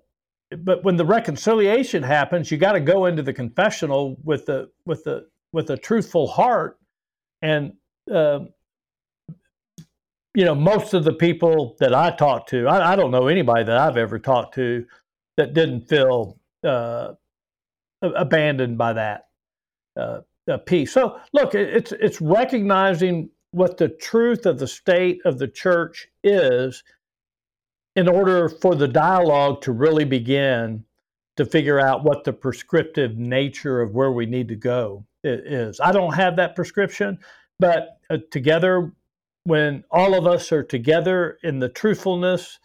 but 0.64 0.84
when 0.84 0.96
the 0.96 1.06
reconciliation 1.06 2.02
happens, 2.02 2.50
you 2.50 2.58
got 2.58 2.72
to 2.74 2.80
go 2.80 3.06
into 3.06 3.22
the 3.22 3.34
confessional 3.34 4.18
with 4.24 4.46
the 4.46 4.70
with 4.86 5.04
the 5.04 5.28
with 5.52 5.70
a 5.70 5.78
truthful 5.78 6.28
heart, 6.28 6.80
and 7.42 7.74
uh, 8.12 8.40
you 10.34 10.46
know 10.46 10.56
most 10.56 10.94
of 10.94 11.04
the 11.04 11.14
people 11.14 11.76
that 11.80 11.94
I 11.94 12.12
talked 12.12 12.50
to, 12.50 12.68
I, 12.68 12.94
I, 12.94 12.96
don't 12.96 13.12
know 13.12 13.28
anybody 13.28 13.64
that 13.64 13.78
I've 13.78 13.98
ever 13.98 14.18
talked 14.18 14.56
to 14.56 14.86
that 15.38 15.54
didn't 15.54 15.88
feel 15.88 16.40
uh, 16.64 17.14
abandoned 18.02 18.78
by 18.78 18.94
that 18.94 19.28
uh, 19.96 20.22
piece. 20.66 20.92
So 20.92 21.20
look, 21.32 21.54
it's 21.54 21.92
it's 21.92 22.20
recognizing 22.22 23.30
what 23.52 23.78
the 23.78 23.90
truth 23.90 24.46
of 24.46 24.60
the 24.60 24.68
state 24.68 25.20
of 25.26 25.40
the 25.40 25.48
church 25.48 26.08
is 26.24 26.84
in 27.96 28.08
order 28.08 28.50
for 28.50 28.76
the 28.76 28.88
dialogue 28.88 29.62
to 29.62 29.72
really 29.72 30.06
begin 30.06 30.84
to 31.38 31.46
figure 31.46 31.80
out 31.80 32.04
what 32.04 32.24
the 32.24 32.34
prescriptive 32.34 33.18
nature 33.18 33.82
of 33.82 33.96
where 33.96 34.12
we 34.12 34.26
need 34.26 34.48
to 34.48 34.56
go 34.56 35.06
is. 35.24 35.80
I 35.80 35.92
don't 35.92 36.14
have 36.14 36.36
that 36.36 36.56
prescription, 36.56 37.18
but 37.60 38.00
uh, 38.10 38.18
together, 38.32 38.92
when 39.44 39.84
all 39.90 40.14
of 40.14 40.28
us 40.28 40.52
are 40.52 40.64
together 40.64 41.40
in 41.44 41.60
the 41.60 41.70
truthfulness 41.70 42.60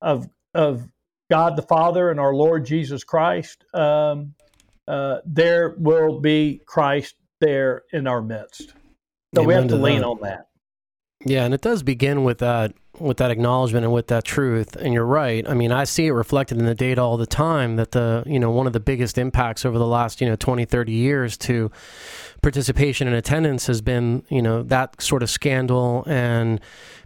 of 0.00 0.28
of 0.54 0.88
God 1.30 1.56
the 1.56 1.62
Father 1.62 2.10
and 2.10 2.18
our 2.18 2.34
Lord 2.34 2.64
Jesus 2.64 3.04
Christ, 3.04 3.64
um, 3.74 4.34
uh, 4.88 5.18
there 5.24 5.76
will 5.78 6.18
be 6.18 6.60
Christ 6.66 7.14
there 7.40 7.82
in 7.92 8.06
our 8.06 8.22
midst. 8.22 8.74
So 9.34 9.42
we 9.42 9.54
have 9.54 9.64
to, 9.64 9.76
to 9.76 9.76
lean 9.76 10.02
on 10.02 10.20
that. 10.22 10.48
Yeah, 11.24 11.44
and 11.44 11.54
it 11.54 11.60
does 11.60 11.82
begin 11.82 12.24
with 12.24 12.38
that 12.38 12.72
with 12.98 13.18
that 13.18 13.30
acknowledgement 13.30 13.84
and 13.84 13.94
with 13.94 14.08
that 14.08 14.24
truth. 14.24 14.76
And 14.76 14.92
you're 14.92 15.06
right. 15.06 15.48
I 15.48 15.54
mean, 15.54 15.72
I 15.72 15.84
see 15.84 16.06
it 16.06 16.12
reflected 16.12 16.58
in 16.58 16.66
the 16.66 16.74
data 16.74 17.00
all 17.00 17.16
the 17.16 17.26
time 17.26 17.76
that 17.76 17.92
the, 17.92 18.22
you 18.26 18.38
know, 18.38 18.50
one 18.50 18.66
of 18.66 18.72
the 18.72 18.80
biggest 18.80 19.16
impacts 19.16 19.64
over 19.64 19.78
the 19.78 19.86
last, 19.86 20.20
you 20.20 20.28
know, 20.28 20.36
20, 20.36 20.64
30 20.64 20.92
years 20.92 21.38
to 21.38 21.70
participation 22.42 23.06
and 23.06 23.16
attendance 23.16 23.66
has 23.66 23.80
been, 23.80 24.24
you 24.28 24.42
know, 24.42 24.62
that 24.62 25.00
sort 25.00 25.22
of 25.22 25.30
scandal 25.30 26.04
and 26.06 26.60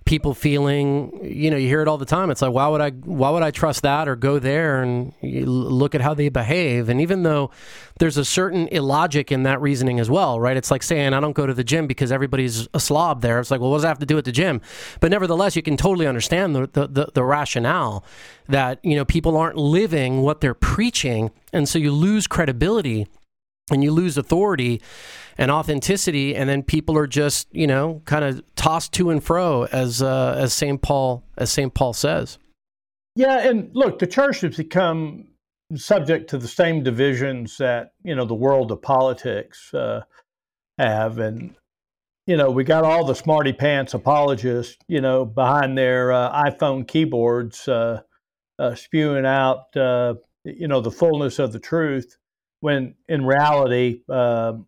people 0.04 0.34
feeling, 0.34 1.18
you 1.22 1.50
know, 1.50 1.56
you 1.56 1.66
hear 1.66 1.80
it 1.80 1.88
all 1.88 1.96
the 1.96 2.04
time. 2.04 2.30
It's 2.30 2.42
like, 2.42 2.52
why 2.52 2.68
would 2.68 2.82
I, 2.82 2.90
why 2.90 3.30
would 3.30 3.42
I 3.42 3.50
trust 3.50 3.82
that 3.82 4.06
or 4.06 4.16
go 4.16 4.38
there 4.38 4.82
and 4.82 5.14
look 5.22 5.94
at 5.94 6.02
how 6.02 6.12
they 6.12 6.28
behave? 6.28 6.90
And 6.90 7.00
even 7.00 7.22
though 7.22 7.50
there's 7.98 8.18
a 8.18 8.24
certain 8.24 8.68
illogic 8.68 9.32
in 9.32 9.44
that 9.44 9.62
reasoning 9.62 9.98
as 9.98 10.10
well, 10.10 10.38
right? 10.38 10.58
It's 10.58 10.70
like 10.70 10.82
saying 10.82 11.14
I 11.14 11.20
don't 11.20 11.32
go 11.32 11.46
to 11.46 11.54
the 11.54 11.64
gym 11.64 11.86
because 11.86 12.12
everybody's 12.12 12.68
a 12.74 12.80
slob 12.80 13.22
there. 13.22 13.40
It's 13.40 13.50
like, 13.50 13.62
well, 13.62 13.70
what 13.70 13.76
does 13.76 13.82
that 13.84 13.88
have 13.88 13.98
to 14.00 14.06
do 14.06 14.14
with 14.14 14.26
the 14.26 14.32
gym? 14.32 14.60
But 15.00 15.10
nevertheless, 15.10 15.56
you 15.56 15.62
can 15.62 15.73
totally 15.78 16.06
understand 16.06 16.54
the, 16.54 16.66
the, 16.72 16.86
the, 16.86 17.08
the 17.14 17.24
rationale 17.24 18.04
that, 18.48 18.78
you 18.82 18.96
know, 18.96 19.04
people 19.04 19.36
aren't 19.36 19.56
living 19.56 20.22
what 20.22 20.40
they're 20.40 20.54
preaching. 20.54 21.30
And 21.52 21.68
so 21.68 21.78
you 21.78 21.92
lose 21.92 22.26
credibility 22.26 23.06
and 23.70 23.82
you 23.82 23.92
lose 23.92 24.18
authority 24.18 24.80
and 25.38 25.50
authenticity, 25.50 26.34
and 26.36 26.48
then 26.48 26.62
people 26.62 26.96
are 26.96 27.06
just 27.06 27.48
you 27.52 27.66
know 27.66 28.02
kind 28.04 28.24
of 28.24 28.42
tossed 28.56 28.92
to 28.94 29.10
and 29.10 29.22
fro 29.22 29.64
as 29.64 30.02
uh, 30.02 30.34
as 30.38 30.52
Saint 30.52 30.82
Paul 30.82 31.24
as 31.36 31.50
Saint 31.50 31.74
Paul 31.74 31.92
says. 31.92 32.38
Yeah, 33.16 33.48
and 33.48 33.70
look, 33.74 33.98
the 33.98 34.06
church 34.06 34.40
has 34.40 34.56
become 34.56 35.28
subject 35.76 36.30
to 36.30 36.38
the 36.38 36.48
same 36.48 36.82
divisions 36.82 37.56
that 37.58 37.92
you 38.02 38.14
know 38.14 38.24
the 38.24 38.34
world 38.34 38.70
of 38.70 38.82
politics 38.82 39.72
uh, 39.74 40.02
have, 40.78 41.18
and 41.18 41.54
you 42.26 42.36
know 42.36 42.50
we 42.50 42.64
got 42.64 42.84
all 42.84 43.04
the 43.04 43.14
smarty 43.14 43.52
pants 43.52 43.94
apologists, 43.94 44.76
you 44.88 45.00
know, 45.00 45.24
behind 45.24 45.76
their 45.76 46.12
uh, 46.12 46.44
iPhone 46.44 46.86
keyboards, 46.86 47.68
uh, 47.68 48.00
uh 48.58 48.74
spewing 48.74 49.26
out 49.26 49.76
uh, 49.76 50.14
you 50.44 50.68
know 50.68 50.80
the 50.80 50.90
fullness 50.90 51.38
of 51.38 51.52
the 51.52 51.58
truth 51.58 52.16
when 52.64 52.94
in 53.10 53.26
reality, 53.26 54.00
um, 54.08 54.66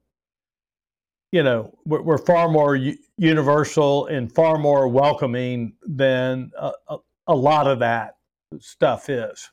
you 1.33 1.43
know, 1.43 1.73
we're, 1.87 2.03
we're 2.03 2.19
far 2.19 2.47
more 2.47 2.77
u- 2.77 2.99
universal 3.17 4.05
and 4.05 4.31
far 4.31 4.59
more 4.59 4.87
welcoming 4.87 5.73
than 5.83 6.51
a, 6.59 6.73
a, 6.89 6.97
a, 7.29 7.35
lot 7.35 7.67
of 7.67 7.79
that 7.79 8.17
stuff 8.61 9.09
is. 9.09 9.51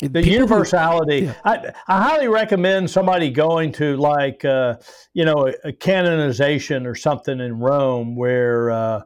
The 0.00 0.08
People 0.08 0.32
universality. 0.32 1.20
Who, 1.20 1.26
yeah. 1.26 1.34
I, 1.44 1.72
I, 1.88 2.02
highly 2.02 2.28
recommend 2.28 2.88
somebody 2.88 3.30
going 3.30 3.72
to 3.72 3.96
like, 3.96 4.44
uh, 4.44 4.76
you 5.12 5.24
know, 5.24 5.48
a, 5.48 5.68
a, 5.68 5.72
canonization 5.72 6.86
or 6.86 6.94
something 6.94 7.40
in 7.40 7.58
Rome 7.58 8.14
where, 8.14 8.70
uh, 8.70 9.02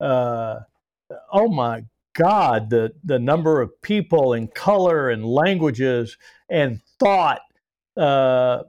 uh, 0.00 0.60
oh 1.32 1.48
my 1.48 1.84
God, 2.14 2.70
the 2.70 2.92
the 3.04 3.20
number 3.20 3.60
of 3.60 3.80
people 3.82 4.32
and 4.32 4.52
color 4.52 5.10
and 5.10 5.24
languages 5.24 6.18
and 6.48 6.80
thought 6.98 7.40
uh, 7.96 8.62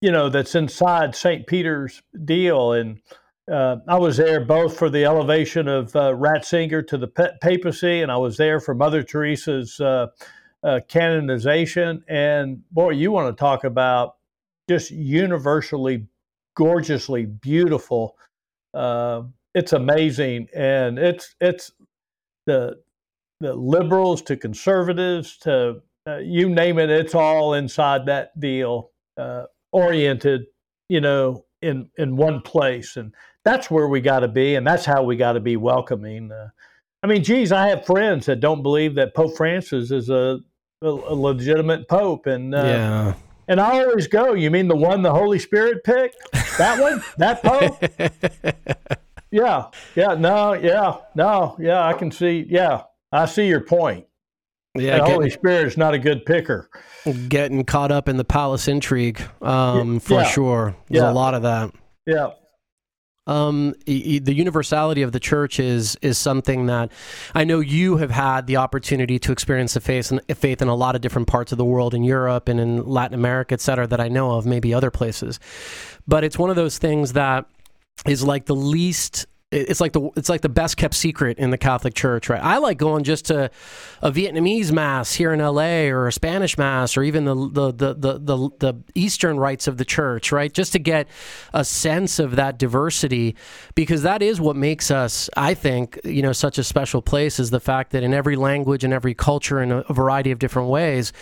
you 0.00 0.10
know, 0.10 0.28
that's 0.28 0.54
inside 0.54 1.14
St. 1.14 1.46
Peter's 1.46 2.02
deal. 2.24 2.72
And 2.72 3.00
uh, 3.50 3.76
I 3.86 3.98
was 3.98 4.16
there 4.16 4.44
both 4.44 4.76
for 4.76 4.88
the 4.88 5.04
elevation 5.04 5.68
of 5.68 5.94
uh, 5.94 6.12
Ratzinger 6.12 6.86
to 6.88 6.96
the 6.96 7.08
papacy, 7.40 8.00
and 8.00 8.10
I 8.10 8.16
was 8.16 8.36
there 8.36 8.60
for 8.60 8.74
Mother 8.74 9.02
Teresa's 9.02 9.80
uh, 10.62 10.80
canonization. 10.88 12.04
And 12.08 12.62
boy, 12.70 12.90
you 12.90 13.12
want 13.12 13.34
to 13.34 13.40
talk 13.40 13.64
about 13.64 14.16
just 14.68 14.90
universally 14.90 16.06
gorgeously 16.54 17.26
beautiful. 17.26 18.16
Uh, 18.74 19.22
it's 19.54 19.72
amazing, 19.72 20.48
and 20.54 20.98
it's 20.98 21.34
it's 21.40 21.72
the 22.46 22.80
the 23.40 23.54
liberals 23.54 24.22
to 24.22 24.36
conservatives 24.36 25.38
to 25.38 25.82
uh, 26.06 26.18
you 26.18 26.48
name 26.48 26.78
it, 26.78 26.90
it's 26.90 27.14
all 27.14 27.54
inside 27.54 28.06
that 28.06 28.38
deal, 28.38 28.90
uh, 29.16 29.44
oriented, 29.72 30.42
you 30.88 31.00
know, 31.00 31.44
in 31.62 31.88
in 31.98 32.16
one 32.16 32.40
place, 32.40 32.96
and 32.96 33.14
that's 33.44 33.70
where 33.70 33.88
we 33.88 34.00
got 34.00 34.20
to 34.20 34.28
be, 34.28 34.54
and 34.54 34.66
that's 34.66 34.84
how 34.84 35.02
we 35.02 35.16
got 35.16 35.32
to 35.32 35.40
be 35.40 35.56
welcoming. 35.56 36.30
Uh, 36.30 36.48
I 37.02 37.06
mean, 37.06 37.24
geez, 37.24 37.50
I 37.50 37.68
have 37.68 37.86
friends 37.86 38.26
that 38.26 38.40
don't 38.40 38.62
believe 38.62 38.94
that 38.96 39.14
Pope 39.14 39.36
Francis 39.36 39.90
is 39.90 40.10
a, 40.10 40.40
a, 40.82 40.88
a 40.88 41.14
legitimate 41.14 41.88
pope, 41.88 42.26
and 42.26 42.54
uh, 42.54 42.62
yeah. 42.64 43.14
And 43.48 43.60
I 43.60 43.82
always 43.82 44.06
go, 44.06 44.34
you 44.34 44.48
mean 44.48 44.68
the 44.68 44.76
one 44.76 45.02
the 45.02 45.12
Holy 45.12 45.40
Spirit 45.40 45.82
picked? 45.82 46.16
That 46.56 46.80
one? 46.80 47.02
that 47.18 47.42
Pope? 47.42 47.82
yeah. 49.32 49.66
Yeah. 49.96 50.14
No, 50.14 50.52
yeah. 50.52 50.98
No, 51.16 51.56
yeah. 51.58 51.84
I 51.84 51.94
can 51.94 52.12
see. 52.12 52.46
Yeah. 52.48 52.82
I 53.10 53.26
see 53.26 53.48
your 53.48 53.60
point. 53.60 54.06
Yeah, 54.76 54.98
the 54.98 55.04
Holy 55.06 55.30
Spirit 55.30 55.66
is 55.66 55.76
not 55.76 55.94
a 55.94 55.98
good 55.98 56.24
picker. 56.24 56.70
Getting 57.28 57.64
caught 57.64 57.90
up 57.90 58.08
in 58.08 58.18
the 58.18 58.24
palace 58.24 58.68
intrigue, 58.68 59.20
um, 59.42 59.98
for 59.98 60.20
yeah. 60.20 60.24
sure. 60.24 60.76
There's 60.88 61.02
yeah. 61.02 61.10
a 61.10 61.12
lot 61.12 61.34
of 61.34 61.42
that. 61.42 61.72
Yeah. 62.06 62.30
Um, 63.30 63.74
the 63.86 64.34
universality 64.34 65.02
of 65.02 65.12
the 65.12 65.20
church 65.20 65.60
is 65.60 65.96
is 66.02 66.18
something 66.18 66.66
that 66.66 66.90
I 67.32 67.44
know 67.44 67.60
you 67.60 67.98
have 67.98 68.10
had 68.10 68.48
the 68.48 68.56
opportunity 68.56 69.20
to 69.20 69.30
experience 69.30 69.74
the 69.74 69.80
faith 69.80 70.10
and 70.10 70.20
faith 70.36 70.60
in 70.60 70.66
a 70.66 70.74
lot 70.74 70.96
of 70.96 71.00
different 71.00 71.28
parts 71.28 71.52
of 71.52 71.58
the 71.58 71.64
world, 71.64 71.94
in 71.94 72.02
Europe 72.02 72.48
and 72.48 72.58
in 72.58 72.84
Latin 72.84 73.14
America, 73.14 73.54
et 73.54 73.60
cetera, 73.60 73.86
that 73.86 74.00
I 74.00 74.08
know 74.08 74.32
of, 74.32 74.46
maybe 74.46 74.74
other 74.74 74.90
places. 74.90 75.38
But 76.08 76.24
it's 76.24 76.38
one 76.38 76.50
of 76.50 76.56
those 76.56 76.78
things 76.78 77.12
that 77.12 77.46
is 78.04 78.24
like 78.24 78.46
the 78.46 78.56
least 78.56 79.26
it's 79.52 79.80
like 79.80 79.92
the 79.92 80.10
it's 80.16 80.28
like 80.28 80.42
the 80.42 80.48
best 80.48 80.76
kept 80.76 80.94
secret 80.94 81.36
in 81.38 81.50
the 81.50 81.58
Catholic 81.58 81.94
Church, 81.94 82.28
right? 82.28 82.40
I 82.40 82.58
like 82.58 82.78
going 82.78 83.02
just 83.02 83.24
to 83.26 83.50
a 84.00 84.12
Vietnamese 84.12 84.70
mass 84.70 85.14
here 85.14 85.32
in 85.32 85.40
LA 85.40 85.88
or 85.88 86.06
a 86.06 86.12
Spanish 86.12 86.56
mass 86.56 86.96
or 86.96 87.02
even 87.02 87.24
the 87.24 87.34
the 87.34 87.72
the 87.72 87.94
the, 87.94 88.18
the, 88.18 88.50
the 88.60 88.74
Eastern 88.94 89.40
rites 89.40 89.66
of 89.66 89.76
the 89.76 89.84
church, 89.84 90.30
right? 90.30 90.52
Just 90.52 90.72
to 90.72 90.78
get 90.78 91.08
a 91.52 91.64
sense 91.64 92.20
of 92.20 92.36
that 92.36 92.58
diversity 92.58 93.34
because 93.74 94.02
that 94.02 94.22
is 94.22 94.40
what 94.40 94.54
makes 94.54 94.88
us, 94.88 95.28
I 95.36 95.54
think, 95.54 95.98
you 96.04 96.22
know, 96.22 96.32
such 96.32 96.56
a 96.56 96.62
special 96.62 97.02
place 97.02 97.40
is 97.40 97.50
the 97.50 97.60
fact 97.60 97.90
that 97.90 98.04
in 98.04 98.14
every 98.14 98.36
language 98.36 98.84
and 98.84 98.92
every 98.92 99.14
culture 99.14 99.60
in 99.60 99.72
a, 99.72 99.78
a 99.88 99.92
variety 99.92 100.30
of 100.30 100.38
different 100.38 100.68
ways, 100.68 101.12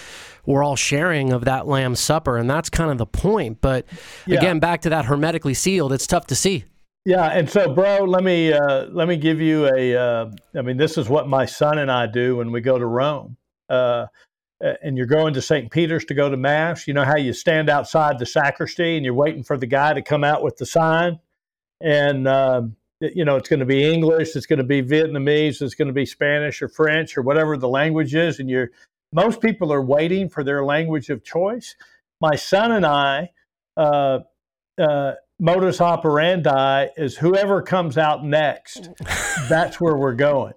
we're 0.44 0.62
all 0.62 0.76
sharing 0.76 1.32
of 1.32 1.46
that 1.46 1.66
Lamb's 1.66 2.00
Supper, 2.00 2.36
and 2.36 2.48
that's 2.48 2.68
kind 2.68 2.90
of 2.90 2.98
the 2.98 3.06
point. 3.06 3.62
But 3.62 3.86
yeah. 4.26 4.36
again, 4.38 4.58
back 4.58 4.82
to 4.82 4.90
that 4.90 5.06
hermetically 5.06 5.54
sealed, 5.54 5.94
it's 5.94 6.06
tough 6.06 6.26
to 6.26 6.34
see. 6.34 6.64
Yeah, 7.04 7.26
and 7.26 7.48
so, 7.48 7.72
bro, 7.72 8.04
let 8.04 8.22
me 8.22 8.52
uh, 8.52 8.86
let 8.86 9.08
me 9.08 9.16
give 9.16 9.40
you 9.40 9.66
a. 9.74 9.96
Uh, 9.96 10.30
I 10.56 10.62
mean, 10.62 10.76
this 10.76 10.98
is 10.98 11.08
what 11.08 11.28
my 11.28 11.46
son 11.46 11.78
and 11.78 11.90
I 11.90 12.06
do 12.06 12.36
when 12.36 12.52
we 12.52 12.60
go 12.60 12.78
to 12.78 12.86
Rome. 12.86 13.36
Uh, 13.68 14.06
and 14.60 14.96
you're 14.96 15.06
going 15.06 15.34
to 15.34 15.40
St. 15.40 15.70
Peter's 15.70 16.04
to 16.06 16.14
go 16.14 16.28
to 16.28 16.36
mass. 16.36 16.86
You 16.86 16.94
know 16.94 17.04
how 17.04 17.16
you 17.16 17.32
stand 17.32 17.70
outside 17.70 18.18
the 18.18 18.26
sacristy 18.26 18.96
and 18.96 19.04
you're 19.04 19.14
waiting 19.14 19.44
for 19.44 19.56
the 19.56 19.66
guy 19.66 19.94
to 19.94 20.02
come 20.02 20.24
out 20.24 20.42
with 20.42 20.56
the 20.56 20.66
sign, 20.66 21.20
and 21.80 22.26
um, 22.26 22.76
you 23.00 23.24
know 23.24 23.36
it's 23.36 23.48
going 23.48 23.60
to 23.60 23.66
be 23.66 23.84
English, 23.84 24.34
it's 24.34 24.46
going 24.46 24.58
to 24.58 24.64
be 24.64 24.82
Vietnamese, 24.82 25.62
it's 25.62 25.74
going 25.74 25.88
to 25.88 25.94
be 25.94 26.04
Spanish 26.04 26.60
or 26.60 26.68
French 26.68 27.16
or 27.16 27.22
whatever 27.22 27.56
the 27.56 27.68
language 27.68 28.14
is, 28.14 28.40
and 28.40 28.50
you're 28.50 28.70
most 29.12 29.40
people 29.40 29.72
are 29.72 29.82
waiting 29.82 30.28
for 30.28 30.42
their 30.42 30.64
language 30.64 31.08
of 31.08 31.24
choice. 31.24 31.76
My 32.20 32.34
son 32.34 32.72
and 32.72 32.84
I. 32.84 33.30
Uh, 33.76 34.20
uh, 34.76 35.12
modus 35.38 35.80
operandi 35.80 36.88
is 36.96 37.16
whoever 37.16 37.62
comes 37.62 37.96
out 37.96 38.24
next, 38.24 38.90
that's 39.48 39.80
where 39.80 39.96
we're 39.96 40.14
going. 40.14 40.54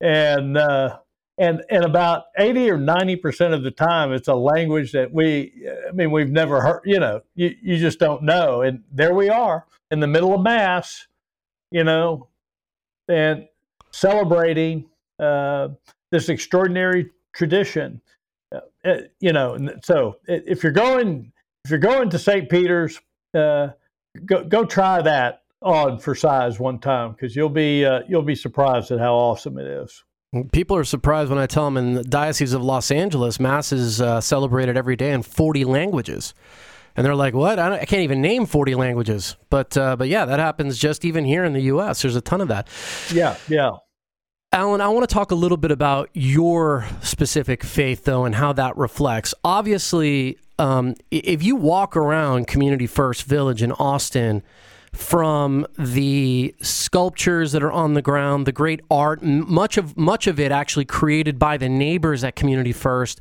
And 0.00 0.56
uh, 0.56 0.98
and 1.38 1.62
and 1.70 1.84
about 1.84 2.24
eighty 2.38 2.70
or 2.70 2.78
ninety 2.78 3.16
percent 3.16 3.54
of 3.54 3.62
the 3.62 3.70
time, 3.70 4.12
it's 4.12 4.28
a 4.28 4.34
language 4.34 4.92
that 4.92 5.12
we, 5.12 5.52
I 5.88 5.92
mean, 5.92 6.10
we've 6.10 6.30
never 6.30 6.60
heard. 6.60 6.82
You 6.84 7.00
know, 7.00 7.22
you 7.34 7.54
you 7.62 7.78
just 7.78 7.98
don't 7.98 8.22
know. 8.22 8.62
And 8.62 8.82
there 8.92 9.14
we 9.14 9.28
are 9.28 9.66
in 9.90 10.00
the 10.00 10.06
middle 10.06 10.34
of 10.34 10.40
mass, 10.40 11.06
you 11.70 11.84
know, 11.84 12.28
and 13.08 13.48
celebrating 13.90 14.88
uh, 15.18 15.68
this 16.10 16.28
extraordinary 16.28 17.10
tradition. 17.32 18.00
uh, 18.52 18.60
you 19.20 19.32
know, 19.32 19.58
so 19.82 20.16
if 20.26 20.62
you're 20.62 20.72
going 20.72 21.32
if 21.64 21.70
you're 21.70 21.80
going 21.80 22.08
to 22.10 22.18
St. 22.18 22.48
Peter's, 22.48 23.00
uh, 23.34 23.68
go 24.24 24.44
go 24.44 24.64
try 24.64 25.02
that 25.02 25.42
on 25.62 25.98
for 25.98 26.14
size 26.14 26.60
one 26.60 26.78
time 26.78 27.12
because 27.12 27.34
you'll 27.34 27.48
be 27.48 27.84
uh, 27.84 28.00
you'll 28.08 28.22
be 28.22 28.34
surprised 28.34 28.90
at 28.90 28.98
how 28.98 29.14
awesome 29.14 29.58
it 29.58 29.66
is. 29.66 30.04
People 30.52 30.76
are 30.76 30.84
surprised 30.84 31.30
when 31.30 31.38
I 31.38 31.46
tell 31.46 31.64
them 31.64 31.78
in 31.78 31.94
the 31.94 32.04
Diocese 32.04 32.52
of 32.52 32.62
Los 32.62 32.90
Angeles, 32.90 33.40
Mass 33.40 33.72
is 33.72 34.00
uh, 34.00 34.20
celebrated 34.20 34.76
every 34.76 34.94
day 34.94 35.12
in 35.12 35.22
40 35.22 35.64
languages. 35.64 36.34
And 36.94 37.06
they're 37.06 37.14
like, 37.14 37.32
"What? 37.32 37.58
I, 37.58 37.78
I 37.78 37.84
can't 37.84 38.02
even 38.02 38.20
name 38.20 38.44
40 38.44 38.74
languages." 38.74 39.36
But 39.50 39.76
uh, 39.76 39.96
but 39.96 40.08
yeah, 40.08 40.24
that 40.24 40.38
happens 40.38 40.76
just 40.78 41.04
even 41.04 41.24
here 41.24 41.44
in 41.44 41.52
the 41.52 41.62
U.S. 41.62 42.02
There's 42.02 42.16
a 42.16 42.20
ton 42.20 42.40
of 42.40 42.48
that. 42.48 42.68
Yeah, 43.12 43.36
yeah. 43.48 43.76
Alan, 44.50 44.80
I 44.80 44.88
want 44.88 45.08
to 45.08 45.12
talk 45.12 45.30
a 45.30 45.34
little 45.34 45.58
bit 45.58 45.70
about 45.70 46.08
your 46.14 46.86
specific 47.02 47.62
faith, 47.62 48.04
though, 48.04 48.24
and 48.24 48.34
how 48.34 48.52
that 48.54 48.76
reflects. 48.76 49.34
Obviously, 49.44 50.38
um, 50.58 50.94
if 51.10 51.42
you 51.42 51.56
walk 51.56 51.96
around 51.96 52.46
Community 52.46 52.86
First 52.86 53.24
Village 53.24 53.62
in 53.62 53.72
Austin, 53.72 54.42
from 54.92 55.66
the 55.78 56.54
sculptures 56.62 57.52
that 57.52 57.62
are 57.62 57.70
on 57.70 57.94
the 57.94 58.02
ground, 58.02 58.46
the 58.46 58.52
great 58.52 58.80
art, 58.90 59.22
much 59.22 59.76
of 59.76 59.96
much 59.96 60.26
of 60.26 60.40
it 60.40 60.50
actually 60.50 60.84
created 60.84 61.38
by 61.38 61.56
the 61.56 61.68
neighbors 61.68 62.24
at 62.24 62.36
Community 62.36 62.72
First, 62.72 63.20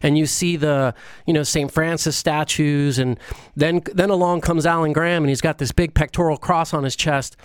and 0.00 0.16
you 0.16 0.26
see 0.26 0.56
the 0.56 0.94
you 1.26 1.34
know 1.34 1.42
St. 1.42 1.70
Francis 1.70 2.16
statues, 2.16 2.98
and 2.98 3.18
then 3.56 3.82
then 3.92 4.10
along 4.10 4.42
comes 4.42 4.64
Alan 4.64 4.92
Graham, 4.92 5.24
and 5.24 5.28
he's 5.28 5.40
got 5.40 5.58
this 5.58 5.72
big 5.72 5.92
pectoral 5.92 6.36
cross 6.36 6.72
on 6.72 6.84
his 6.84 6.94
chest 6.96 7.36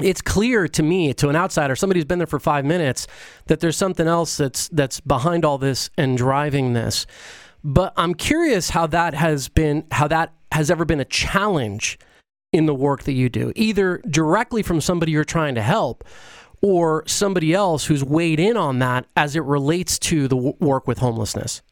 it's 0.00 0.22
clear 0.22 0.68
to 0.68 0.82
me, 0.82 1.12
to 1.14 1.28
an 1.28 1.36
outsider, 1.36 1.76
somebody 1.76 2.00
who's 2.00 2.06
been 2.06 2.18
there 2.18 2.26
for 2.26 2.38
five 2.38 2.64
minutes, 2.64 3.06
that 3.46 3.60
there's 3.60 3.76
something 3.76 4.06
else 4.06 4.38
that's 4.38 4.68
that's 4.68 5.00
behind 5.00 5.44
all 5.44 5.58
this 5.58 5.90
and 5.98 6.16
driving 6.16 6.72
this. 6.72 7.06
But 7.64 7.92
I'm 7.96 8.14
curious 8.14 8.70
how 8.70 8.86
that 8.88 9.14
has 9.14 9.48
been, 9.48 9.86
how 9.90 10.08
that 10.08 10.32
has 10.50 10.70
ever 10.70 10.84
been 10.84 11.00
a 11.00 11.04
challenge 11.04 11.98
in 12.52 12.66
the 12.66 12.74
work 12.74 13.04
that 13.04 13.12
you 13.12 13.28
do, 13.28 13.52
either 13.56 13.98
directly 14.10 14.62
from 14.62 14.80
somebody 14.80 15.12
you're 15.12 15.24
trying 15.24 15.54
to 15.54 15.62
help, 15.62 16.04
or 16.60 17.02
somebody 17.06 17.54
else 17.54 17.86
who's 17.86 18.04
weighed 18.04 18.38
in 18.38 18.56
on 18.56 18.78
that 18.80 19.06
as 19.16 19.34
it 19.36 19.42
relates 19.42 19.98
to 19.98 20.28
the 20.28 20.36
w- 20.36 20.54
work 20.60 20.86
with 20.86 20.98
homelessness. 20.98 21.62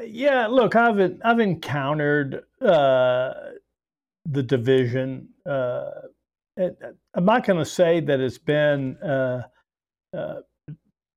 Yeah, 0.00 0.46
look, 0.46 0.76
I've 0.76 1.18
I've 1.24 1.40
encountered 1.40 2.44
uh, 2.60 3.32
the 4.26 4.42
division. 4.42 5.28
Uh, 5.44 5.90
I'm 7.14 7.24
not 7.24 7.46
going 7.46 7.58
to 7.58 7.64
say 7.64 8.00
that 8.00 8.20
it's 8.20 8.38
been, 8.38 8.96
uh, 8.98 9.42
uh, 10.16 10.40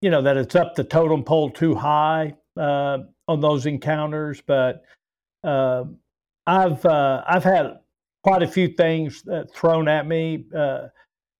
you 0.01 0.09
know, 0.09 0.21
that 0.21 0.37
it's 0.37 0.55
up 0.55 0.75
the 0.75 0.83
totem 0.83 1.23
pole 1.23 1.49
too 1.49 1.75
high 1.75 2.35
uh, 2.57 2.99
on 3.27 3.39
those 3.39 3.65
encounters, 3.65 4.41
but 4.45 4.83
um, 5.43 5.97
I've 6.45 6.85
uh, 6.85 7.23
I've 7.27 7.43
had 7.43 7.79
quite 8.23 8.43
a 8.43 8.47
few 8.47 8.67
things 8.69 9.23
thrown 9.53 9.87
at 9.87 10.07
me. 10.07 10.45
Uh, 10.55 10.87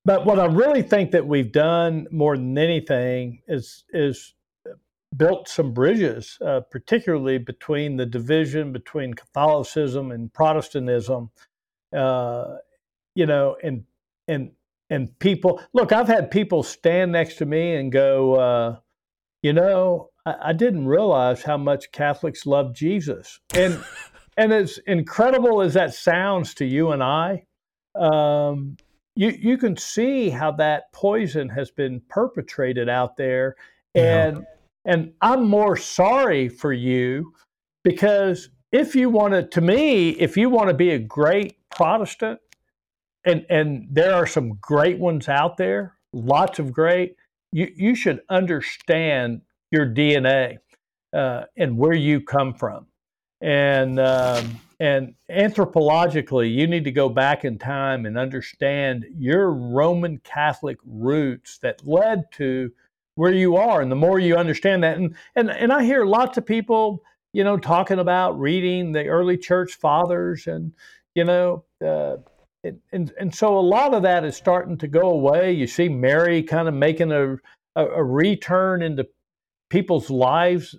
but 0.04 0.26
what 0.26 0.40
I 0.40 0.46
really 0.46 0.82
think 0.82 1.12
that 1.12 1.28
we've 1.28 1.52
done 1.52 2.08
more 2.12 2.36
than 2.36 2.58
anything 2.58 3.42
is 3.48 3.84
is 3.92 4.34
built 5.16 5.50
some 5.50 5.74
bridges, 5.74 6.38
uh, 6.46 6.62
particularly 6.72 7.38
between 7.38 7.98
the 7.98 8.06
division 8.06 8.72
between 8.72 9.14
Catholicism 9.14 10.12
and 10.12 10.34
Protestantism. 10.34 11.30
you 11.94 13.26
know, 13.26 13.58
and 13.62 13.84
and 14.28 14.52
and 14.92 15.18
people 15.20 15.60
look 15.74 15.92
i've 15.92 16.08
had 16.08 16.30
people 16.30 16.62
stand 16.62 17.12
next 17.12 17.36
to 17.36 17.46
me 17.46 17.76
and 17.76 17.92
go 17.92 18.36
uh, 18.36 18.78
you 19.42 19.54
know 19.54 20.11
I, 20.26 20.36
I, 20.46 20.54
didn't 20.54 20.88
realize 20.88 21.44
how 21.44 21.58
much 21.58 21.92
catholics 21.92 22.46
love 22.46 22.74
jesus 22.74 23.40
and 23.56 23.84
and 24.38 24.54
as 24.54 24.80
incredible 24.88 25.62
as 25.62 25.74
that 25.74 25.94
sounds 25.94 26.54
to 26.56 26.66
you 26.66 26.92
and 26.92 27.04
i 27.04 27.44
um, 27.96 28.78
you 29.16 29.30
you 29.30 29.58
can 29.58 29.76
see 29.76 30.30
how 30.30 30.52
that 30.54 30.92
poison 30.94 31.50
has 31.50 31.72
been 31.72 32.02
perpetrated 32.10 32.88
out 32.88 33.18
there 33.18 33.56
and 33.96 34.38
yeah. 34.38 34.44
and 34.86 35.14
i'm 35.22 35.48
more 35.48 35.76
sorry 35.76 36.48
for 36.48 36.72
you 36.74 37.34
because 37.84 38.50
if 38.72 38.96
you 38.96 39.10
want 39.10 39.34
to 39.34 39.44
to 39.44 39.62
me 39.62 40.10
if 40.12 40.38
you 40.38 40.50
want 40.50 40.70
to 40.70 40.74
be 40.74 40.92
a 40.92 41.00
great 41.00 41.58
protestant 41.70 42.40
and 43.26 43.46
and 43.50 43.88
there 43.90 44.14
are 44.14 44.28
some 44.28 44.58
great 44.62 45.00
ones 45.00 45.30
out 45.30 45.58
there, 45.58 45.96
lots 46.14 46.60
of 46.60 46.72
great. 46.72 47.16
You 47.52 47.72
you 47.76 47.96
should 47.96 48.22
understand 48.30 49.42
your 49.72 49.88
DNA 49.88 50.58
uh, 51.14 51.44
and 51.58 51.78
where 51.78 51.96
you 51.96 52.22
come 52.22 52.54
from, 52.54 52.88
and 53.42 54.00
um, 54.00 54.60
and 54.80 55.14
anthropologically, 55.30 56.54
you 56.54 56.68
need 56.68 56.84
to 56.84 56.92
go 56.92 57.10
back 57.10 57.46
in 57.46 57.58
time 57.58 58.06
and 58.06 58.18
understand 58.18 59.06
your 59.18 59.52
Roman 59.52 60.18
Catholic 60.20 60.78
roots 60.86 61.58
that 61.60 61.86
led 61.86 62.32
to 62.34 62.72
where 63.16 63.34
you 63.34 63.58
are. 63.58 63.82
And 63.82 63.92
the 63.92 63.96
more 63.96 64.20
you 64.20 64.36
understand 64.36 64.84
that, 64.84 64.98
and 64.98 65.16
and 65.36 65.50
and 65.50 65.72
I 65.72 65.84
hear 65.84 66.06
lots 66.06 66.38
of 66.38 66.46
people, 66.46 67.04
you 67.34 67.44
know, 67.44 67.58
talking 67.58 68.00
about 68.00 68.40
reading 68.40 68.92
the 68.92 69.08
early 69.08 69.38
church 69.38 69.74
fathers 69.74 70.48
and 70.48 70.74
you 71.16 71.24
know. 71.24 71.64
Uh, 71.84 72.18
and, 72.92 73.12
and 73.20 73.34
so 73.34 73.58
a 73.58 73.60
lot 73.60 73.94
of 73.94 74.04
that 74.04 74.24
is 74.24 74.36
starting 74.36 74.78
to 74.78 74.88
go 74.88 75.10
away. 75.10 75.52
You 75.52 75.66
see 75.66 75.90
Mary 75.90 76.44
kind 76.44 76.68
of 76.68 76.74
making 76.74 77.12
a, 77.12 77.34
a, 77.76 77.86
a 77.86 78.04
return 78.04 78.84
into 78.84 79.08
people's 79.72 80.10
lives, 80.10 80.76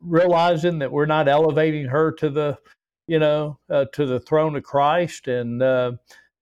realizing 0.00 0.78
that 0.80 0.90
we're 0.90 1.06
not 1.06 1.28
elevating 1.28 1.84
her 1.86 2.10
to 2.12 2.30
the, 2.30 2.58
you 3.06 3.18
know, 3.18 3.58
uh, 3.70 3.84
to 3.92 4.06
the 4.06 4.18
throne 4.18 4.56
of 4.56 4.64
Christ, 4.64 5.28
and 5.28 5.62
uh, 5.62 5.92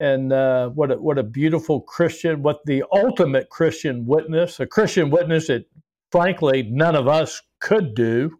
and 0.01 0.33
uh, 0.33 0.69
what 0.71 0.93
a, 0.93 0.95
what 0.95 1.19
a 1.19 1.23
beautiful 1.23 1.81
Christian, 1.81 2.43
what 2.43 2.61
the 2.65 2.85
ultimate 2.93 3.51
Christian 3.51 4.07
witness, 4.07 4.61
a 4.61 4.67
Christian 4.67 5.11
witness 5.11 5.49
that, 5.49 5.67
frankly, 6.11 6.63
none 6.63 6.97
of 6.97 7.09
us 7.09 7.43
could 7.61 7.95
do 7.95 8.39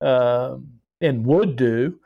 um, 0.00 0.68
and 1.00 1.26
would 1.26 1.56
do. 1.56 1.98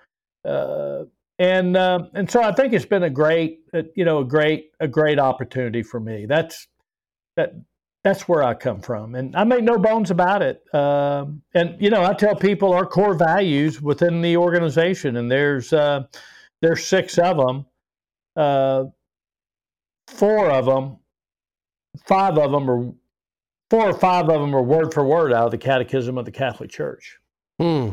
Uh, 0.44 1.04
and 1.38 1.76
uh, 1.76 2.00
and 2.14 2.30
so 2.30 2.42
I 2.42 2.52
think 2.52 2.72
it's 2.72 2.84
been 2.84 3.02
a 3.02 3.10
great, 3.10 3.60
uh, 3.74 3.82
you 3.96 4.04
know, 4.04 4.18
a 4.18 4.24
great 4.24 4.70
a 4.80 4.88
great 4.88 5.18
opportunity 5.18 5.82
for 5.82 5.98
me. 5.98 6.26
That's 6.26 6.68
that 7.36 7.54
that's 8.02 8.28
where 8.28 8.42
I 8.42 8.54
come 8.54 8.80
from, 8.80 9.14
and 9.14 9.36
I 9.36 9.44
make 9.44 9.62
no 9.62 9.78
bones 9.78 10.10
about 10.10 10.42
it. 10.42 10.62
Um, 10.74 11.42
and 11.54 11.76
you 11.80 11.90
know, 11.90 12.02
I 12.04 12.14
tell 12.14 12.34
people 12.34 12.72
our 12.72 12.86
core 12.86 13.14
values 13.14 13.82
within 13.82 14.22
the 14.22 14.36
organization, 14.36 15.16
and 15.16 15.30
there's 15.30 15.72
uh, 15.72 16.04
there's 16.62 16.84
six 16.84 17.18
of 17.18 17.36
them. 17.36 17.66
Uh, 18.36 18.84
four 20.06 20.50
of 20.50 20.64
them, 20.66 20.98
five 22.06 22.38
of 22.38 22.52
them 22.52 22.70
are 22.70 22.92
four 23.68 23.90
or 23.90 23.94
five 23.94 24.28
of 24.28 24.40
them 24.40 24.54
are 24.54 24.62
word 24.62 24.94
for 24.94 25.04
word 25.04 25.32
out 25.32 25.46
of 25.46 25.50
the 25.50 25.58
Catechism 25.58 26.16
of 26.16 26.24
the 26.24 26.32
Catholic 26.32 26.70
Church. 26.70 27.18
Hmm. 27.58 27.90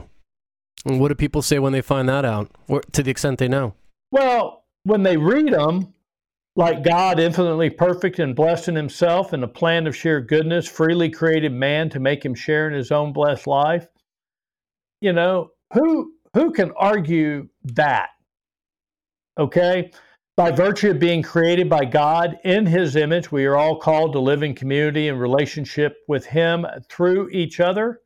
And 0.86 1.02
what 1.02 1.10
do 1.10 1.16
people 1.16 1.42
say 1.42 1.60
when 1.60 1.74
they 1.74 1.82
find 1.82 2.08
that 2.08 2.24
out, 2.24 2.50
or 2.68 2.82
to 2.94 3.04
the 3.04 3.12
extent 3.12 3.40
they 3.40 3.50
know? 3.50 3.74
Well, 4.12 4.64
when 4.84 5.04
they 5.04 5.18
read 5.18 5.52
them, 5.52 5.94
like 6.58 6.84
God, 6.84 7.20
infinitely 7.20 7.70
perfect 7.70 8.18
and 8.18 8.36
blessed 8.36 8.68
in 8.68 8.76
himself, 8.76 9.32
and 9.32 9.44
a 9.44 9.48
plan 9.48 9.86
of 9.86 9.96
sheer 9.96 10.20
goodness, 10.20 10.68
freely 10.68 11.08
created 11.08 11.54
man 11.54 11.88
to 11.92 12.00
make 12.00 12.26
him 12.26 12.34
share 12.34 12.68
in 12.68 12.74
his 12.74 12.92
own 12.92 13.14
blessed 13.14 13.46
life. 13.46 13.88
You 15.00 15.14
know, 15.14 15.52
who 15.74 16.14
who 16.34 16.52
can 16.52 16.72
argue 16.72 17.48
that? 17.64 18.10
Okay? 19.38 19.92
By 20.36 20.52
virtue 20.52 20.92
of 20.92 21.00
being 21.00 21.22
created 21.22 21.70
by 21.70 21.86
God 21.86 22.38
in 22.44 22.66
his 22.66 22.96
image, 22.96 23.32
we 23.32 23.46
are 23.46 23.56
all 23.56 23.80
called 23.80 24.14
to 24.14 24.20
live 24.20 24.42
in 24.42 24.56
community 24.56 25.10
and 25.10 25.20
relationship 25.20 25.98
with 26.08 26.26
him 26.26 26.66
through 26.90 27.30
each 27.30 27.60
other. 27.60 28.02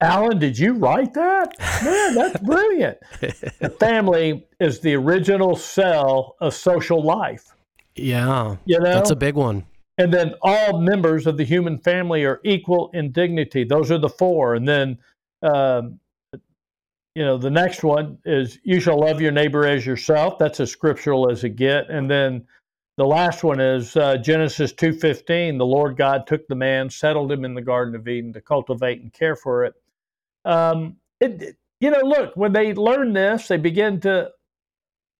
Alan, 0.00 0.38
did 0.38 0.56
you 0.56 0.74
write 0.74 1.12
that? 1.14 1.54
Man, 1.82 2.14
that's 2.14 2.40
brilliant. 2.42 2.98
the 3.20 3.74
family 3.80 4.46
is 4.60 4.80
the 4.80 4.94
original 4.94 5.56
cell 5.56 6.36
of 6.40 6.54
social 6.54 7.02
life. 7.02 7.52
Yeah. 7.96 8.56
You 8.64 8.78
know? 8.78 8.92
That's 8.92 9.10
a 9.10 9.16
big 9.16 9.34
one. 9.34 9.66
And 9.98 10.14
then 10.14 10.34
all 10.42 10.80
members 10.80 11.26
of 11.26 11.36
the 11.36 11.44
human 11.44 11.78
family 11.78 12.24
are 12.24 12.40
equal 12.44 12.90
in 12.94 13.10
dignity. 13.10 13.64
Those 13.64 13.90
are 13.90 13.98
the 13.98 14.08
four. 14.08 14.54
And 14.54 14.68
then, 14.68 14.98
um, 15.42 15.98
you 17.16 17.24
know, 17.24 17.36
the 17.36 17.50
next 17.50 17.82
one 17.82 18.18
is 18.24 18.60
you 18.62 18.78
shall 18.78 19.00
love 19.00 19.20
your 19.20 19.32
neighbor 19.32 19.66
as 19.66 19.84
yourself. 19.84 20.38
That's 20.38 20.60
as 20.60 20.70
scriptural 20.70 21.28
as 21.28 21.42
it 21.42 21.56
get. 21.56 21.90
And 21.90 22.08
then 22.08 22.46
the 22.96 23.06
last 23.06 23.42
one 23.42 23.58
is 23.58 23.96
uh, 23.96 24.18
Genesis 24.18 24.72
2:15. 24.72 25.58
The 25.58 25.66
Lord 25.66 25.96
God 25.96 26.28
took 26.28 26.46
the 26.46 26.54
man, 26.54 26.88
settled 26.88 27.32
him 27.32 27.44
in 27.44 27.54
the 27.54 27.62
Garden 27.62 27.96
of 27.96 28.06
Eden 28.06 28.32
to 28.34 28.40
cultivate 28.40 29.00
and 29.00 29.12
care 29.12 29.34
for 29.34 29.64
it 29.64 29.74
um, 30.48 30.96
it, 31.20 31.56
you 31.80 31.90
know, 31.90 32.00
look, 32.00 32.36
when 32.36 32.52
they 32.52 32.74
learn 32.74 33.12
this, 33.12 33.48
they 33.48 33.58
begin 33.58 34.00
to, 34.00 34.30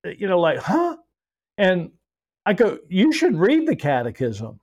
you 0.04 0.26
know, 0.26 0.40
like, 0.40 0.58
huh? 0.58 0.96
And 1.58 1.92
I 2.46 2.54
go, 2.54 2.78
you 2.88 3.12
should 3.12 3.36
read 3.36 3.68
the 3.68 3.76
catechism. 3.76 4.58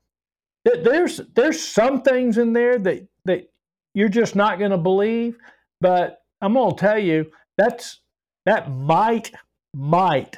There's 0.66 1.22
there's 1.36 1.62
some 1.62 2.02
things 2.02 2.40
in 2.40 2.52
there 2.52 2.80
that 2.80 3.08
that 3.26 3.52
you're 3.94 4.10
just 4.10 4.36
not 4.36 4.58
going 4.58 4.72
to 4.72 4.78
believe. 4.78 5.38
But 5.80 6.24
I'm 6.42 6.54
going 6.54 6.76
to 6.76 6.80
tell 6.80 6.98
you 6.98 7.32
that's 7.58 8.02
that 8.46 8.72
might 8.72 9.32
might 9.76 10.38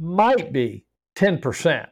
might 0.00 0.52
be 0.52 0.84
10% 1.16 1.86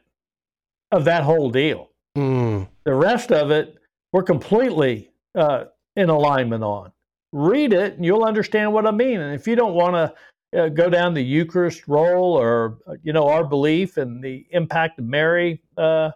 of 0.91 1.05
that 1.05 1.23
whole 1.23 1.49
deal. 1.49 1.91
Mm. 2.17 2.67
The 2.83 2.93
rest 2.93 3.31
of 3.31 3.51
it, 3.51 3.75
we're 4.11 4.23
completely 4.23 5.11
uh, 5.35 5.65
in 5.95 6.09
alignment 6.09 6.63
on. 6.63 6.91
Read 7.31 7.73
it 7.73 7.93
and 7.93 8.05
you'll 8.05 8.23
understand 8.23 8.73
what 8.73 8.87
I 8.87 8.91
mean. 8.91 9.19
And 9.19 9.35
if 9.35 9.47
you 9.47 9.55
don't 9.55 9.75
want 9.75 9.93
to 9.93 10.59
uh, 10.59 10.69
go 10.69 10.89
down 10.89 11.13
the 11.13 11.23
Eucharist 11.23 11.87
role 11.87 12.33
or, 12.33 12.79
uh, 12.87 12.95
you 13.03 13.13
know, 13.13 13.27
our 13.27 13.43
belief 13.43 13.97
and 13.97 14.23
the 14.23 14.47
impact 14.51 14.97
of 14.99 15.05
Mary, 15.05 15.61
uh, 15.77 16.09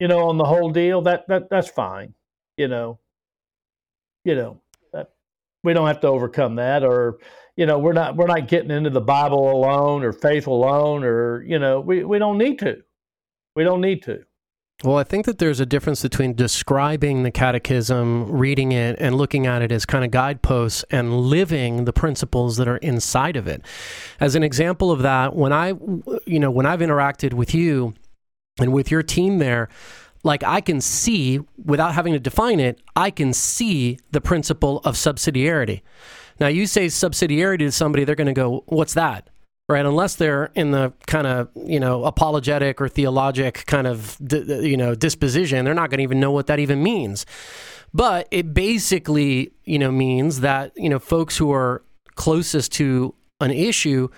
you 0.00 0.08
know, 0.08 0.28
on 0.28 0.38
the 0.38 0.44
whole 0.44 0.70
deal, 0.70 1.02
that, 1.02 1.28
that 1.28 1.48
that's 1.50 1.70
fine. 1.70 2.14
You 2.56 2.68
know, 2.68 2.98
you 4.24 4.34
know, 4.34 4.60
that, 4.92 5.12
we 5.62 5.72
don't 5.72 5.86
have 5.86 6.00
to 6.00 6.08
overcome 6.08 6.56
that 6.56 6.82
or, 6.82 7.18
you 7.56 7.66
know, 7.66 7.78
we're 7.78 7.92
not, 7.92 8.16
we're 8.16 8.26
not 8.26 8.48
getting 8.48 8.70
into 8.70 8.90
the 8.90 9.00
Bible 9.00 9.52
alone 9.52 10.02
or 10.02 10.12
faith 10.12 10.46
alone 10.46 11.04
or, 11.04 11.44
you 11.44 11.58
know, 11.58 11.80
we, 11.80 12.04
we 12.04 12.18
don't 12.18 12.38
need 12.38 12.58
to. 12.60 12.82
We 13.54 13.64
don't 13.64 13.80
need 13.80 14.02
to. 14.04 14.24
Well, 14.82 14.96
I 14.96 15.04
think 15.04 15.26
that 15.26 15.38
there's 15.38 15.60
a 15.60 15.66
difference 15.66 16.00
between 16.00 16.32
describing 16.32 17.22
the 17.22 17.30
catechism, 17.30 18.32
reading 18.32 18.72
it, 18.72 18.96
and 18.98 19.14
looking 19.14 19.46
at 19.46 19.60
it 19.60 19.70
as 19.70 19.84
kind 19.84 20.06
of 20.06 20.10
guideposts 20.10 20.86
and 20.90 21.20
living 21.20 21.84
the 21.84 21.92
principles 21.92 22.56
that 22.56 22.66
are 22.66 22.78
inside 22.78 23.36
of 23.36 23.46
it. 23.46 23.62
As 24.20 24.34
an 24.34 24.42
example 24.42 24.90
of 24.90 25.02
that, 25.02 25.36
when 25.36 25.52
I, 25.52 25.74
you 26.24 26.40
know, 26.40 26.50
when 26.50 26.64
I've 26.64 26.80
interacted 26.80 27.34
with 27.34 27.54
you 27.54 27.92
and 28.58 28.72
with 28.72 28.90
your 28.90 29.02
team 29.02 29.36
there, 29.36 29.68
like 30.22 30.42
I 30.44 30.62
can 30.62 30.80
see, 30.80 31.40
without 31.62 31.92
having 31.94 32.14
to 32.14 32.20
define 32.20 32.58
it, 32.58 32.80
I 32.96 33.10
can 33.10 33.34
see 33.34 33.98
the 34.12 34.20
principle 34.22 34.78
of 34.78 34.94
subsidiarity. 34.94 35.82
Now, 36.38 36.46
you 36.46 36.66
say 36.66 36.86
subsidiarity 36.86 37.58
to 37.58 37.72
somebody, 37.72 38.04
they're 38.04 38.14
going 38.14 38.26
to 38.26 38.32
go, 38.32 38.64
What's 38.66 38.94
that? 38.94 39.28
Right? 39.70 39.86
Unless 39.86 40.16
they're 40.16 40.50
in 40.56 40.72
the 40.72 40.92
kind 41.06 41.26
of 41.26 41.48
you 41.54 41.80
know 41.80 42.04
apologetic 42.04 42.80
or 42.80 42.88
theologic 42.88 43.64
kind 43.66 43.86
of 43.86 44.18
you 44.20 44.76
know 44.76 44.94
disposition, 44.94 45.64
they're 45.64 45.74
not 45.74 45.90
going 45.90 45.98
to 45.98 46.02
even 46.02 46.20
know 46.20 46.32
what 46.32 46.48
that 46.48 46.58
even 46.58 46.82
means. 46.82 47.24
But 47.94 48.28
it 48.30 48.52
basically 48.52 49.52
you 49.64 49.78
know 49.78 49.92
means 49.92 50.40
that 50.40 50.72
you 50.76 50.88
know 50.88 50.98
folks 50.98 51.36
who 51.36 51.52
are 51.52 51.82
closest 52.16 52.72
to 52.72 53.14
an 53.40 53.52
issue 53.52 54.08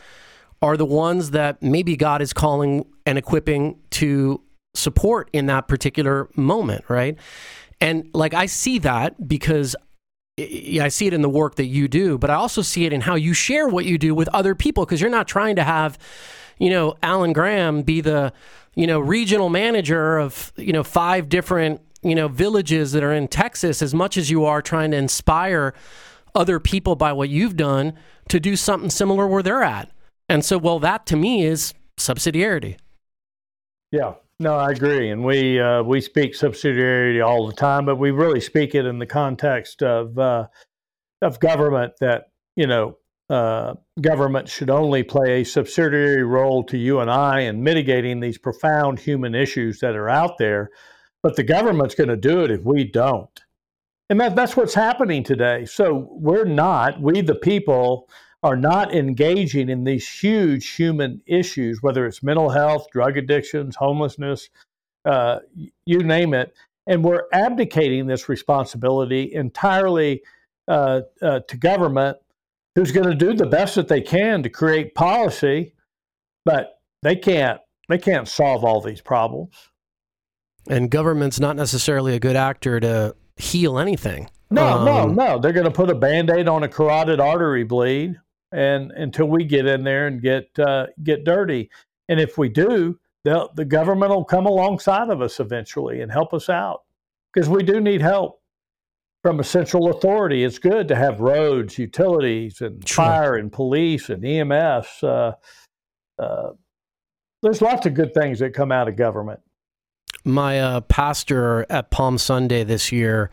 are 0.63 0.77
the 0.77 0.87
ones 0.87 1.33
that 1.33 1.63
maybe 1.63 1.97
God 1.97 2.23
is 2.23 2.33
calling 2.33 2.87
and 3.05 3.19
equipping 3.19 3.79
to 3.91 4.41
support 4.75 5.29
in 5.33 5.47
that 5.47 5.69
particular 5.69 6.29
moment, 6.35 6.85
right? 6.89 7.19
And 7.81 8.09
like 8.15 8.33
I 8.33 8.47
see 8.47 8.79
that 8.79 9.29
because 9.29 9.77
I 10.39 10.89
see 10.89 11.07
it 11.07 11.13
in 11.13 11.21
the 11.21 11.29
work 11.29 11.57
that 11.57 11.67
you 11.67 11.89
do, 11.89 12.17
but 12.17 12.31
I 12.31 12.35
also 12.35 12.63
see 12.63 12.87
it 12.87 12.93
in 12.93 13.03
how 13.03 13.17
you 13.17 13.35
share 13.35 13.69
what 13.69 13.85
you 13.85 13.99
do 13.99 14.15
with 14.15 14.29
other 14.29 14.55
people 14.55 14.85
because 14.85 15.01
you're 15.01 15.11
not 15.11 15.29
trying 15.29 15.57
to 15.57 15.65
have, 15.65 15.99
you 16.59 16.71
know, 16.71 16.97
Alan 17.03 17.35
Graham 17.35 17.83
be 17.83 18.01
the, 18.01 18.33
you 18.75 18.87
know, 18.87 18.99
regional 18.99 19.51
manager 19.51 20.17
of, 20.17 20.53
you 20.57 20.73
know, 20.73 20.83
five 20.83 21.29
different, 21.29 21.83
you 22.03 22.15
know, 22.15 22.29
villages 22.29 22.93
that 22.93 23.03
are 23.03 23.13
in 23.13 23.29
Texas 23.29 23.83
as 23.83 23.93
much 23.95 24.17
as 24.17 24.31
you 24.31 24.47
are 24.47 24.63
trying 24.63 24.91
to 24.93 24.97
inspire 24.97 25.75
other 26.35 26.59
people 26.59 26.97
by 26.97 27.13
what 27.13 27.29
you've 27.29 27.57
done 27.57 27.93
to 28.29 28.41
do 28.41 28.57
something 28.57 28.89
similar 28.89 29.27
where 29.27 29.43
they're 29.43 29.63
at. 29.63 29.91
And 30.31 30.43
so, 30.43 30.57
well, 30.57 30.79
that 30.79 31.05
to 31.07 31.17
me 31.17 31.45
is 31.45 31.75
subsidiarity. 31.99 32.79
Yeah. 33.91 34.15
No, 34.39 34.55
I 34.57 34.71
agree, 34.71 35.11
and 35.11 35.25
we 35.25 35.61
uh, 35.61 35.83
we 35.83 36.01
speak 36.01 36.33
subsidiarity 36.33 37.25
all 37.25 37.47
the 37.47 37.53
time, 37.53 37.85
but 37.85 37.97
we 37.97 38.11
really 38.11 38.41
speak 38.41 38.75
it 38.75 38.87
in 38.87 38.99
the 38.99 39.07
context 39.07 39.83
of 39.83 40.19
uh, 40.19 40.49
of 41.21 41.39
government. 41.39 41.93
That 42.01 42.31
you 42.57 42.67
know, 42.67 42.99
uh, 43.31 43.75
government 44.01 44.49
should 44.49 44.71
only 44.71 45.03
play 45.03 45.41
a 45.41 45.45
subsidiary 45.45 46.25
role 46.25 46.65
to 46.65 46.77
you 46.77 47.01
and 47.01 47.11
I 47.11 47.41
in 47.41 47.63
mitigating 47.63 48.21
these 48.21 48.39
profound 48.39 48.99
human 48.99 49.35
issues 49.35 49.79
that 49.81 49.95
are 49.95 50.09
out 50.09 50.39
there. 50.39 50.71
But 51.23 51.37
the 51.37 51.45
government's 51.45 51.95
going 51.95 52.09
to 52.09 52.17
do 52.17 52.43
it 52.43 52.51
if 52.51 52.65
we 52.65 52.85
don't, 52.85 53.41
and 54.11 54.21
that 54.21 54.35
that's 54.35 54.57
what's 54.57 54.75
happening 54.75 55.23
today. 55.23 55.67
So 55.67 56.09
we're 56.11 56.45
not 56.45 57.01
we 57.01 57.21
the 57.21 57.37
people 57.37 58.09
are 58.43 58.57
not 58.57 58.95
engaging 58.95 59.69
in 59.69 59.85
these 59.85 60.09
huge 60.09 60.71
human 60.71 61.23
issues, 61.27 61.83
whether 61.83 62.07
it's 62.07 62.23
mental 62.23 62.51
health, 62.51 62.87
drug 62.91 63.17
addictions, 63.17 63.77
homelessness, 63.77 64.49
uh, 65.05 65.39
you 65.87 65.99
name 66.03 66.35
it. 66.35 66.55
And 66.87 67.05
we're 67.05 67.25
abdicating 67.33 68.07
this 68.07 68.29
responsibility 68.29 69.33
entirely 69.33 70.23
uh, 70.67 71.03
uh, 71.21 71.41
to 71.47 71.57
government, 71.57 72.19
who's 72.75 72.91
going 72.91 73.09
to 73.09 73.15
do 73.15 73.35
the 73.35 73.47
best 73.47 73.77
that 73.77 73.87
they 73.87 74.01
can 74.01 74.43
to 74.43 74.49
create 74.49 74.95
policy, 74.95 75.75
but 76.45 76.81
they 77.03 77.15
can't. 77.15 77.61
They 77.89 77.99
can't 77.99 78.27
solve 78.27 78.65
all 78.65 78.81
these 78.81 79.01
problems. 79.01 79.55
And 80.69 80.91
government's 80.91 81.39
not 81.39 81.57
necessarily 81.57 82.15
a 82.15 82.21
good 82.21 82.37
actor 82.37 82.81
to 82.81 83.15
heal 83.37 83.79
anything. 83.79 84.29
No, 84.51 84.79
um, 84.79 84.85
no, 84.85 85.07
no. 85.07 85.39
They're 85.39 85.53
going 85.53 85.67
to 85.67 85.73
put 85.73 85.91
a 85.91 85.95
band 85.95 86.31
aid 86.31 86.49
on 86.49 86.63
a 86.63 86.69
carotid 86.69 87.21
artery 87.21 87.65
bleed 87.65 88.19
and 88.53 88.91
until 88.93 89.27
we 89.27 89.45
get 89.45 89.67
in 89.67 89.85
there 89.85 90.07
and 90.07 90.21
get 90.21 90.59
uh, 90.59 90.87
get 91.03 91.25
dirty. 91.25 91.71
And 92.09 92.21
if 92.21 92.37
we 92.37 92.49
do, 92.49 92.99
the 93.25 93.67
government 93.67 94.11
will 94.11 94.25
come 94.25 94.47
alongside 94.47 95.09
of 95.09 95.23
us 95.23 95.41
eventually 95.41 96.01
and 96.01 96.11
help 96.11 96.35
us 96.35 96.49
out 96.49 96.83
because 97.33 97.49
we 97.49 97.63
do 97.63 97.81
need 97.81 98.01
help 98.01 98.41
from 99.23 99.39
a 99.39 99.45
central 99.45 99.91
authority. 99.91 100.45
It's 100.45 100.59
good 100.59 100.89
to 100.89 100.97
have 100.97 101.21
roads, 101.21 101.79
utilities, 101.79 102.61
and 102.61 102.87
sure. 102.87 103.05
fire 103.05 103.37
and 103.37 103.53
police 103.53 104.11
and 104.11 104.25
EMS. 104.25 104.87
Uh, 105.03 105.33
uh, 106.19 106.51
there's 107.43 107.63
lots 107.63 107.87
of 107.87 107.95
good 107.95 108.13
things 108.15 108.41
that 108.41 108.53
come 108.53 108.73
out 108.73 108.89
of 108.89 108.97
government. 108.97 109.41
My 110.25 110.61
uh, 110.61 110.81
pastor 110.83 111.67
at 111.71 111.91
Palm 111.91 112.19
Sunday 112.19 112.65
this 112.65 112.93
year 112.93 113.31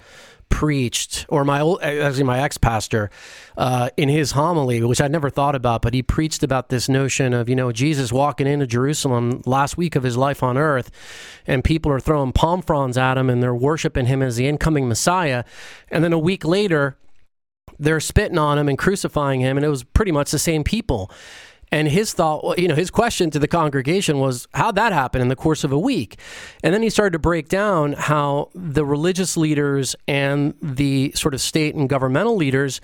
preached, 0.49 1.25
or 1.29 1.45
my 1.45 1.61
old, 1.61 1.81
actually 1.81 2.23
my 2.23 2.41
ex 2.41 2.57
pastor, 2.57 3.09
uh, 3.57 3.89
in 3.97 4.09
his 4.09 4.31
homily, 4.31 4.83
which 4.83 4.99
I'd 4.99 5.11
never 5.11 5.29
thought 5.29 5.55
about, 5.55 5.81
but 5.81 5.93
he 5.93 6.01
preached 6.01 6.43
about 6.43 6.69
this 6.69 6.89
notion 6.89 7.33
of 7.33 7.47
you 7.47 7.55
know 7.55 7.71
Jesus 7.71 8.11
walking 8.11 8.47
into 8.47 8.67
Jerusalem 8.67 9.41
last 9.45 9.77
week 9.77 9.95
of 9.95 10.03
his 10.03 10.17
life 10.17 10.43
on 10.43 10.57
earth, 10.57 10.91
and 11.47 11.63
people 11.63 11.91
are 11.91 11.99
throwing 11.99 12.33
palm 12.33 12.61
fronds 12.61 12.97
at 12.97 13.17
him 13.17 13.29
and 13.29 13.41
they're 13.41 13.55
worshiping 13.55 14.07
him 14.07 14.21
as 14.21 14.35
the 14.35 14.47
incoming 14.47 14.87
Messiah, 14.87 15.43
and 15.89 16.03
then 16.03 16.13
a 16.13 16.19
week 16.19 16.43
later, 16.43 16.97
they're 17.79 17.99
spitting 17.99 18.37
on 18.37 18.57
him 18.57 18.67
and 18.67 18.77
crucifying 18.77 19.39
him, 19.39 19.57
and 19.57 19.65
it 19.65 19.69
was 19.69 19.83
pretty 19.83 20.11
much 20.11 20.31
the 20.31 20.39
same 20.39 20.63
people. 20.63 21.09
And 21.71 21.87
his 21.87 22.13
thought, 22.13 22.57
you 22.57 22.67
know, 22.67 22.75
his 22.75 22.89
question 22.89 23.29
to 23.31 23.39
the 23.39 23.47
congregation 23.47 24.19
was, 24.19 24.47
how'd 24.53 24.75
that 24.75 24.91
happen 24.91 25.21
in 25.21 25.27
the 25.27 25.35
course 25.35 25.63
of 25.63 25.71
a 25.71 25.77
week? 25.79 26.19
And 26.63 26.73
then 26.73 26.81
he 26.81 26.89
started 26.89 27.13
to 27.13 27.19
break 27.19 27.47
down 27.47 27.93
how 27.93 28.49
the 28.55 28.83
religious 28.83 29.37
leaders 29.37 29.95
and 30.07 30.55
the 30.61 31.11
sort 31.13 31.33
of 31.33 31.41
state 31.41 31.75
and 31.75 31.87
governmental 31.87 32.35
leaders 32.35 32.81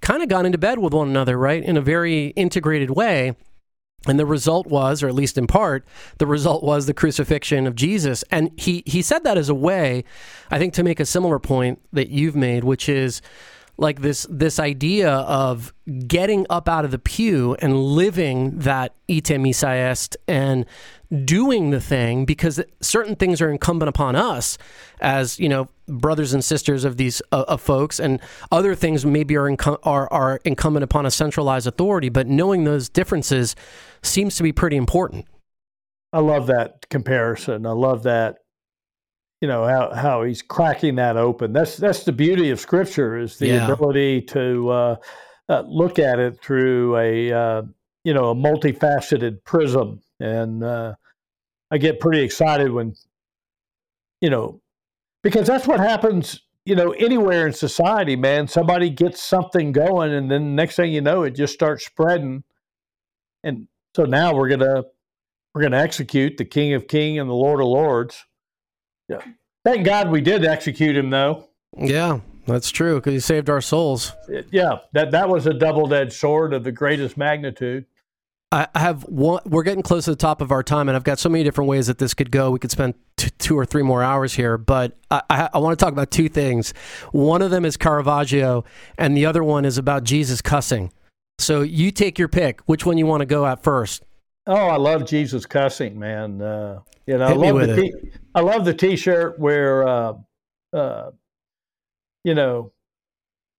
kind 0.00 0.22
of 0.22 0.28
got 0.28 0.46
into 0.46 0.58
bed 0.58 0.78
with 0.78 0.94
one 0.94 1.08
another, 1.08 1.36
right, 1.36 1.62
in 1.62 1.76
a 1.76 1.82
very 1.82 2.28
integrated 2.28 2.90
way. 2.90 3.36
And 4.06 4.18
the 4.18 4.26
result 4.26 4.66
was, 4.66 5.02
or 5.02 5.08
at 5.08 5.14
least 5.14 5.38
in 5.38 5.46
part, 5.46 5.86
the 6.18 6.26
result 6.26 6.64
was 6.64 6.86
the 6.86 6.94
crucifixion 6.94 7.68
of 7.68 7.76
Jesus. 7.76 8.24
And 8.32 8.50
he, 8.56 8.82
he 8.84 9.00
said 9.00 9.22
that 9.22 9.38
as 9.38 9.48
a 9.48 9.54
way, 9.54 10.02
I 10.50 10.58
think, 10.58 10.74
to 10.74 10.82
make 10.82 10.98
a 10.98 11.06
similar 11.06 11.38
point 11.38 11.80
that 11.92 12.08
you've 12.08 12.34
made, 12.34 12.64
which 12.64 12.88
is 12.88 13.22
like 13.82 14.00
this 14.00 14.26
this 14.30 14.58
idea 14.58 15.10
of 15.10 15.74
getting 16.06 16.46
up 16.48 16.68
out 16.68 16.84
of 16.84 16.90
the 16.90 16.98
pew 16.98 17.56
and 17.58 17.76
living 17.76 18.58
that 18.58 18.94
ite 19.10 19.38
missa 19.38 19.68
est 19.68 20.16
and 20.26 20.64
doing 21.24 21.70
the 21.70 21.80
thing 21.80 22.24
because 22.24 22.62
certain 22.80 23.16
things 23.16 23.42
are 23.42 23.50
incumbent 23.50 23.88
upon 23.88 24.16
us 24.16 24.56
as 25.00 25.38
you 25.38 25.48
know 25.48 25.68
brothers 25.88 26.32
and 26.32 26.42
sisters 26.42 26.84
of 26.84 26.96
these 26.96 27.20
uh, 27.32 27.44
of 27.48 27.60
folks 27.60 28.00
and 28.00 28.20
other 28.50 28.74
things 28.74 29.04
maybe 29.04 29.36
are, 29.36 29.50
incu- 29.50 29.78
are 29.82 30.10
are 30.12 30.40
incumbent 30.44 30.84
upon 30.84 31.04
a 31.04 31.10
centralized 31.10 31.66
authority 31.66 32.08
but 32.08 32.26
knowing 32.26 32.64
those 32.64 32.88
differences 32.88 33.54
seems 34.02 34.36
to 34.36 34.42
be 34.42 34.52
pretty 34.52 34.76
important 34.76 35.26
I 36.12 36.20
love 36.20 36.46
that 36.48 36.88
comparison. 36.90 37.64
I 37.64 37.72
love 37.72 38.02
that 38.02 38.41
you 39.42 39.48
know 39.48 39.66
how 39.66 39.92
how 39.92 40.22
he's 40.22 40.40
cracking 40.40 40.94
that 40.94 41.16
open. 41.16 41.52
That's 41.52 41.76
that's 41.76 42.04
the 42.04 42.12
beauty 42.12 42.50
of 42.50 42.60
Scripture 42.60 43.18
is 43.18 43.38
the 43.38 43.48
yeah. 43.48 43.68
ability 43.68 44.22
to 44.22 44.70
uh, 44.70 44.96
uh, 45.48 45.64
look 45.66 45.98
at 45.98 46.20
it 46.20 46.40
through 46.40 46.96
a 46.96 47.32
uh, 47.32 47.62
you 48.04 48.14
know 48.14 48.30
a 48.30 48.34
multifaceted 48.36 49.42
prism, 49.44 50.00
and 50.20 50.62
uh, 50.62 50.94
I 51.72 51.78
get 51.78 51.98
pretty 51.98 52.22
excited 52.22 52.70
when 52.70 52.94
you 54.20 54.30
know 54.30 54.60
because 55.24 55.48
that's 55.48 55.66
what 55.66 55.80
happens. 55.80 56.40
You 56.64 56.76
know, 56.76 56.92
anywhere 56.92 57.48
in 57.48 57.52
society, 57.52 58.14
man, 58.14 58.46
somebody 58.46 58.90
gets 58.90 59.20
something 59.20 59.72
going, 59.72 60.12
and 60.12 60.30
then 60.30 60.54
next 60.54 60.76
thing 60.76 60.92
you 60.92 61.00
know, 61.00 61.24
it 61.24 61.32
just 61.32 61.52
starts 61.52 61.84
spreading. 61.84 62.44
And 63.42 63.66
so 63.96 64.04
now 64.04 64.36
we're 64.36 64.50
gonna 64.50 64.84
we're 65.52 65.62
gonna 65.62 65.78
execute 65.78 66.36
the 66.36 66.44
King 66.44 66.74
of 66.74 66.86
King 66.86 67.18
and 67.18 67.28
the 67.28 67.34
Lord 67.34 67.58
of 67.58 67.66
Lords 67.66 68.24
yeah. 69.12 69.32
Thank 69.64 69.86
God 69.86 70.10
we 70.10 70.20
did 70.20 70.44
execute 70.44 70.96
him, 70.96 71.10
though. 71.10 71.48
Yeah. 71.78 72.20
That's 72.46 72.70
true 72.70 72.96
because 72.96 73.12
he 73.12 73.20
saved 73.20 73.48
our 73.48 73.60
souls. 73.60 74.12
Yeah, 74.50 74.78
that 74.94 75.12
that 75.12 75.28
was 75.28 75.46
a 75.46 75.54
double-edged 75.54 76.12
sword 76.12 76.52
of 76.52 76.64
the 76.64 76.72
greatest 76.72 77.16
magnitude. 77.16 77.86
I 78.50 78.66
have 78.74 79.04
one. 79.04 79.42
We're 79.46 79.62
getting 79.62 79.82
close 79.82 80.06
to 80.06 80.10
the 80.10 80.16
top 80.16 80.40
of 80.40 80.50
our 80.50 80.64
time, 80.64 80.88
and 80.88 80.96
I've 80.96 81.04
got 81.04 81.20
so 81.20 81.28
many 81.28 81.44
different 81.44 81.70
ways 81.70 81.86
that 81.86 81.98
this 81.98 82.14
could 82.14 82.32
go. 82.32 82.50
We 82.50 82.58
could 82.58 82.72
spend 82.72 82.94
t- 83.16 83.30
two 83.38 83.56
or 83.56 83.64
three 83.64 83.82
more 83.82 84.02
hours 84.02 84.34
here, 84.34 84.58
but 84.58 84.98
I, 85.10 85.22
I, 85.30 85.50
I 85.54 85.58
want 85.58 85.78
to 85.78 85.82
talk 85.82 85.92
about 85.92 86.10
two 86.10 86.28
things. 86.28 86.74
One 87.12 87.42
of 87.42 87.52
them 87.52 87.64
is 87.64 87.76
Caravaggio, 87.76 88.64
and 88.98 89.16
the 89.16 89.24
other 89.24 89.44
one 89.44 89.64
is 89.64 89.78
about 89.78 90.02
Jesus 90.02 90.42
cussing. 90.42 90.92
So 91.38 91.62
you 91.62 91.92
take 91.92 92.18
your 92.18 92.28
pick. 92.28 92.60
Which 92.62 92.84
one 92.84 92.98
you 92.98 93.06
want 93.06 93.20
to 93.20 93.26
go 93.26 93.46
at 93.46 93.62
first? 93.62 94.02
Oh, 94.46 94.54
I 94.54 94.76
love 94.76 95.06
Jesus 95.06 95.46
cussing, 95.46 95.98
man. 95.98 96.40
Uh, 96.42 96.80
you 97.06 97.18
know, 97.18 97.28
Hit 97.28 97.36
I 97.36 97.40
love 97.40 97.60
the 97.60 97.74
it. 97.74 97.76
t- 97.76 98.10
I 98.34 98.40
love 98.40 98.64
the 98.64 98.74
T-shirt 98.74 99.38
where, 99.38 99.86
uh, 99.86 100.14
uh, 100.72 101.10
you 102.24 102.34
know, 102.34 102.72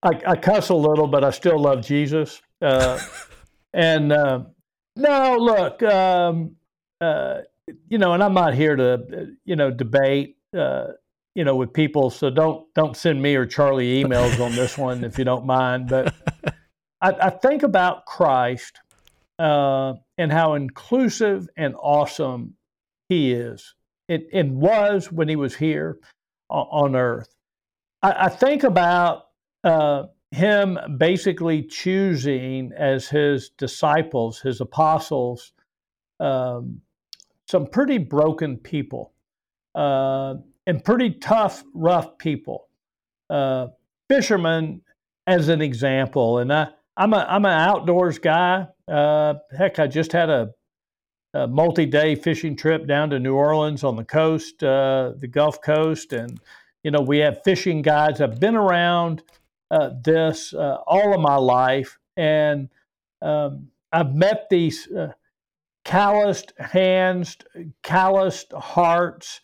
I, 0.01 0.11
I 0.27 0.35
cuss 0.35 0.69
a 0.69 0.75
little, 0.75 1.07
but 1.07 1.23
I 1.23 1.29
still 1.29 1.59
love 1.59 1.85
Jesus. 1.85 2.41
Uh, 2.61 2.99
and 3.73 4.11
uh, 4.11 4.43
no, 4.95 5.37
look, 5.37 5.81
um, 5.83 6.55
uh, 6.99 7.41
you 7.87 7.97
know, 7.97 8.13
and 8.13 8.21
I'm 8.21 8.33
not 8.33 8.53
here 8.53 8.75
to, 8.75 9.27
you 9.45 9.55
know, 9.55 9.71
debate, 9.71 10.37
uh, 10.57 10.87
you 11.35 11.45
know, 11.45 11.55
with 11.55 11.71
people. 11.73 12.09
So 12.09 12.29
don't 12.29 12.67
don't 12.75 12.95
send 12.95 13.21
me 13.21 13.35
or 13.35 13.45
Charlie 13.45 14.03
emails 14.03 14.39
on 14.43 14.51
this 14.51 14.77
one 14.77 15.03
if 15.03 15.17
you 15.17 15.23
don't 15.23 15.45
mind. 15.45 15.87
But 15.87 16.13
I, 17.01 17.11
I 17.11 17.29
think 17.29 17.63
about 17.63 18.05
Christ 18.05 18.79
uh, 19.39 19.93
and 20.17 20.31
how 20.31 20.53
inclusive 20.53 21.47
and 21.57 21.75
awesome 21.79 22.55
he 23.09 23.33
is. 23.33 23.75
It, 24.07 24.27
it 24.31 24.47
was 24.47 25.11
when 25.11 25.27
he 25.27 25.35
was 25.35 25.55
here 25.55 25.99
on, 26.49 26.67
on 26.71 26.95
earth. 26.95 27.35
I, 28.01 28.25
I 28.25 28.29
think 28.29 28.63
about 28.63 29.27
uh, 29.63 30.03
him 30.31 30.77
basically 30.97 31.63
choosing 31.63 32.71
as 32.77 33.07
his 33.07 33.49
disciples, 33.49 34.39
his 34.39 34.61
apostles, 34.61 35.53
um, 36.19 36.81
some 37.47 37.67
pretty 37.67 37.97
broken 37.97 38.57
people 38.57 39.13
uh, 39.75 40.35
and 40.65 40.83
pretty 40.83 41.11
tough, 41.11 41.63
rough 41.73 42.17
people. 42.17 42.67
Uh, 43.29 43.67
fishermen, 44.09 44.81
as 45.27 45.47
an 45.49 45.61
example, 45.61 46.39
and 46.39 46.51
I, 46.51 46.67
I'm 46.97 47.13
a 47.13 47.25
I'm 47.29 47.45
an 47.45 47.51
outdoors 47.51 48.19
guy. 48.19 48.67
Uh, 48.87 49.35
heck, 49.55 49.79
I 49.79 49.87
just 49.87 50.11
had 50.11 50.29
a, 50.29 50.49
a 51.33 51.47
multi-day 51.47 52.15
fishing 52.15 52.55
trip 52.55 52.87
down 52.87 53.09
to 53.11 53.19
New 53.19 53.35
Orleans 53.35 53.83
on 53.83 53.95
the 53.95 54.03
coast, 54.03 54.63
uh, 54.63 55.13
the 55.17 55.27
Gulf 55.27 55.61
Coast, 55.61 56.13
and 56.13 56.39
you 56.83 56.91
know 56.91 57.01
we 57.01 57.19
have 57.19 57.43
fishing 57.43 57.81
guides. 57.81 58.21
I've 58.21 58.39
been 58.39 58.55
around 58.55 59.23
uh, 59.71 59.91
this 60.03 60.53
uh, 60.53 60.77
all 60.85 61.13
of 61.13 61.21
my 61.21 61.35
life, 61.35 61.97
and 62.17 62.69
um, 63.21 63.69
I've 63.91 64.13
met 64.13 64.47
these 64.49 64.91
uh, 64.91 65.13
calloused 65.85 66.53
hands, 66.59 67.37
calloused 67.83 68.51
hearts, 68.51 69.41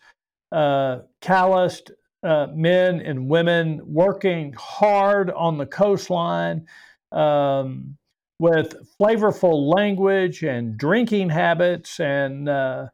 uh, 0.52 1.00
calloused 1.20 1.92
uh, 2.22 2.48
men 2.52 3.00
and 3.00 3.28
women 3.28 3.80
working 3.84 4.54
hard 4.58 5.30
on 5.30 5.56
the 5.56 5.66
coastline. 5.66 6.66
Um, 7.10 7.96
with 8.40 8.74
flavorful 8.98 9.72
language 9.74 10.42
and 10.42 10.78
drinking 10.78 11.28
habits 11.28 12.00
and 12.00 12.48
uh, 12.48 12.86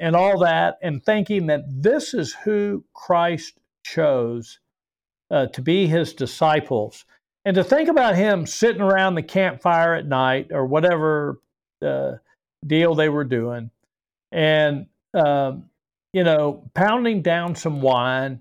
and 0.00 0.16
all 0.16 0.40
that, 0.40 0.78
and 0.82 1.04
thinking 1.04 1.46
that 1.46 1.60
this 1.68 2.14
is 2.14 2.32
who 2.32 2.82
Christ 2.94 3.58
chose 3.84 4.58
uh, 5.30 5.46
to 5.48 5.60
be 5.60 5.86
his 5.86 6.14
disciples, 6.14 7.04
and 7.44 7.54
to 7.54 7.62
think 7.62 7.90
about 7.90 8.16
him 8.16 8.46
sitting 8.46 8.80
around 8.80 9.14
the 9.14 9.22
campfire 9.22 9.94
at 9.94 10.06
night 10.06 10.48
or 10.52 10.66
whatever 10.66 11.38
uh, 11.84 12.12
deal 12.66 12.94
they 12.94 13.10
were 13.10 13.24
doing, 13.24 13.70
and 14.32 14.86
um, 15.12 15.68
you 16.14 16.24
know, 16.24 16.68
pounding 16.74 17.20
down 17.20 17.54
some 17.54 17.82
wine. 17.82 18.40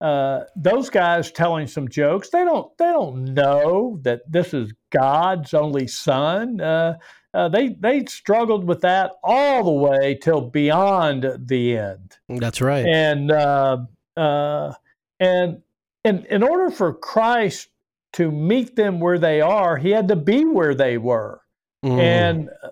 Uh, 0.00 0.44
those 0.54 0.90
guys 0.90 1.32
telling 1.32 1.66
some 1.66 1.88
jokes. 1.88 2.30
They 2.30 2.44
don't. 2.44 2.70
They 2.78 2.92
don't 2.92 3.34
know 3.34 3.98
that 4.02 4.20
this 4.30 4.54
is 4.54 4.72
God's 4.90 5.54
only 5.54 5.86
Son. 5.86 6.60
Uh, 6.60 6.98
uh, 7.34 7.48
they 7.48 7.70
they 7.80 8.04
struggled 8.06 8.64
with 8.64 8.80
that 8.80 9.12
all 9.22 9.62
the 9.64 9.70
way 9.70 10.18
till 10.20 10.40
beyond 10.40 11.26
the 11.38 11.76
end. 11.76 12.16
That's 12.28 12.60
right. 12.60 12.86
And 12.86 13.30
uh, 13.30 13.78
uh, 14.16 14.72
and 15.20 15.62
in 16.04 16.24
in 16.26 16.42
order 16.42 16.70
for 16.70 16.94
Christ 16.94 17.68
to 18.14 18.30
meet 18.30 18.76
them 18.76 18.98
where 19.00 19.18
they 19.18 19.40
are, 19.42 19.76
he 19.76 19.90
had 19.90 20.08
to 20.08 20.16
be 20.16 20.44
where 20.44 20.74
they 20.74 20.96
were, 20.96 21.42
Mhm. 21.84 21.98
and 22.00 22.48
uh, 22.62 22.70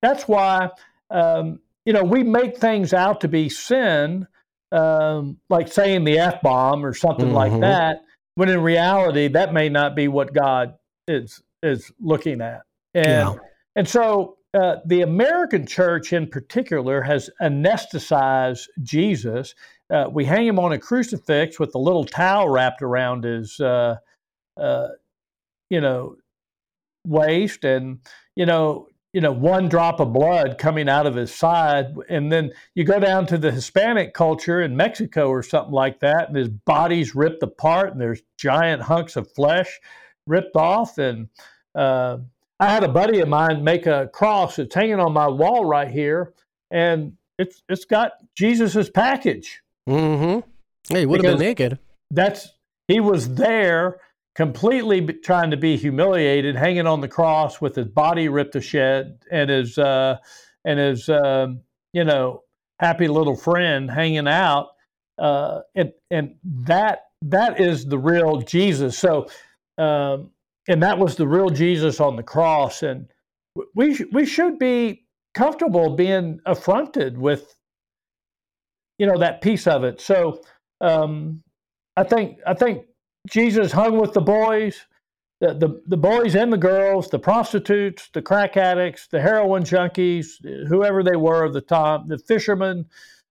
that's 0.00 0.26
why 0.26 0.70
um, 1.10 1.60
you 1.84 1.92
know 1.92 2.02
we 2.04 2.22
make 2.22 2.56
things 2.56 2.94
out 2.94 3.20
to 3.20 3.28
be 3.28 3.50
sin, 3.50 4.26
um, 4.72 5.38
like 5.50 5.68
saying 5.68 6.04
the 6.04 6.18
f 6.18 6.40
bomb 6.40 6.84
or 6.86 6.94
something 6.94 7.32
like 7.32 7.52
Mhm. 7.52 7.60
that, 7.60 8.00
when 8.36 8.48
in 8.48 8.62
reality 8.62 9.28
that 9.28 9.52
may 9.52 9.68
not 9.68 9.94
be 9.94 10.08
what 10.08 10.32
God 10.32 10.77
is 11.08 11.42
is 11.62 11.90
looking 12.00 12.40
at, 12.40 12.62
and 12.94 13.04
Yeah. 13.04 13.34
and 13.74 13.88
so. 13.88 14.36
Uh, 14.54 14.76
the 14.86 15.02
American 15.02 15.66
church, 15.66 16.10
in 16.14 16.26
particular, 16.26 17.02
has 17.02 17.28
anesthetized 17.42 18.66
Jesus. 18.82 19.54
Uh, 19.90 20.08
we 20.10 20.24
hang 20.24 20.46
him 20.46 20.58
on 20.58 20.72
a 20.72 20.78
crucifix 20.78 21.60
with 21.60 21.74
a 21.74 21.78
little 21.78 22.02
towel 22.02 22.48
wrapped 22.48 22.80
around 22.80 23.24
his, 23.24 23.60
uh, 23.60 23.96
uh, 24.56 24.88
you 25.68 25.82
know, 25.82 26.16
waist, 27.06 27.62
and 27.62 27.98
you 28.36 28.46
know, 28.46 28.88
you 29.12 29.20
know, 29.20 29.32
one 29.32 29.68
drop 29.68 30.00
of 30.00 30.14
blood 30.14 30.56
coming 30.56 30.88
out 30.88 31.06
of 31.06 31.14
his 31.14 31.32
side, 31.32 31.94
and 32.08 32.32
then 32.32 32.50
you 32.74 32.84
go 32.84 32.98
down 32.98 33.26
to 33.26 33.36
the 33.36 33.52
Hispanic 33.52 34.14
culture 34.14 34.62
in 34.62 34.74
Mexico 34.78 35.28
or 35.28 35.42
something 35.42 35.74
like 35.74 36.00
that, 36.00 36.28
and 36.28 36.36
his 36.38 36.48
body's 36.48 37.14
ripped 37.14 37.42
apart, 37.42 37.92
and 37.92 38.00
there's 38.00 38.22
giant 38.38 38.80
hunks 38.80 39.14
of 39.14 39.30
flesh 39.32 39.78
ripped 40.28 40.56
off, 40.56 40.98
and 40.98 41.28
uh, 41.74 42.18
I 42.60 42.68
had 42.68 42.84
a 42.84 42.88
buddy 42.88 43.20
of 43.20 43.28
mine 43.28 43.64
make 43.64 43.86
a 43.86 44.08
cross. 44.12 44.58
It's 44.58 44.74
hanging 44.74 45.00
on 45.00 45.12
my 45.12 45.28
wall 45.28 45.64
right 45.64 45.90
here, 45.90 46.34
and 46.70 47.16
it's 47.38 47.62
it's 47.68 47.84
got 47.84 48.12
Jesus's 48.34 48.90
package. 48.90 49.62
Mm-hmm. 49.88 50.48
Hey, 50.92 51.00
he 51.00 51.06
would 51.06 51.24
have 51.24 51.38
been 51.38 51.46
naked. 51.46 51.78
That's 52.10 52.52
he 52.88 53.00
was 53.00 53.34
there 53.34 54.00
completely 54.34 55.04
trying 55.04 55.50
to 55.50 55.56
be 55.56 55.76
humiliated, 55.76 56.56
hanging 56.56 56.86
on 56.86 57.00
the 57.00 57.08
cross 57.08 57.60
with 57.60 57.74
his 57.74 57.88
body 57.88 58.28
ripped 58.28 58.52
to 58.52 58.60
shed, 58.60 59.18
and 59.30 59.50
his 59.50 59.78
uh, 59.78 60.16
and 60.64 60.78
his 60.78 61.08
um, 61.08 61.60
you 61.92 62.04
know 62.04 62.42
happy 62.80 63.08
little 63.08 63.36
friend 63.36 63.90
hanging 63.90 64.28
out, 64.28 64.68
uh, 65.18 65.60
and 65.74 65.92
and 66.10 66.36
that 66.44 67.06
that 67.22 67.60
is 67.60 67.86
the 67.86 67.98
real 67.98 68.40
Jesus. 68.40 68.98
So, 68.98 69.28
um, 69.78 70.30
and 70.68 70.82
that 70.82 70.98
was 70.98 71.16
the 71.16 71.28
real 71.28 71.50
Jesus 71.50 72.00
on 72.00 72.16
the 72.16 72.24
cross, 72.24 72.82
and 72.84 73.08
we 73.76 73.94
sh- 73.94 74.02
we 74.12 74.26
should 74.26 74.58
be 74.58 75.04
comfortable 75.34 75.96
being 75.96 76.40
affronted 76.46 77.18
with 77.18 77.56
you 78.98 79.06
know 79.06 79.18
that 79.18 79.42
piece 79.42 79.66
of 79.66 79.84
it. 79.84 80.00
So. 80.00 80.42
Um, 80.82 81.42
I 81.96 82.04
think 82.04 82.40
I 82.46 82.54
think 82.54 82.86
Jesus 83.30 83.72
hung 83.72 84.00
with 84.00 84.14
the 84.14 84.22
boys, 84.22 84.86
the, 85.40 85.54
the 85.54 85.82
the 85.86 85.98
boys 85.98 86.36
and 86.36 86.52
the 86.52 86.58
girls, 86.58 87.10
the 87.10 87.20
prostitutes, 87.20 88.10
the 88.14 88.22
crack 88.22 88.58
addicts, 88.58 89.08
the 89.08 89.22
heroin 89.22 89.64
junkies, 89.64 90.44
whoever 90.68 91.04
they 91.04 91.16
were 91.16 91.46
at 91.46 91.54
the 91.54 91.62
time, 91.62 92.08
the 92.08 92.18
fishermen, 92.18 92.86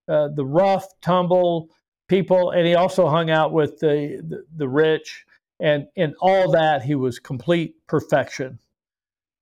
uh, 0.10 0.30
the 0.36 0.46
rough, 0.46 0.88
tumble 1.02 1.70
people, 2.10 2.52
and 2.52 2.68
he 2.68 2.76
also 2.76 3.10
hung 3.10 3.32
out 3.32 3.54
with 3.54 3.80
the 3.80 4.24
the, 4.30 4.46
the 4.58 4.70
rich, 4.70 5.26
and 5.60 5.88
in 5.96 6.16
all 6.20 6.52
that 6.52 6.84
he 6.84 6.96
was 6.96 7.20
complete 7.20 7.76
perfection. 7.88 8.60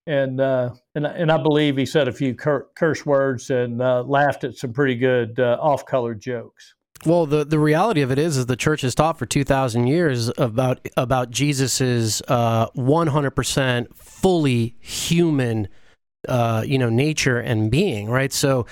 And 0.07 0.39
uh, 0.39 0.76
and 0.93 1.07
and 1.07 1.32
I 1.32 1.41
believe 1.41 1.78
he 1.78 1.86
said 1.88 2.07
a 2.07 2.11
few 2.11 2.36
cur- 2.36 2.68
curse 2.76 3.07
words 3.07 3.49
and 3.49 3.82
uh, 3.82 4.03
laughed 4.03 4.43
at 4.43 4.55
some 4.55 4.72
pretty 4.72 4.93
good 4.93 5.39
uh, 5.39 5.57
off 5.59 5.84
color 5.88 6.13
jokes. 6.13 6.76
Well, 7.07 7.26
the, 7.26 7.43
the 7.43 7.57
reality 7.57 8.01
of 8.01 8.11
it 8.11 8.20
is, 8.20 8.38
is 8.38 8.45
the 8.45 8.55
church 8.55 8.82
has 8.82 8.93
taught 8.93 9.18
for 9.18 9.26
two 9.26 9.43
thousand 9.43 9.88
years 9.88 10.32
about 10.38 10.88
about 10.95 11.32
Jesus's 11.32 12.22
uh, 12.28 12.68
one 12.76 13.07
hundred 13.07 13.32
percent 13.32 13.97
fully 13.97 14.76
human, 14.80 15.70
uh, 16.28 16.63
you 16.63 16.78
know, 16.78 16.89
nature 16.89 17.39
and 17.39 17.72
being. 17.72 18.07
Right. 18.07 18.32
So 18.32 18.68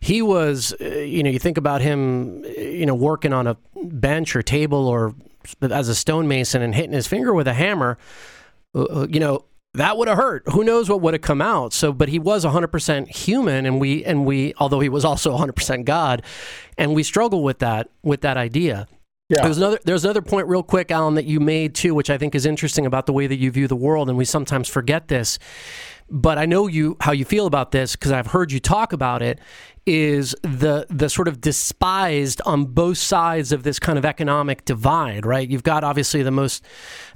he 0.00 0.22
was, 0.22 0.74
uh, 0.80 0.84
you 0.84 1.22
know, 1.22 1.28
you 1.28 1.38
think 1.38 1.58
about 1.58 1.82
him, 1.82 2.42
you 2.56 2.86
know, 2.86 2.94
working 2.94 3.34
on 3.34 3.46
a 3.46 3.58
bench 3.84 4.34
or 4.34 4.40
table 4.40 4.88
or 4.88 5.14
as 5.62 5.88
a 5.88 5.94
stonemason 5.94 6.62
and 6.62 6.74
hitting 6.74 6.92
his 6.92 7.06
finger 7.06 7.32
with 7.32 7.48
a 7.48 7.54
hammer. 7.54 7.98
uh, 8.74 8.82
uh, 8.82 9.06
You 9.08 9.20
know, 9.20 9.44
that 9.74 9.96
would 9.96 10.08
have 10.08 10.16
hurt. 10.16 10.42
Who 10.46 10.64
knows 10.64 10.88
what 10.88 11.00
would 11.00 11.14
have 11.14 11.22
come 11.22 11.40
out? 11.40 11.72
So, 11.72 11.92
but 11.92 12.08
he 12.08 12.18
was 12.18 12.44
100% 12.44 13.08
human, 13.08 13.66
and 13.66 13.80
we 13.80 14.04
and 14.04 14.26
we, 14.26 14.52
although 14.58 14.80
he 14.80 14.88
was 14.88 15.04
also 15.04 15.36
100% 15.36 15.84
God, 15.84 16.22
and 16.76 16.94
we 16.94 17.02
struggle 17.02 17.42
with 17.44 17.60
that 17.60 17.88
with 18.02 18.20
that 18.22 18.36
idea. 18.36 18.88
Yeah. 19.28 19.42
There's 19.44 19.58
another 19.58 19.78
there's 19.84 20.04
another 20.04 20.22
point 20.22 20.48
real 20.48 20.64
quick, 20.64 20.90
Alan, 20.90 21.14
that 21.14 21.24
you 21.24 21.38
made 21.38 21.76
too, 21.76 21.94
which 21.94 22.10
I 22.10 22.18
think 22.18 22.34
is 22.34 22.44
interesting 22.46 22.84
about 22.84 23.06
the 23.06 23.12
way 23.12 23.28
that 23.28 23.36
you 23.36 23.52
view 23.52 23.68
the 23.68 23.76
world, 23.76 24.08
and 24.08 24.18
we 24.18 24.24
sometimes 24.24 24.68
forget 24.68 25.06
this. 25.06 25.38
But 26.10 26.38
I 26.38 26.46
know 26.46 26.66
you 26.66 26.96
how 27.00 27.12
you 27.12 27.24
feel 27.24 27.46
about 27.46 27.70
this 27.70 27.94
because 27.94 28.10
I've 28.12 28.28
heard 28.28 28.50
you 28.52 28.60
talk 28.60 28.92
about 28.92 29.22
it. 29.22 29.38
Is 29.86 30.36
the 30.42 30.86
the 30.90 31.08
sort 31.08 31.26
of 31.26 31.40
despised 31.40 32.42
on 32.44 32.66
both 32.66 32.98
sides 32.98 33.50
of 33.50 33.62
this 33.62 33.78
kind 33.78 33.98
of 33.98 34.04
economic 34.04 34.64
divide, 34.64 35.24
right? 35.24 35.48
You've 35.48 35.62
got 35.62 35.84
obviously 35.84 36.22
the 36.22 36.30
most 36.30 36.64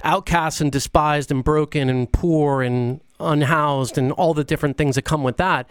outcast 0.03 0.61
and 0.61 0.71
despised 0.71 1.31
and 1.31 1.43
broken 1.43 1.89
and 1.89 2.11
poor 2.11 2.63
and 2.63 3.01
unhoused 3.19 3.97
and 3.97 4.11
all 4.13 4.33
the 4.33 4.43
different 4.43 4.77
things 4.77 4.95
that 4.95 5.03
come 5.03 5.23
with 5.23 5.37
that. 5.37 5.69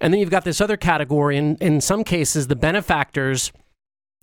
And 0.00 0.12
then 0.12 0.20
you've 0.20 0.30
got 0.30 0.44
this 0.44 0.60
other 0.60 0.76
category, 0.76 1.36
and 1.36 1.60
in 1.60 1.80
some 1.80 2.04
cases, 2.04 2.46
the 2.46 2.56
benefactors 2.56 3.52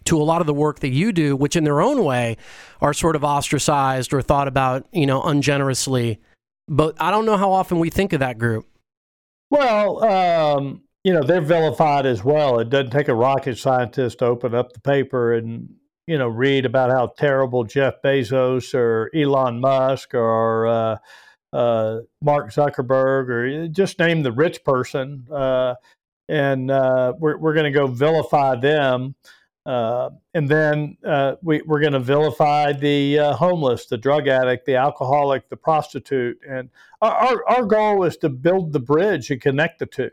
to 0.06 0.20
a 0.20 0.24
lot 0.24 0.42
of 0.42 0.48
the 0.48 0.54
work 0.54 0.80
that 0.80 0.90
you 0.90 1.12
do, 1.12 1.36
which 1.36 1.56
in 1.56 1.66
their 1.66 1.82
own 1.82 2.04
way 2.04 2.38
are 2.82 2.94
sort 2.94 3.16
of 3.16 3.24
ostracized 3.24 4.14
or 4.14 4.22
thought 4.22 4.48
about, 4.48 4.88
you 4.92 5.06
know, 5.06 5.22
ungenerously. 5.22 6.18
But 6.68 6.96
I 7.00 7.12
don't 7.12 7.26
know 7.26 7.38
how 7.38 7.52
often 7.52 7.80
we 7.80 7.90
think 7.90 8.14
of 8.14 8.20
that 8.20 8.38
group. 8.38 8.66
Well, 9.50 10.04
um, 10.04 10.82
you 11.04 11.14
know, 11.14 11.24
they're 11.24 11.40
vilified 11.40 12.06
as 12.06 12.24
well. 12.24 12.60
It 12.60 12.70
doesn't 12.70 12.92
take 12.92 13.08
a 13.08 13.16
rocket 13.16 13.58
scientist 13.58 14.20
to 14.20 14.26
open 14.26 14.54
up 14.54 14.74
the 14.74 14.82
paper 14.82 15.34
and, 15.34 15.70
you 16.06 16.18
know, 16.18 16.28
read 16.28 16.66
about 16.66 16.92
how 16.92 17.14
terrible 17.18 17.64
Jeff 17.64 17.96
Bezos 18.04 18.74
or 18.74 19.10
Elon 19.16 19.62
Musk 19.62 20.14
or 20.14 20.68
uh, 20.68 20.98
uh, 21.54 22.00
Mark 22.22 22.52
Zuckerberg 22.52 23.30
or 23.30 23.68
just 23.70 24.00
name 24.00 24.24
the 24.24 24.34
rich 24.34 24.64
person. 24.66 25.26
Uh, 25.32 25.76
and 26.28 26.70
uh, 26.70 27.14
we're, 27.18 27.38
we're 27.38 27.54
going 27.54 27.72
to 27.72 27.80
go 27.80 27.88
vilify 27.88 28.56
them. 28.56 29.16
Uh, 29.68 30.12
and 30.34 30.48
then 30.48 30.96
uh, 31.06 31.36
we, 31.44 31.60
are 31.60 31.80
going 31.82 31.92
to 31.92 32.00
vilify 32.00 32.72
the 32.72 33.20
uh, 33.20 33.34
homeless, 33.34 33.86
the 33.86 33.98
drug 33.98 34.30
addict, 34.30 34.66
the 34.66 34.78
alcoholic, 34.78 35.50
the 35.50 35.58
prostitute. 35.58 36.40
And 36.50 36.70
our, 37.02 37.46
our 37.50 37.66
goal 37.66 38.06
is 38.06 38.16
to 38.18 38.30
build 38.30 38.72
the 38.72 38.80
bridge 38.80 39.30
and 39.30 39.42
connect 39.42 39.80
the 39.80 39.86
two. 39.86 40.12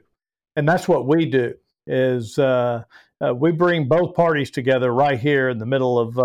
And 0.57 0.69
that's 0.69 0.89
what 0.89 1.07
we 1.07 1.27
do 1.27 1.55
is 1.87 2.37
uh, 2.37 2.83
uh, 3.25 3.33
we 3.33 3.53
bring 3.53 3.87
both 3.87 4.17
parties 4.17 4.51
together 4.51 4.93
right 4.93 5.21
here 5.21 5.49
in 5.49 5.59
the 5.59 5.67
middle 5.67 6.01
of, 6.01 6.19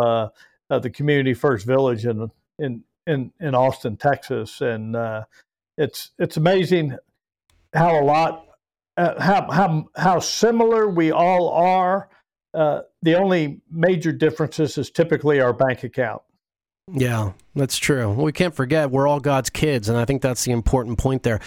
of 0.72 0.82
the 0.82 0.90
Community 0.90 1.36
First 1.36 1.68
Village 1.68 2.08
in, 2.08 2.32
in, 2.58 2.84
in, 3.06 3.32
in 3.40 3.54
Austin, 3.54 3.96
Texas. 3.96 4.60
And 4.60 4.98
it's, 5.78 6.12
it's 6.18 6.38
amazing 6.38 6.98
how 7.76 8.02
a 8.02 8.04
lot, 8.04 8.48
how, 8.98 9.52
how, 9.52 9.90
how 9.96 10.20
similar 10.20 10.90
we 10.90 11.12
all 11.12 11.50
are 11.50 12.10
uh, 12.54 12.82
the 13.02 13.16
only 13.16 13.62
major 13.72 14.12
differences 14.12 14.78
is 14.78 14.90
typically 14.90 15.40
our 15.40 15.54
bank 15.54 15.84
account. 15.84 16.22
Yeah, 16.92 17.34
that's 17.56 17.78
true. 17.78 18.12
We 18.12 18.32
can't 18.32 18.56
forget 18.56 18.90
we're 18.90 19.08
all 19.08 19.20
God's 19.20 19.50
kids, 19.50 19.90
and 19.90 19.98
I 19.98 20.06
think 20.06 20.22
that's 20.22 20.44
the 20.44 20.52
important 20.52 20.98
point 20.98 21.24
there. 21.24 21.40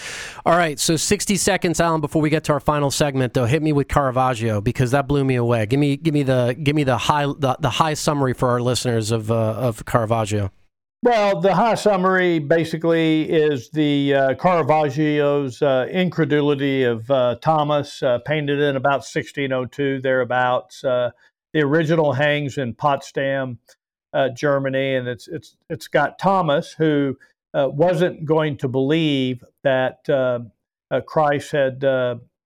All 0.46 0.56
right, 0.56 0.78
so 0.78 0.96
60 0.96 1.36
seconds, 1.36 1.80
Alan, 1.80 2.00
before 2.00 2.22
we 2.22 2.30
get 2.30 2.44
to 2.44 2.52
our 2.52 2.60
final 2.60 2.90
segment, 2.90 3.34
though, 3.34 3.46
hit 3.46 3.62
me 3.62 3.72
with 3.72 3.88
Caravaggio 3.88 4.60
because 4.60 4.92
that 4.92 5.08
blew 5.08 5.24
me 5.24 5.34
away. 5.34 5.66
Give 5.66 5.80
me, 5.80 5.96
give 5.96 6.14
me 6.14 6.22
the, 6.22 6.56
give 6.62 6.76
me 6.76 6.84
the 6.84 6.96
high, 6.96 7.26
the, 7.26 7.56
the 7.58 7.70
high 7.70 7.94
summary 7.94 8.34
for 8.34 8.50
our 8.50 8.60
listeners 8.60 9.10
of 9.10 9.30
uh, 9.30 9.34
of 9.34 9.84
Caravaggio. 9.84 10.52
Well, 11.04 11.40
the 11.40 11.56
high 11.56 11.74
summary 11.74 12.38
basically 12.38 13.28
is 13.28 13.70
the 13.70 14.14
uh, 14.14 14.34
Caravaggio's 14.34 15.60
uh, 15.60 15.88
incredulity 15.90 16.84
of 16.84 17.10
uh, 17.10 17.34
Thomas, 17.40 18.04
uh, 18.04 18.20
painted 18.24 18.60
in 18.60 18.76
about 18.76 19.02
1602, 19.02 20.00
thereabouts. 20.00 20.84
Uh, 20.84 21.10
the 21.54 21.62
original 21.62 22.12
hangs 22.12 22.56
in 22.56 22.74
Potsdam, 22.74 23.58
uh, 24.12 24.28
Germany, 24.28 24.94
and 24.94 25.08
it's 25.08 25.26
it's 25.26 25.56
it's 25.68 25.88
got 25.88 26.20
Thomas 26.20 26.72
who 26.72 27.18
wasn't 27.52 28.24
going 28.24 28.56
to 28.58 28.68
believe 28.68 29.42
that 29.64 30.04
Christ 31.06 31.50
had 31.50 31.80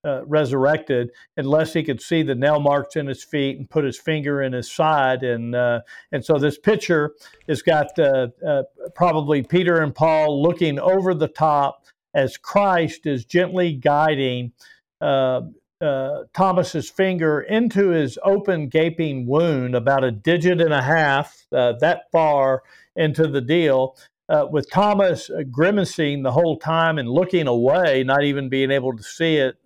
uh, 0.06 0.24
resurrected 0.24 1.10
unless 1.36 1.72
he 1.72 1.82
could 1.82 2.00
see 2.00 2.22
the 2.22 2.34
nail 2.34 2.60
marks 2.60 2.96
in 2.96 3.06
his 3.06 3.24
feet 3.24 3.58
and 3.58 3.68
put 3.68 3.84
his 3.84 3.98
finger 3.98 4.40
in 4.40 4.52
his 4.52 4.70
side. 4.70 5.22
And 5.22 5.54
uh, 5.54 5.80
and 6.12 6.24
so 6.24 6.38
this 6.38 6.58
picture 6.58 7.14
has 7.48 7.62
got 7.62 7.98
uh, 7.98 8.28
uh 8.46 8.62
probably 8.94 9.42
Peter 9.42 9.82
and 9.82 9.94
Paul 9.94 10.42
looking 10.42 10.78
over 10.78 11.12
the 11.12 11.28
top 11.28 11.84
as 12.14 12.36
Christ 12.36 13.06
is 13.06 13.24
gently 13.24 13.72
guiding. 13.72 14.52
Uh, 15.00 15.42
uh, 15.82 16.22
Thomas's 16.32 16.88
finger 16.88 17.42
into 17.42 17.88
his 17.88 18.18
open, 18.24 18.68
gaping 18.68 19.26
wound, 19.26 19.74
about 19.74 20.04
a 20.04 20.10
digit 20.10 20.58
and 20.58 20.72
a 20.72 20.80
half, 20.80 21.44
that 21.50 22.04
far 22.10 22.62
into 22.96 23.26
the 23.26 23.42
deal, 23.42 23.94
uh, 24.30 24.46
with 24.50 24.70
Thomas 24.70 25.30
grimacing 25.50 26.22
the 26.22 26.32
whole 26.32 26.58
time 26.58 26.98
and 26.98 27.10
looking 27.10 27.46
away, 27.46 28.02
not 28.04 28.24
even 28.24 28.48
being 28.48 28.70
able 28.70 28.96
to 28.96 29.02
see 29.02 29.36
it, 29.36 29.56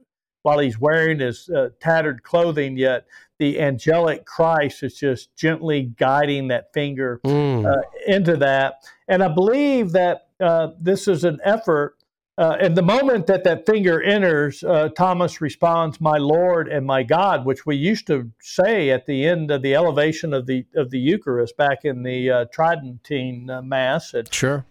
while 0.43 0.59
he's 0.59 0.79
wearing 0.79 1.21
his 1.21 1.49
uh, 1.49 1.69
tattered 1.81 2.23
clothing, 2.23 2.77
yet 2.77 3.07
the 3.39 3.61
angelic 3.61 4.25
Christ 4.27 4.83
is 4.83 4.99
just 4.99 5.35
gently 5.37 5.93
guiding 5.99 6.49
that 6.49 6.73
finger 6.73 7.21
mm. 7.25 7.67
uh, 7.67 7.83
into 8.07 8.37
that. 8.37 8.75
And 9.09 9.23
I 9.23 9.29
believe 9.29 9.93
that 9.93 10.29
uh, 10.41 10.69
this 10.81 11.09
is 11.09 11.25
an 11.25 11.41
effort. 11.45 11.97
Uh, 12.39 12.57
and 12.59 12.77
the 12.77 12.83
moment 12.83 13.27
that 13.27 13.45
that 13.45 13.67
finger 13.67 14.03
enters, 14.03 14.63
uh, 14.63 14.89
Thomas 14.97 15.43
responds, 15.43 16.01
"My 16.01 16.17
Lord 16.17 16.69
and 16.69 16.87
my 16.87 17.03
God," 17.03 17.45
which 17.45 17.67
we 17.67 17.77
used 17.77 18.07
to 18.07 18.31
say 18.41 18.89
at 18.89 19.05
the 19.05 19.27
end 19.27 19.51
of 19.51 19.61
the 19.61 19.75
elevation 19.75 20.33
of 20.33 20.47
the 20.47 20.65
of 20.75 20.91
the 20.91 20.99
Eucharist 20.99 21.59
back 21.59 21.85
in 21.85 22.03
the 22.03 22.31
uh, 22.31 22.45
Tridentine 22.47 23.51
Mass. 23.63 24.15
And, 24.15 24.33
sure. 24.33 24.65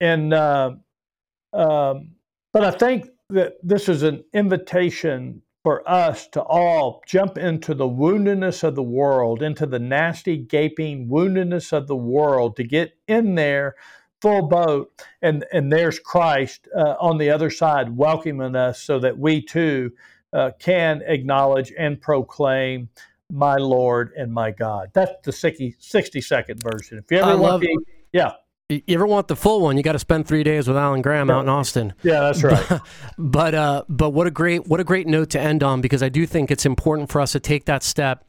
and 0.00 0.34
um, 0.34 0.82
but 1.52 2.64
I 2.64 2.70
think 2.72 3.10
that 3.32 3.54
this 3.62 3.88
is 3.88 4.02
an 4.02 4.24
invitation 4.32 5.42
for 5.62 5.88
us 5.88 6.26
to 6.28 6.40
all 6.42 7.02
jump 7.06 7.36
into 7.36 7.74
the 7.74 7.88
woundedness 7.88 8.64
of 8.64 8.74
the 8.74 8.82
world, 8.82 9.42
into 9.42 9.66
the 9.66 9.78
nasty, 9.78 10.36
gaping 10.38 11.08
woundedness 11.08 11.72
of 11.72 11.86
the 11.86 11.96
world, 11.96 12.56
to 12.56 12.64
get 12.64 12.96
in 13.08 13.34
there 13.34 13.74
full 14.22 14.48
boat. 14.48 14.90
And, 15.22 15.44
and 15.52 15.72
there's 15.72 15.98
Christ 15.98 16.68
uh, 16.76 16.96
on 17.00 17.18
the 17.18 17.30
other 17.30 17.50
side 17.50 17.94
welcoming 17.96 18.56
us 18.56 18.82
so 18.82 18.98
that 19.00 19.18
we 19.18 19.42
too 19.42 19.92
uh, 20.32 20.52
can 20.58 21.02
acknowledge 21.06 21.72
and 21.78 22.00
proclaim 22.00 22.88
my 23.30 23.56
Lord 23.56 24.12
and 24.16 24.32
my 24.32 24.50
God. 24.50 24.90
That's 24.92 25.12
the 25.24 25.32
60, 25.32 25.76
60 25.78 26.20
second 26.20 26.62
version. 26.62 26.98
If 26.98 27.10
you 27.10 27.18
ever 27.18 27.30
I 27.30 27.34
want 27.34 27.42
love- 27.42 27.60
the, 27.60 27.78
yeah. 28.12 28.32
You 28.70 28.82
ever 28.90 29.06
want 29.06 29.26
the 29.26 29.34
full 29.34 29.62
one? 29.62 29.76
You 29.76 29.82
got 29.82 29.92
to 29.92 29.98
spend 29.98 30.28
three 30.28 30.44
days 30.44 30.68
with 30.68 30.76
Alan 30.76 31.02
Graham 31.02 31.28
out 31.28 31.42
in 31.42 31.48
Austin. 31.48 31.92
Yeah, 32.04 32.20
that's 32.20 32.44
right. 32.44 32.64
But 32.68 32.82
but, 33.18 33.54
uh, 33.54 33.82
but 33.88 34.10
what 34.10 34.28
a 34.28 34.30
great 34.30 34.68
what 34.68 34.78
a 34.78 34.84
great 34.84 35.08
note 35.08 35.30
to 35.30 35.40
end 35.40 35.64
on 35.64 35.80
because 35.80 36.04
I 36.04 36.08
do 36.08 36.24
think 36.24 36.52
it's 36.52 36.64
important 36.64 37.10
for 37.10 37.20
us 37.20 37.32
to 37.32 37.40
take 37.40 37.64
that 37.64 37.82
step 37.82 38.24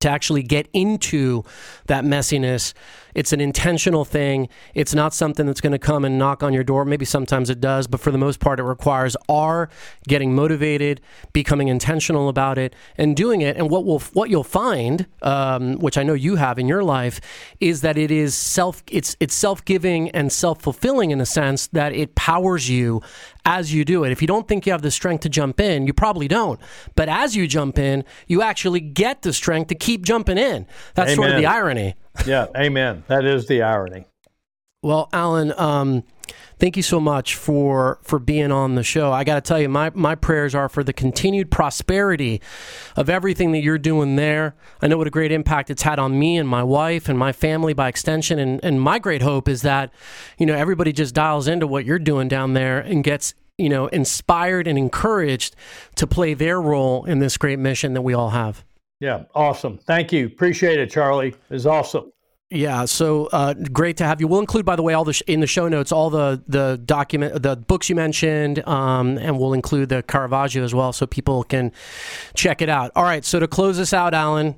to 0.00 0.10
actually 0.10 0.42
get 0.42 0.68
into 0.74 1.44
that 1.86 2.04
messiness 2.04 2.74
it's 3.14 3.32
an 3.32 3.40
intentional 3.40 4.04
thing. 4.04 4.48
It's 4.74 4.94
not 4.94 5.14
something 5.14 5.46
that's 5.46 5.60
going 5.60 5.72
to 5.72 5.78
come 5.78 6.04
and 6.04 6.18
knock 6.18 6.42
on 6.42 6.52
your 6.52 6.64
door. 6.64 6.84
Maybe 6.84 7.04
sometimes 7.04 7.50
it 7.50 7.60
does, 7.60 7.86
but 7.86 8.00
for 8.00 8.10
the 8.10 8.18
most 8.18 8.40
part, 8.40 8.60
it 8.60 8.64
requires 8.64 9.16
our 9.28 9.68
getting 10.08 10.34
motivated, 10.34 11.00
becoming 11.32 11.68
intentional 11.68 12.28
about 12.28 12.58
it, 12.58 12.74
and 12.98 13.16
doing 13.16 13.40
it. 13.40 13.56
And 13.56 13.70
what 13.70 13.84
will 13.84 14.00
what 14.12 14.30
you'll 14.30 14.44
find, 14.44 15.06
um, 15.22 15.78
which 15.78 15.96
I 15.96 16.02
know 16.02 16.14
you 16.14 16.36
have 16.36 16.58
in 16.58 16.68
your 16.68 16.82
life, 16.82 17.20
is 17.60 17.80
that 17.82 17.96
it 17.96 18.10
is 18.10 18.34
self 18.34 18.82
it's 18.90 19.16
it's 19.20 19.34
self 19.34 19.64
giving 19.64 20.10
and 20.10 20.32
self 20.32 20.60
fulfilling 20.60 21.10
in 21.10 21.20
a 21.20 21.26
sense 21.26 21.68
that 21.68 21.92
it 21.92 22.14
powers 22.14 22.68
you 22.68 23.00
as 23.44 23.72
you 23.72 23.84
do 23.84 24.04
it. 24.04 24.10
If 24.10 24.22
you 24.22 24.28
don't 24.28 24.48
think 24.48 24.66
you 24.66 24.72
have 24.72 24.82
the 24.82 24.90
strength 24.90 25.20
to 25.22 25.28
jump 25.28 25.60
in, 25.60 25.86
you 25.86 25.92
probably 25.92 26.28
don't. 26.28 26.58
But 26.94 27.08
as 27.08 27.36
you 27.36 27.46
jump 27.46 27.78
in, 27.78 28.04
you 28.26 28.42
actually 28.42 28.80
get 28.80 29.22
the 29.22 29.32
strength 29.32 29.68
to 29.68 29.74
keep 29.74 30.02
jumping 30.02 30.38
in. 30.38 30.66
That's 30.94 31.12
Amen. 31.12 31.16
sort 31.16 31.30
of 31.30 31.36
the 31.36 31.46
irony 31.46 31.94
yeah, 32.26 32.46
amen. 32.56 33.04
That 33.08 33.24
is 33.24 33.46
the 33.46 33.62
irony. 33.62 34.06
Well, 34.84 35.08
Alan, 35.14 35.54
um, 35.58 36.04
thank 36.58 36.76
you 36.76 36.82
so 36.82 37.00
much 37.00 37.36
for 37.36 37.98
for 38.02 38.18
being 38.18 38.52
on 38.52 38.74
the 38.74 38.82
show. 38.82 39.12
I 39.12 39.24
got 39.24 39.36
to 39.36 39.40
tell 39.40 39.58
you, 39.58 39.68
my 39.68 39.90
my 39.94 40.14
prayers 40.14 40.54
are 40.54 40.68
for 40.68 40.84
the 40.84 40.92
continued 40.92 41.50
prosperity 41.50 42.42
of 42.94 43.08
everything 43.08 43.52
that 43.52 43.62
you're 43.62 43.78
doing 43.78 44.16
there. 44.16 44.54
I 44.82 44.86
know 44.86 44.98
what 44.98 45.06
a 45.06 45.10
great 45.10 45.32
impact 45.32 45.70
it's 45.70 45.82
had 45.82 45.98
on 45.98 46.18
me 46.18 46.36
and 46.36 46.46
my 46.46 46.62
wife 46.62 47.08
and 47.08 47.18
my 47.18 47.32
family 47.32 47.72
by 47.72 47.88
extension. 47.88 48.38
And 48.38 48.62
and 48.62 48.78
my 48.78 48.98
great 48.98 49.22
hope 49.22 49.48
is 49.48 49.62
that 49.62 49.90
you 50.38 50.44
know 50.44 50.54
everybody 50.54 50.92
just 50.92 51.14
dials 51.14 51.48
into 51.48 51.66
what 51.66 51.86
you're 51.86 51.98
doing 51.98 52.28
down 52.28 52.52
there 52.52 52.78
and 52.78 53.02
gets 53.02 53.32
you 53.56 53.70
know 53.70 53.86
inspired 53.86 54.66
and 54.66 54.76
encouraged 54.76 55.56
to 55.96 56.06
play 56.06 56.34
their 56.34 56.60
role 56.60 57.06
in 57.06 57.20
this 57.20 57.38
great 57.38 57.58
mission 57.58 57.94
that 57.94 58.02
we 58.02 58.12
all 58.12 58.30
have. 58.30 58.64
Yeah, 59.00 59.24
awesome. 59.34 59.78
Thank 59.78 60.12
you. 60.12 60.26
Appreciate 60.26 60.78
it, 60.80 60.90
Charlie. 60.90 61.34
It's 61.50 61.66
awesome. 61.66 62.10
Yeah, 62.50 62.84
so 62.84 63.26
uh, 63.32 63.54
great 63.54 63.96
to 63.96 64.04
have 64.04 64.20
you. 64.20 64.28
We'll 64.28 64.40
include, 64.40 64.64
by 64.64 64.76
the 64.76 64.82
way, 64.82 64.94
all 64.94 65.04
the 65.04 65.14
sh- 65.14 65.22
in 65.26 65.40
the 65.40 65.46
show 65.46 65.68
notes 65.68 65.90
all 65.90 66.10
the 66.10 66.42
the 66.46 66.80
document, 66.84 67.42
the 67.42 67.56
books 67.56 67.88
you 67.88 67.96
mentioned, 67.96 68.66
um, 68.68 69.18
and 69.18 69.38
we'll 69.38 69.54
include 69.54 69.88
the 69.88 70.02
Caravaggio 70.04 70.62
as 70.62 70.74
well, 70.74 70.92
so 70.92 71.06
people 71.06 71.42
can 71.42 71.72
check 72.34 72.62
it 72.62 72.68
out. 72.68 72.92
All 72.94 73.02
right, 73.02 73.24
so 73.24 73.40
to 73.40 73.48
close 73.48 73.76
this 73.76 73.92
out, 73.92 74.14
Alan, 74.14 74.54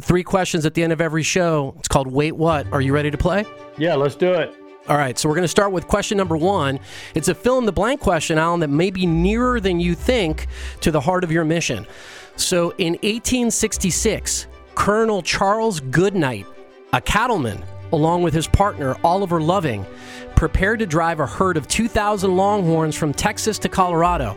Three 0.00 0.22
questions 0.22 0.64
at 0.64 0.74
the 0.74 0.82
end 0.84 0.92
of 0.92 1.00
every 1.00 1.24
show. 1.24 1.74
It's 1.78 1.88
called 1.88 2.06
Wait 2.06 2.36
What. 2.36 2.72
Are 2.72 2.80
you 2.80 2.94
ready 2.94 3.10
to 3.10 3.18
play? 3.18 3.44
Yeah, 3.78 3.94
let's 3.96 4.14
do 4.14 4.32
it. 4.32 4.54
All 4.88 4.96
right, 4.96 5.16
so 5.16 5.28
we're 5.28 5.36
going 5.36 5.44
to 5.44 5.48
start 5.48 5.70
with 5.70 5.86
question 5.86 6.18
number 6.18 6.36
one. 6.36 6.80
It's 7.14 7.28
a 7.28 7.36
fill 7.36 7.58
in 7.58 7.66
the 7.66 7.72
blank 7.72 8.00
question, 8.00 8.36
Alan, 8.36 8.58
that 8.60 8.68
may 8.68 8.90
be 8.90 9.06
nearer 9.06 9.60
than 9.60 9.78
you 9.78 9.94
think 9.94 10.48
to 10.80 10.90
the 10.90 11.00
heart 11.00 11.22
of 11.22 11.30
your 11.30 11.44
mission. 11.44 11.86
So 12.34 12.70
in 12.78 12.94
1866, 12.94 14.48
Colonel 14.74 15.22
Charles 15.22 15.78
Goodnight, 15.78 16.46
a 16.92 17.00
cattleman, 17.00 17.62
along 17.92 18.24
with 18.24 18.34
his 18.34 18.48
partner 18.48 18.96
Oliver 19.04 19.40
Loving, 19.40 19.86
prepared 20.34 20.80
to 20.80 20.86
drive 20.86 21.20
a 21.20 21.26
herd 21.26 21.56
of 21.56 21.68
2,000 21.68 22.36
longhorns 22.36 22.96
from 22.96 23.14
Texas 23.14 23.60
to 23.60 23.68
Colorado. 23.68 24.36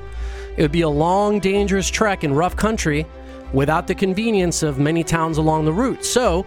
It 0.57 0.61
would 0.61 0.71
be 0.71 0.81
a 0.81 0.89
long, 0.89 1.39
dangerous 1.39 1.89
trek 1.89 2.23
in 2.23 2.31
rough 2.31 2.55
country 2.55 3.07
without 3.51 3.87
the 3.87 3.95
convenience 3.95 4.61
of 4.61 4.77
many 4.77 5.03
towns 5.03 5.39
along 5.39 5.65
the 5.65 5.73
route. 5.73 6.05
So, 6.05 6.45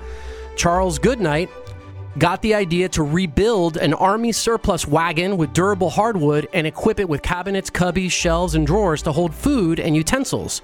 Charles 0.54 0.98
Goodnight 0.98 1.50
got 2.18 2.42
the 2.42 2.54
idea 2.54 2.88
to 2.90 3.02
rebuild 3.02 3.76
an 3.76 3.94
army 3.94 4.32
surplus 4.32 4.86
wagon 4.86 5.36
with 5.36 5.52
durable 5.52 5.90
hardwood 5.90 6.48
and 6.52 6.66
equip 6.66 6.98
it 7.00 7.08
with 7.08 7.22
cabinets, 7.22 7.70
cubbies, 7.70 8.10
shelves, 8.10 8.54
and 8.54 8.66
drawers 8.66 9.02
to 9.02 9.12
hold 9.12 9.34
food 9.34 9.78
and 9.78 9.94
utensils, 9.96 10.60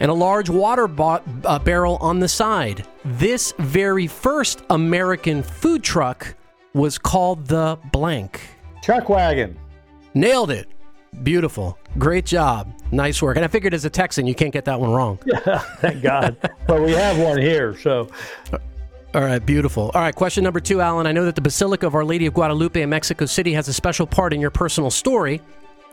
and 0.00 0.10
a 0.10 0.14
large 0.14 0.48
water 0.48 0.86
bo- 0.86 1.22
uh, 1.44 1.58
barrel 1.58 1.96
on 2.00 2.20
the 2.20 2.28
side. 2.28 2.86
This 3.04 3.52
very 3.58 4.06
first 4.06 4.62
American 4.70 5.42
food 5.42 5.82
truck 5.82 6.34
was 6.74 6.98
called 6.98 7.46
the 7.46 7.78
blank. 7.92 8.40
Chuck 8.82 9.08
wagon. 9.08 9.58
Nailed 10.14 10.50
it. 10.50 10.68
Beautiful. 11.22 11.78
Great 11.98 12.26
job. 12.26 12.72
Nice 12.92 13.22
work. 13.22 13.36
And 13.36 13.44
I 13.44 13.48
figured 13.48 13.72
as 13.72 13.84
a 13.86 13.90
Texan, 13.90 14.26
you 14.26 14.34
can't 14.34 14.52
get 14.52 14.66
that 14.66 14.78
one 14.78 14.90
wrong. 14.92 15.18
Yeah, 15.26 15.58
thank 15.80 16.02
God. 16.02 16.36
but 16.66 16.82
we 16.82 16.92
have 16.92 17.18
one 17.18 17.38
here, 17.38 17.76
so. 17.78 18.08
All 19.14 19.22
right, 19.22 19.44
beautiful. 19.44 19.90
All 19.94 20.02
right, 20.02 20.14
question 20.14 20.44
number 20.44 20.60
two, 20.60 20.80
Alan. 20.80 21.06
I 21.06 21.12
know 21.12 21.24
that 21.24 21.36
the 21.36 21.40
Basilica 21.40 21.86
of 21.86 21.94
Our 21.94 22.04
Lady 22.04 22.26
of 22.26 22.34
Guadalupe 22.34 22.80
in 22.80 22.90
Mexico 22.90 23.24
City 23.24 23.52
has 23.54 23.68
a 23.68 23.72
special 23.72 24.06
part 24.06 24.32
in 24.32 24.40
your 24.40 24.50
personal 24.50 24.90
story. 24.90 25.40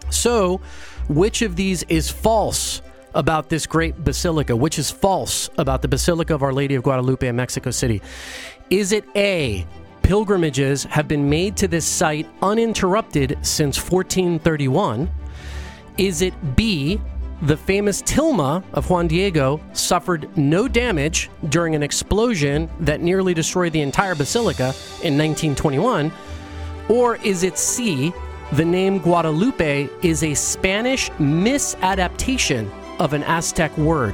So, 0.09 0.59
which 1.07 1.41
of 1.41 1.55
these 1.55 1.83
is 1.83 2.09
false 2.11 2.81
about 3.13 3.49
this 3.49 3.65
great 3.65 4.03
basilica? 4.03 4.55
Which 4.55 4.77
is 4.77 4.91
false 4.91 5.49
about 5.57 5.81
the 5.81 5.87
Basilica 5.87 6.35
of 6.35 6.43
Our 6.43 6.51
Lady 6.51 6.75
of 6.75 6.83
Guadalupe 6.83 7.25
in 7.25 7.35
Mexico 7.35 7.71
City? 7.71 8.01
Is 8.69 8.91
it 8.91 9.05
A, 9.15 9.65
pilgrimages 10.01 10.83
have 10.85 11.07
been 11.07 11.29
made 11.29 11.55
to 11.57 11.67
this 11.67 11.85
site 11.85 12.27
uninterrupted 12.41 13.37
since 13.41 13.77
1431? 13.77 15.09
Is 15.97 16.21
it 16.21 16.33
B, 16.55 16.99
the 17.43 17.57
famous 17.57 18.01
tilma 18.01 18.63
of 18.71 18.89
Juan 18.89 19.05
Diego 19.05 19.59
suffered 19.73 20.29
no 20.37 20.65
damage 20.65 21.29
during 21.49 21.75
an 21.75 21.83
explosion 21.83 22.69
that 22.79 23.01
nearly 23.01 23.33
destroyed 23.33 23.73
the 23.73 23.81
entire 23.81 24.15
basilica 24.15 24.73
in 25.03 25.17
1921? 25.17 26.09
Or 26.87 27.17
is 27.17 27.43
it 27.43 27.57
C, 27.57 28.13
the 28.53 28.63
name 28.63 28.97
Guadalupe 28.97 29.89
is 30.01 30.23
a 30.23 30.33
Spanish 30.33 31.09
misadaptation 31.11 32.71
of 32.99 33.11
an 33.11 33.23
Aztec 33.23 33.77
word? 33.77 34.13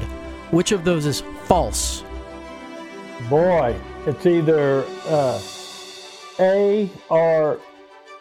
Which 0.50 0.72
of 0.72 0.84
those 0.84 1.06
is 1.06 1.22
false? 1.44 2.04
Boy, 3.30 3.76
it's 4.08 4.26
either 4.26 4.84
uh, 5.06 5.40
A 6.40 6.90
or 7.10 7.60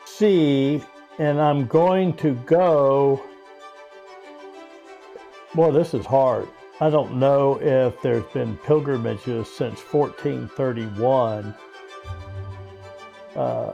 C, 0.05 0.83
and 1.19 1.41
I'm 1.41 1.67
going 1.67 2.13
to 2.19 2.35
go. 2.45 3.23
Boy, 5.55 5.73
this 5.73 5.95
is 5.95 6.05
hard. 6.05 6.49
I 6.81 6.91
don't 6.91 7.17
know 7.17 7.59
if 7.61 8.01
there's 8.03 8.25
been 8.33 8.57
pilgrimages 8.59 9.51
since 9.51 9.81
1431. 9.81 11.55
Uh, 13.35 13.73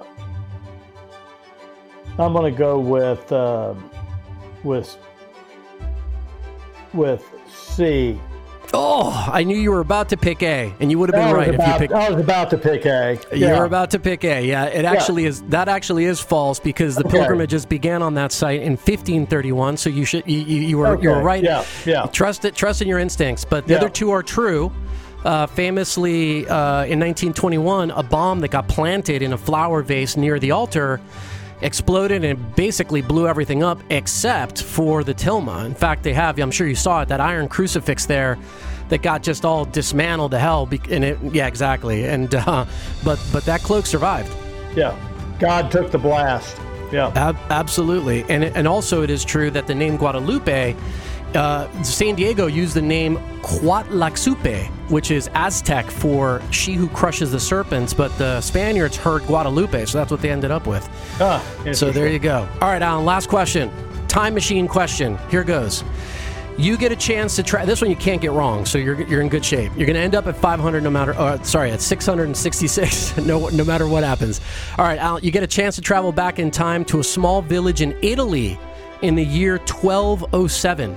I'm 2.18 2.32
going 2.32 2.52
to 2.52 2.56
go 2.58 2.78
with 2.78 3.30
uh, 3.32 3.74
with 4.62 4.96
with 6.92 7.28
C. 7.48 8.20
Oh, 8.76 9.28
I 9.32 9.44
knew 9.44 9.56
you 9.56 9.70
were 9.70 9.80
about 9.80 10.08
to 10.08 10.16
pick 10.16 10.42
A, 10.42 10.74
and 10.80 10.90
you 10.90 10.98
would 10.98 11.08
have 11.08 11.14
been 11.20 11.28
I 11.28 11.32
right 11.32 11.54
if 11.54 11.66
you 11.66 11.74
picked. 11.78 11.92
I 11.92 12.10
was 12.10 12.20
about 12.20 12.50
to 12.50 12.58
pick 12.58 12.84
A. 12.86 13.18
You 13.32 13.46
Yeah. 13.46 13.58
were 13.58 13.64
about 13.66 13.90
to 13.92 13.98
pick 14.00 14.24
A. 14.24 14.44
Yeah, 14.44 14.64
it 14.64 14.84
actually 14.84 15.26
is. 15.26 15.42
That 15.42 15.68
actually 15.68 16.06
is 16.06 16.18
false 16.20 16.58
because 16.58 16.96
the 16.96 17.06
Okay. 17.06 17.18
pilgrimages 17.18 17.64
began 17.64 18.02
on 18.02 18.14
that 18.14 18.32
site 18.32 18.62
in 18.62 18.76
1531. 18.76 19.76
So 19.76 19.90
you 19.90 20.04
should 20.04 20.24
you, 20.26 20.38
you, 20.38 20.60
you 20.62 20.78
were 20.78 21.00
you 21.00 21.10
were 21.10 21.20
right. 21.22 21.42
yeah, 21.42 21.64
yeah. 21.86 22.06
Trust 22.06 22.44
it. 22.44 22.54
Trust 22.54 22.82
in 22.82 22.88
your 22.88 22.98
instincts. 22.98 23.44
But 23.44 23.66
the 23.66 23.74
Yeah. 23.74 23.78
other 23.78 23.88
two 23.88 24.10
are 24.10 24.22
true. 24.22 24.72
Uh, 25.24 25.46
famously, 25.46 26.46
uh, 26.48 26.84
in 26.84 26.98
1921, 26.98 27.90
a 27.92 28.02
bomb 28.02 28.40
that 28.40 28.48
got 28.50 28.68
planted 28.68 29.22
in 29.22 29.32
a 29.32 29.38
flower 29.38 29.80
vase 29.82 30.18
near 30.18 30.38
the 30.38 30.50
altar 30.50 31.00
exploded 31.60 32.24
and 32.24 32.54
basically 32.56 33.02
blew 33.02 33.26
everything 33.26 33.62
up 33.62 33.80
except 33.90 34.62
for 34.62 35.04
the 35.04 35.14
tilma. 35.14 35.64
In 35.64 35.74
fact, 35.74 36.02
they 36.02 36.12
have. 36.12 36.38
I'm 36.38 36.50
sure 36.50 36.66
you 36.66 36.74
saw 36.74 37.02
it. 37.02 37.08
That 37.08 37.20
iron 37.20 37.48
crucifix 37.48 38.06
there. 38.06 38.38
That 38.90 39.00
got 39.00 39.22
just 39.22 39.46
all 39.46 39.64
dismantled 39.64 40.32
to 40.32 40.38
hell, 40.38 40.68
and 40.90 41.04
it, 41.04 41.18
yeah, 41.32 41.46
exactly. 41.46 42.04
And 42.04 42.34
uh, 42.34 42.66
but 43.02 43.18
but 43.32 43.44
that 43.46 43.62
cloak 43.62 43.86
survived. 43.86 44.30
Yeah. 44.76 44.94
God 45.38 45.70
took 45.70 45.90
the 45.90 45.98
blast. 45.98 46.56
Yeah. 46.92 47.10
Ab- 47.16 47.38
absolutely, 47.50 48.24
and 48.28 48.44
and 48.44 48.68
also 48.68 49.02
it 49.02 49.08
is 49.08 49.24
true 49.24 49.50
that 49.52 49.66
the 49.66 49.74
name 49.74 49.96
Guadalupe, 49.96 50.76
uh, 51.34 51.66
Juan 52.00 52.14
Diego 52.14 52.46
used 52.46 52.74
the 52.74 52.82
name 52.82 53.18
Cuatlaxupe, 53.42 54.66
which 54.90 55.10
is 55.10 55.28
Aztec 55.34 55.90
for 55.90 56.40
"she 56.50 56.74
who 56.74 56.88
crushes 56.88 57.30
the 57.32 57.40
serpents," 57.40 57.92
but 57.94 58.16
the 58.18 58.40
Spaniards 58.40 58.96
heard 58.96 59.22
Guadalupe, 59.26 59.84
so 59.86 59.98
that's 59.98 60.10
what 60.10 60.20
they 60.20 60.30
ended 60.30 60.50
up 60.50 60.66
with. 60.66 60.88
Ah, 61.20 61.42
So 61.72 61.90
there 61.90 62.08
you 62.08 62.18
go. 62.18 62.48
All 62.60 62.68
right, 62.68 62.82
Alan. 62.82 63.04
Last 63.04 63.28
question. 63.28 63.70
Time 64.08 64.34
machine 64.34 64.68
question. 64.68 65.18
Here 65.30 65.44
goes. 65.44 65.82
You 66.56 66.76
get 66.76 66.92
a 66.92 66.96
chance 66.96 67.34
to 67.34 67.42
try 67.42 67.64
this 67.64 67.80
one. 67.80 67.90
You 67.90 67.96
can't 67.96 68.20
get 68.20 68.30
wrong, 68.30 68.64
so 68.64 68.78
you're 68.78 69.02
you're 69.02 69.20
in 69.20 69.28
good 69.28 69.44
shape. 69.44 69.72
You're 69.76 69.86
going 69.86 69.96
to 69.96 70.02
end 70.02 70.14
up 70.14 70.28
at 70.28 70.36
500 70.36 70.82
no 70.84 70.90
matter. 70.90 71.12
Uh, 71.14 71.42
sorry, 71.42 71.72
at 71.72 71.80
666 71.80 73.16
no 73.26 73.48
no 73.48 73.64
matter 73.64 73.88
what 73.88 74.04
happens. 74.04 74.40
All 74.78 74.84
right, 74.84 74.98
Alan. 74.98 75.24
You 75.24 75.32
get 75.32 75.42
a 75.42 75.48
chance 75.48 75.74
to 75.74 75.80
travel 75.80 76.12
back 76.12 76.38
in 76.38 76.52
time 76.52 76.84
to 76.86 77.00
a 77.00 77.04
small 77.04 77.42
village 77.42 77.80
in 77.80 77.96
Italy 78.02 78.56
in 79.02 79.16
the 79.16 79.24
year 79.24 79.58
1207. 79.58 80.96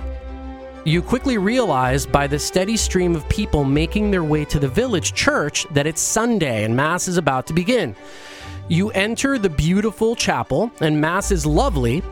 You 0.88 1.02
quickly 1.02 1.38
realize 1.38 2.06
by 2.06 2.28
the 2.28 2.40
steady 2.40 2.78
stream 2.78 3.14
of 3.14 3.28
people 3.28 3.66
making 3.66 4.10
their 4.10 4.24
way 4.24 4.46
to 4.46 4.58
the 4.58 4.70
village 4.70 5.14
church 5.14 5.68
that 5.72 5.86
it's 5.86 6.00
Sunday 6.00 6.64
and 6.64 6.74
Mass 6.74 7.10
is 7.10 7.18
about 7.18 7.46
to 7.48 7.54
begin. 7.54 7.94
You 8.70 8.92
enter 8.92 9.38
the 9.38 9.50
beautiful 9.50 10.16
chapel, 10.16 10.72
and 10.80 11.02
Mass 11.02 11.30
is 11.30 11.46
lovely. 11.46 12.04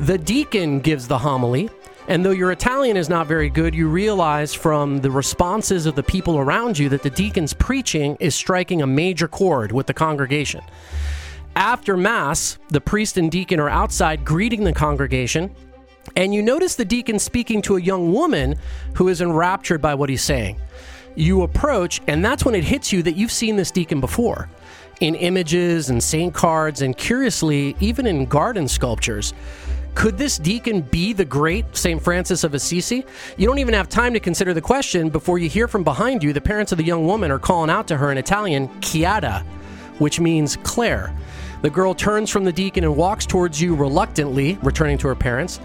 The 0.00 0.18
deacon 0.18 0.80
gives 0.80 1.06
the 1.06 1.16
homily, 1.16 1.70
and 2.08 2.24
though 2.24 2.32
your 2.32 2.50
Italian 2.50 2.96
is 2.96 3.08
not 3.08 3.28
very 3.28 3.48
good, 3.48 3.72
you 3.72 3.86
realize 3.86 4.52
from 4.52 5.00
the 5.00 5.12
responses 5.12 5.86
of 5.86 5.94
the 5.94 6.02
people 6.02 6.36
around 6.36 6.76
you 6.76 6.88
that 6.88 7.04
the 7.04 7.10
deacon's 7.10 7.54
preaching 7.54 8.16
is 8.18 8.34
striking 8.34 8.82
a 8.82 8.86
major 8.86 9.28
chord 9.28 9.70
with 9.70 9.86
the 9.86 9.94
congregation. 9.94 10.64
After 11.54 11.96
Mass, 11.96 12.58
the 12.66 12.80
priest 12.80 13.16
and 13.16 13.30
deacon 13.30 13.60
are 13.60 13.70
outside 13.70 14.24
greeting 14.24 14.64
the 14.64 14.72
congregation, 14.72 15.54
and 16.16 16.34
you 16.34 16.42
notice 16.42 16.74
the 16.74 16.84
deacon 16.84 17.18
speaking 17.18 17.62
to 17.62 17.76
a 17.76 17.80
young 17.80 18.12
woman 18.12 18.56
who 18.94 19.08
is 19.08 19.20
enraptured 19.20 19.80
by 19.80 19.94
what 19.94 20.08
he's 20.08 20.22
saying. 20.22 20.58
You 21.14 21.42
approach, 21.42 22.00
and 22.06 22.24
that's 22.24 22.44
when 22.44 22.54
it 22.54 22.64
hits 22.64 22.92
you 22.92 23.02
that 23.04 23.16
you've 23.16 23.32
seen 23.32 23.56
this 23.56 23.70
deacon 23.70 24.00
before 24.00 24.48
in 25.00 25.14
images 25.14 25.90
and 25.90 26.02
saint 26.02 26.34
cards, 26.34 26.82
and 26.82 26.96
curiously, 26.96 27.76
even 27.80 28.06
in 28.06 28.26
garden 28.26 28.68
sculptures. 28.68 29.34
Could 29.94 30.18
this 30.18 30.38
deacon 30.38 30.80
be 30.80 31.12
the 31.12 31.24
great 31.24 31.76
St. 31.76 32.02
Francis 32.02 32.42
of 32.42 32.54
Assisi? 32.54 33.04
You 33.36 33.46
don't 33.46 33.58
even 33.58 33.74
have 33.74 33.88
time 33.88 34.12
to 34.14 34.20
consider 34.20 34.52
the 34.52 34.60
question 34.60 35.08
before 35.08 35.38
you 35.38 35.48
hear 35.48 35.68
from 35.68 35.84
behind 35.84 36.22
you 36.22 36.32
the 36.32 36.40
parents 36.40 36.72
of 36.72 36.78
the 36.78 36.84
young 36.84 37.06
woman 37.06 37.30
are 37.30 37.38
calling 37.38 37.70
out 37.70 37.86
to 37.88 37.96
her 37.96 38.10
in 38.10 38.18
Italian, 38.18 38.68
Chiara, 38.80 39.44
which 39.98 40.18
means 40.18 40.56
Claire. 40.64 41.14
The 41.62 41.70
girl 41.70 41.94
turns 41.94 42.28
from 42.28 42.44
the 42.44 42.52
deacon 42.52 42.84
and 42.84 42.96
walks 42.96 43.24
towards 43.24 43.60
you 43.60 43.74
reluctantly, 43.74 44.58
returning 44.62 44.98
to 44.98 45.08
her 45.08 45.14
parents. 45.14 45.60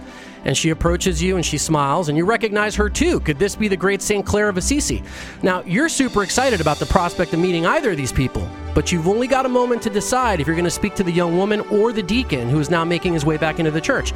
And 0.46 0.58
she 0.58 0.70
approaches 0.70 1.22
you 1.22 1.36
and 1.36 1.46
she 1.46 1.58
smiles, 1.58 2.10
and 2.10 2.18
you 2.18 2.26
recognize 2.26 2.76
her 2.76 2.90
too. 2.90 3.20
Could 3.20 3.40
this 3.40 3.56
be 3.56 3.68
the 3.68 3.78
great 3.78 4.02
St. 4.02 4.26
Clare 4.26 4.50
of 4.50 4.58
Assisi? 4.58 5.04
Now, 5.44 5.62
you're 5.64 5.90
super 5.90 6.24
excited 6.24 6.62
about 6.62 6.78
the 6.78 6.86
prospect 6.86 7.34
of 7.34 7.40
meeting 7.40 7.66
either 7.66 7.92
of 7.92 7.98
these 7.98 8.14
people, 8.14 8.48
but 8.74 8.92
you've 8.92 9.08
only 9.08 9.28
got 9.28 9.46
a 9.46 9.50
moment 9.50 9.82
to 9.84 9.90
decide 9.90 10.40
if 10.40 10.48
you're 10.48 10.56
going 10.56 10.64
to 10.64 10.72
speak 10.72 10.96
to 10.96 11.04
the 11.04 11.12
young 11.12 11.38
woman 11.38 11.62
or 11.72 11.92
the 11.92 12.04
deacon 12.04 12.50
who 12.50 12.60
is 12.60 12.70
now 12.70 12.86
making 12.86 13.14
his 13.14 13.26
way 13.26 13.38
back 13.38 13.60
into 13.60 13.72
the 13.72 13.82
church. 13.82 14.14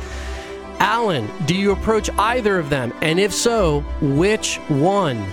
Alan, 0.80 1.30
do 1.46 1.56
you 1.56 1.72
approach 1.72 2.10
either 2.18 2.60
of 2.60 2.70
them? 2.70 2.94
And 3.02 3.20
if 3.20 3.34
so, 3.34 3.82
which 4.02 4.58
one? 4.70 5.26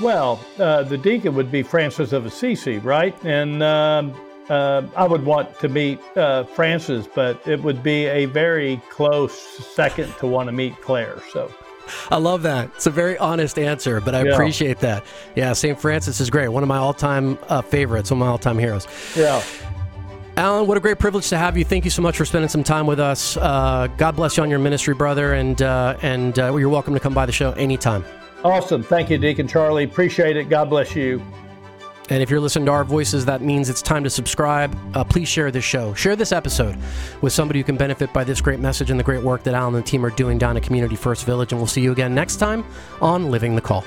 Well, 0.00 0.40
uh, 0.58 0.84
the 0.84 0.96
deacon 0.96 1.34
would 1.34 1.52
be 1.52 1.62
Francis 1.62 2.12
of 2.12 2.24
Assisi, 2.24 2.78
right? 2.78 3.14
And 3.24 3.62
um, 3.62 4.14
uh, 4.50 4.86
I 4.96 5.06
would 5.06 5.24
want 5.24 5.58
to 5.60 5.68
meet 5.68 6.00
uh, 6.16 6.44
Francis, 6.44 7.06
but 7.14 7.40
it 7.46 7.62
would 7.62 7.82
be 7.82 8.06
a 8.06 8.26
very 8.26 8.82
close 8.90 9.38
second 9.74 10.12
to 10.18 10.26
want 10.26 10.48
to 10.48 10.52
meet 10.52 10.78
Claire. 10.82 11.22
So 11.32 11.54
I 12.10 12.18
love 12.18 12.42
that. 12.42 12.70
It's 12.74 12.86
a 12.86 12.90
very 12.90 13.16
honest 13.18 13.58
answer, 13.58 14.00
but 14.00 14.14
I 14.14 14.24
yeah. 14.24 14.32
appreciate 14.32 14.80
that. 14.80 15.04
Yeah, 15.36 15.52
St. 15.52 15.80
Francis 15.80 16.20
is 16.20 16.30
great. 16.30 16.48
One 16.48 16.62
of 16.62 16.68
my 16.68 16.78
all-time 16.78 17.38
uh, 17.48 17.62
favorites, 17.62 18.10
one 18.10 18.20
of 18.20 18.26
my 18.26 18.30
all-time 18.30 18.58
heroes. 18.58 18.86
Yeah. 19.16 19.42
Alan, 20.36 20.66
what 20.66 20.76
a 20.76 20.80
great 20.80 20.98
privilege 20.98 21.28
to 21.28 21.38
have 21.38 21.56
you. 21.56 21.64
Thank 21.64 21.84
you 21.84 21.90
so 21.90 22.02
much 22.02 22.16
for 22.16 22.24
spending 22.24 22.48
some 22.48 22.64
time 22.64 22.86
with 22.86 23.00
us. 23.00 23.36
Uh, 23.36 23.88
God 23.98 24.16
bless 24.16 24.36
you 24.36 24.42
on 24.42 24.50
your 24.50 24.58
ministry, 24.58 24.94
brother, 24.94 25.34
and 25.34 25.60
uh, 25.60 25.98
and 26.02 26.38
uh, 26.38 26.56
you're 26.56 26.68
welcome 26.68 26.94
to 26.94 27.00
come 27.00 27.12
by 27.12 27.26
the 27.26 27.32
show 27.32 27.52
anytime. 27.52 28.04
Awesome. 28.42 28.82
Thank 28.82 29.10
you, 29.10 29.18
Deacon 29.18 29.46
Charlie. 29.46 29.84
Appreciate 29.84 30.36
it. 30.36 30.48
God 30.48 30.70
bless 30.70 30.96
you. 30.96 31.20
And 32.10 32.22
if 32.22 32.28
you're 32.28 32.40
listening 32.40 32.66
to 32.66 32.72
our 32.72 32.84
voices, 32.84 33.24
that 33.26 33.40
means 33.40 33.70
it's 33.70 33.80
time 33.80 34.02
to 34.02 34.10
subscribe. 34.10 34.76
Uh, 34.96 35.04
please 35.04 35.28
share 35.28 35.52
this 35.52 35.64
show. 35.64 35.94
Share 35.94 36.16
this 36.16 36.32
episode 36.32 36.76
with 37.22 37.32
somebody 37.32 37.60
who 37.60 37.64
can 37.64 37.76
benefit 37.76 38.12
by 38.12 38.24
this 38.24 38.40
great 38.40 38.58
message 38.58 38.90
and 38.90 38.98
the 38.98 39.04
great 39.04 39.22
work 39.22 39.44
that 39.44 39.54
Alan 39.54 39.76
and 39.76 39.84
the 39.84 39.88
team 39.88 40.04
are 40.04 40.10
doing 40.10 40.36
down 40.36 40.56
at 40.56 40.64
Community 40.64 40.96
First 40.96 41.24
Village. 41.24 41.52
And 41.52 41.60
we'll 41.60 41.68
see 41.68 41.80
you 41.80 41.92
again 41.92 42.12
next 42.12 42.36
time 42.36 42.64
on 43.00 43.30
Living 43.30 43.54
the 43.54 43.60
Call. 43.60 43.84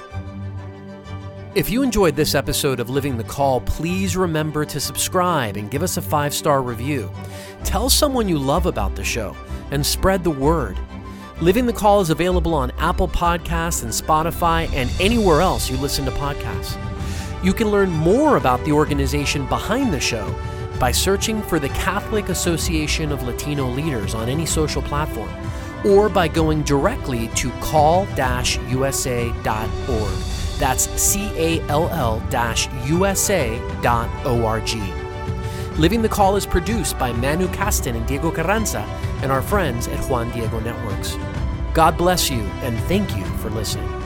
If 1.53 1.69
you 1.69 1.83
enjoyed 1.83 2.15
this 2.15 2.33
episode 2.33 2.79
of 2.79 2.89
Living 2.89 3.17
the 3.17 3.25
Call, 3.25 3.59
please 3.61 4.15
remember 4.15 4.65
to 4.65 4.79
subscribe 4.79 5.57
and 5.57 5.69
give 5.69 5.83
us 5.83 5.97
a 5.97 6.01
five 6.01 6.33
star 6.33 6.63
review. 6.63 7.11
Tell 7.65 7.89
someone 7.89 8.29
you 8.29 8.39
love 8.39 8.65
about 8.65 8.95
the 8.95 9.03
show 9.03 9.35
and 9.71 9.85
spread 9.85 10.23
the 10.23 10.31
word. 10.31 10.79
Living 11.41 11.65
the 11.65 11.73
Call 11.73 11.99
is 11.99 12.09
available 12.09 12.53
on 12.53 12.71
Apple 12.79 13.07
Podcasts 13.07 13.83
and 13.83 13.91
Spotify 13.91 14.71
and 14.73 14.89
anywhere 15.01 15.41
else 15.41 15.69
you 15.69 15.75
listen 15.77 16.05
to 16.05 16.11
podcasts. 16.11 16.79
You 17.43 17.53
can 17.53 17.69
learn 17.69 17.89
more 17.89 18.37
about 18.37 18.63
the 18.63 18.71
organization 18.71 19.45
behind 19.47 19.93
the 19.93 19.99
show 19.99 20.33
by 20.79 20.91
searching 20.91 21.41
for 21.41 21.59
the 21.59 21.69
Catholic 21.69 22.29
Association 22.29 23.11
of 23.11 23.23
Latino 23.23 23.67
Leaders 23.67 24.15
on 24.15 24.29
any 24.29 24.45
social 24.45 24.81
platform 24.81 25.29
or 25.85 26.07
by 26.07 26.27
going 26.27 26.63
directly 26.63 27.27
to 27.29 27.51
call-usa.org. 27.59 28.13
That's 30.57 31.01
C 31.01 31.29
A 31.35 31.61
L 31.67 31.89
L 31.89 32.23
USA.org. 32.85 34.69
Living 35.77 36.01
the 36.01 36.09
Call 36.09 36.35
is 36.35 36.45
produced 36.45 36.97
by 36.99 37.11
Manu 37.11 37.47
Kasten 37.47 37.95
and 37.95 38.07
Diego 38.07 38.31
Carranza 38.31 38.81
and 39.21 39.31
our 39.31 39.41
friends 39.41 39.87
at 39.87 39.99
Juan 40.09 40.31
Diego 40.31 40.59
Networks. 40.59 41.17
God 41.73 41.97
bless 41.97 42.29
you 42.29 42.41
and 42.61 42.77
thank 42.81 43.17
you 43.17 43.25
for 43.37 43.49
listening. 43.49 44.02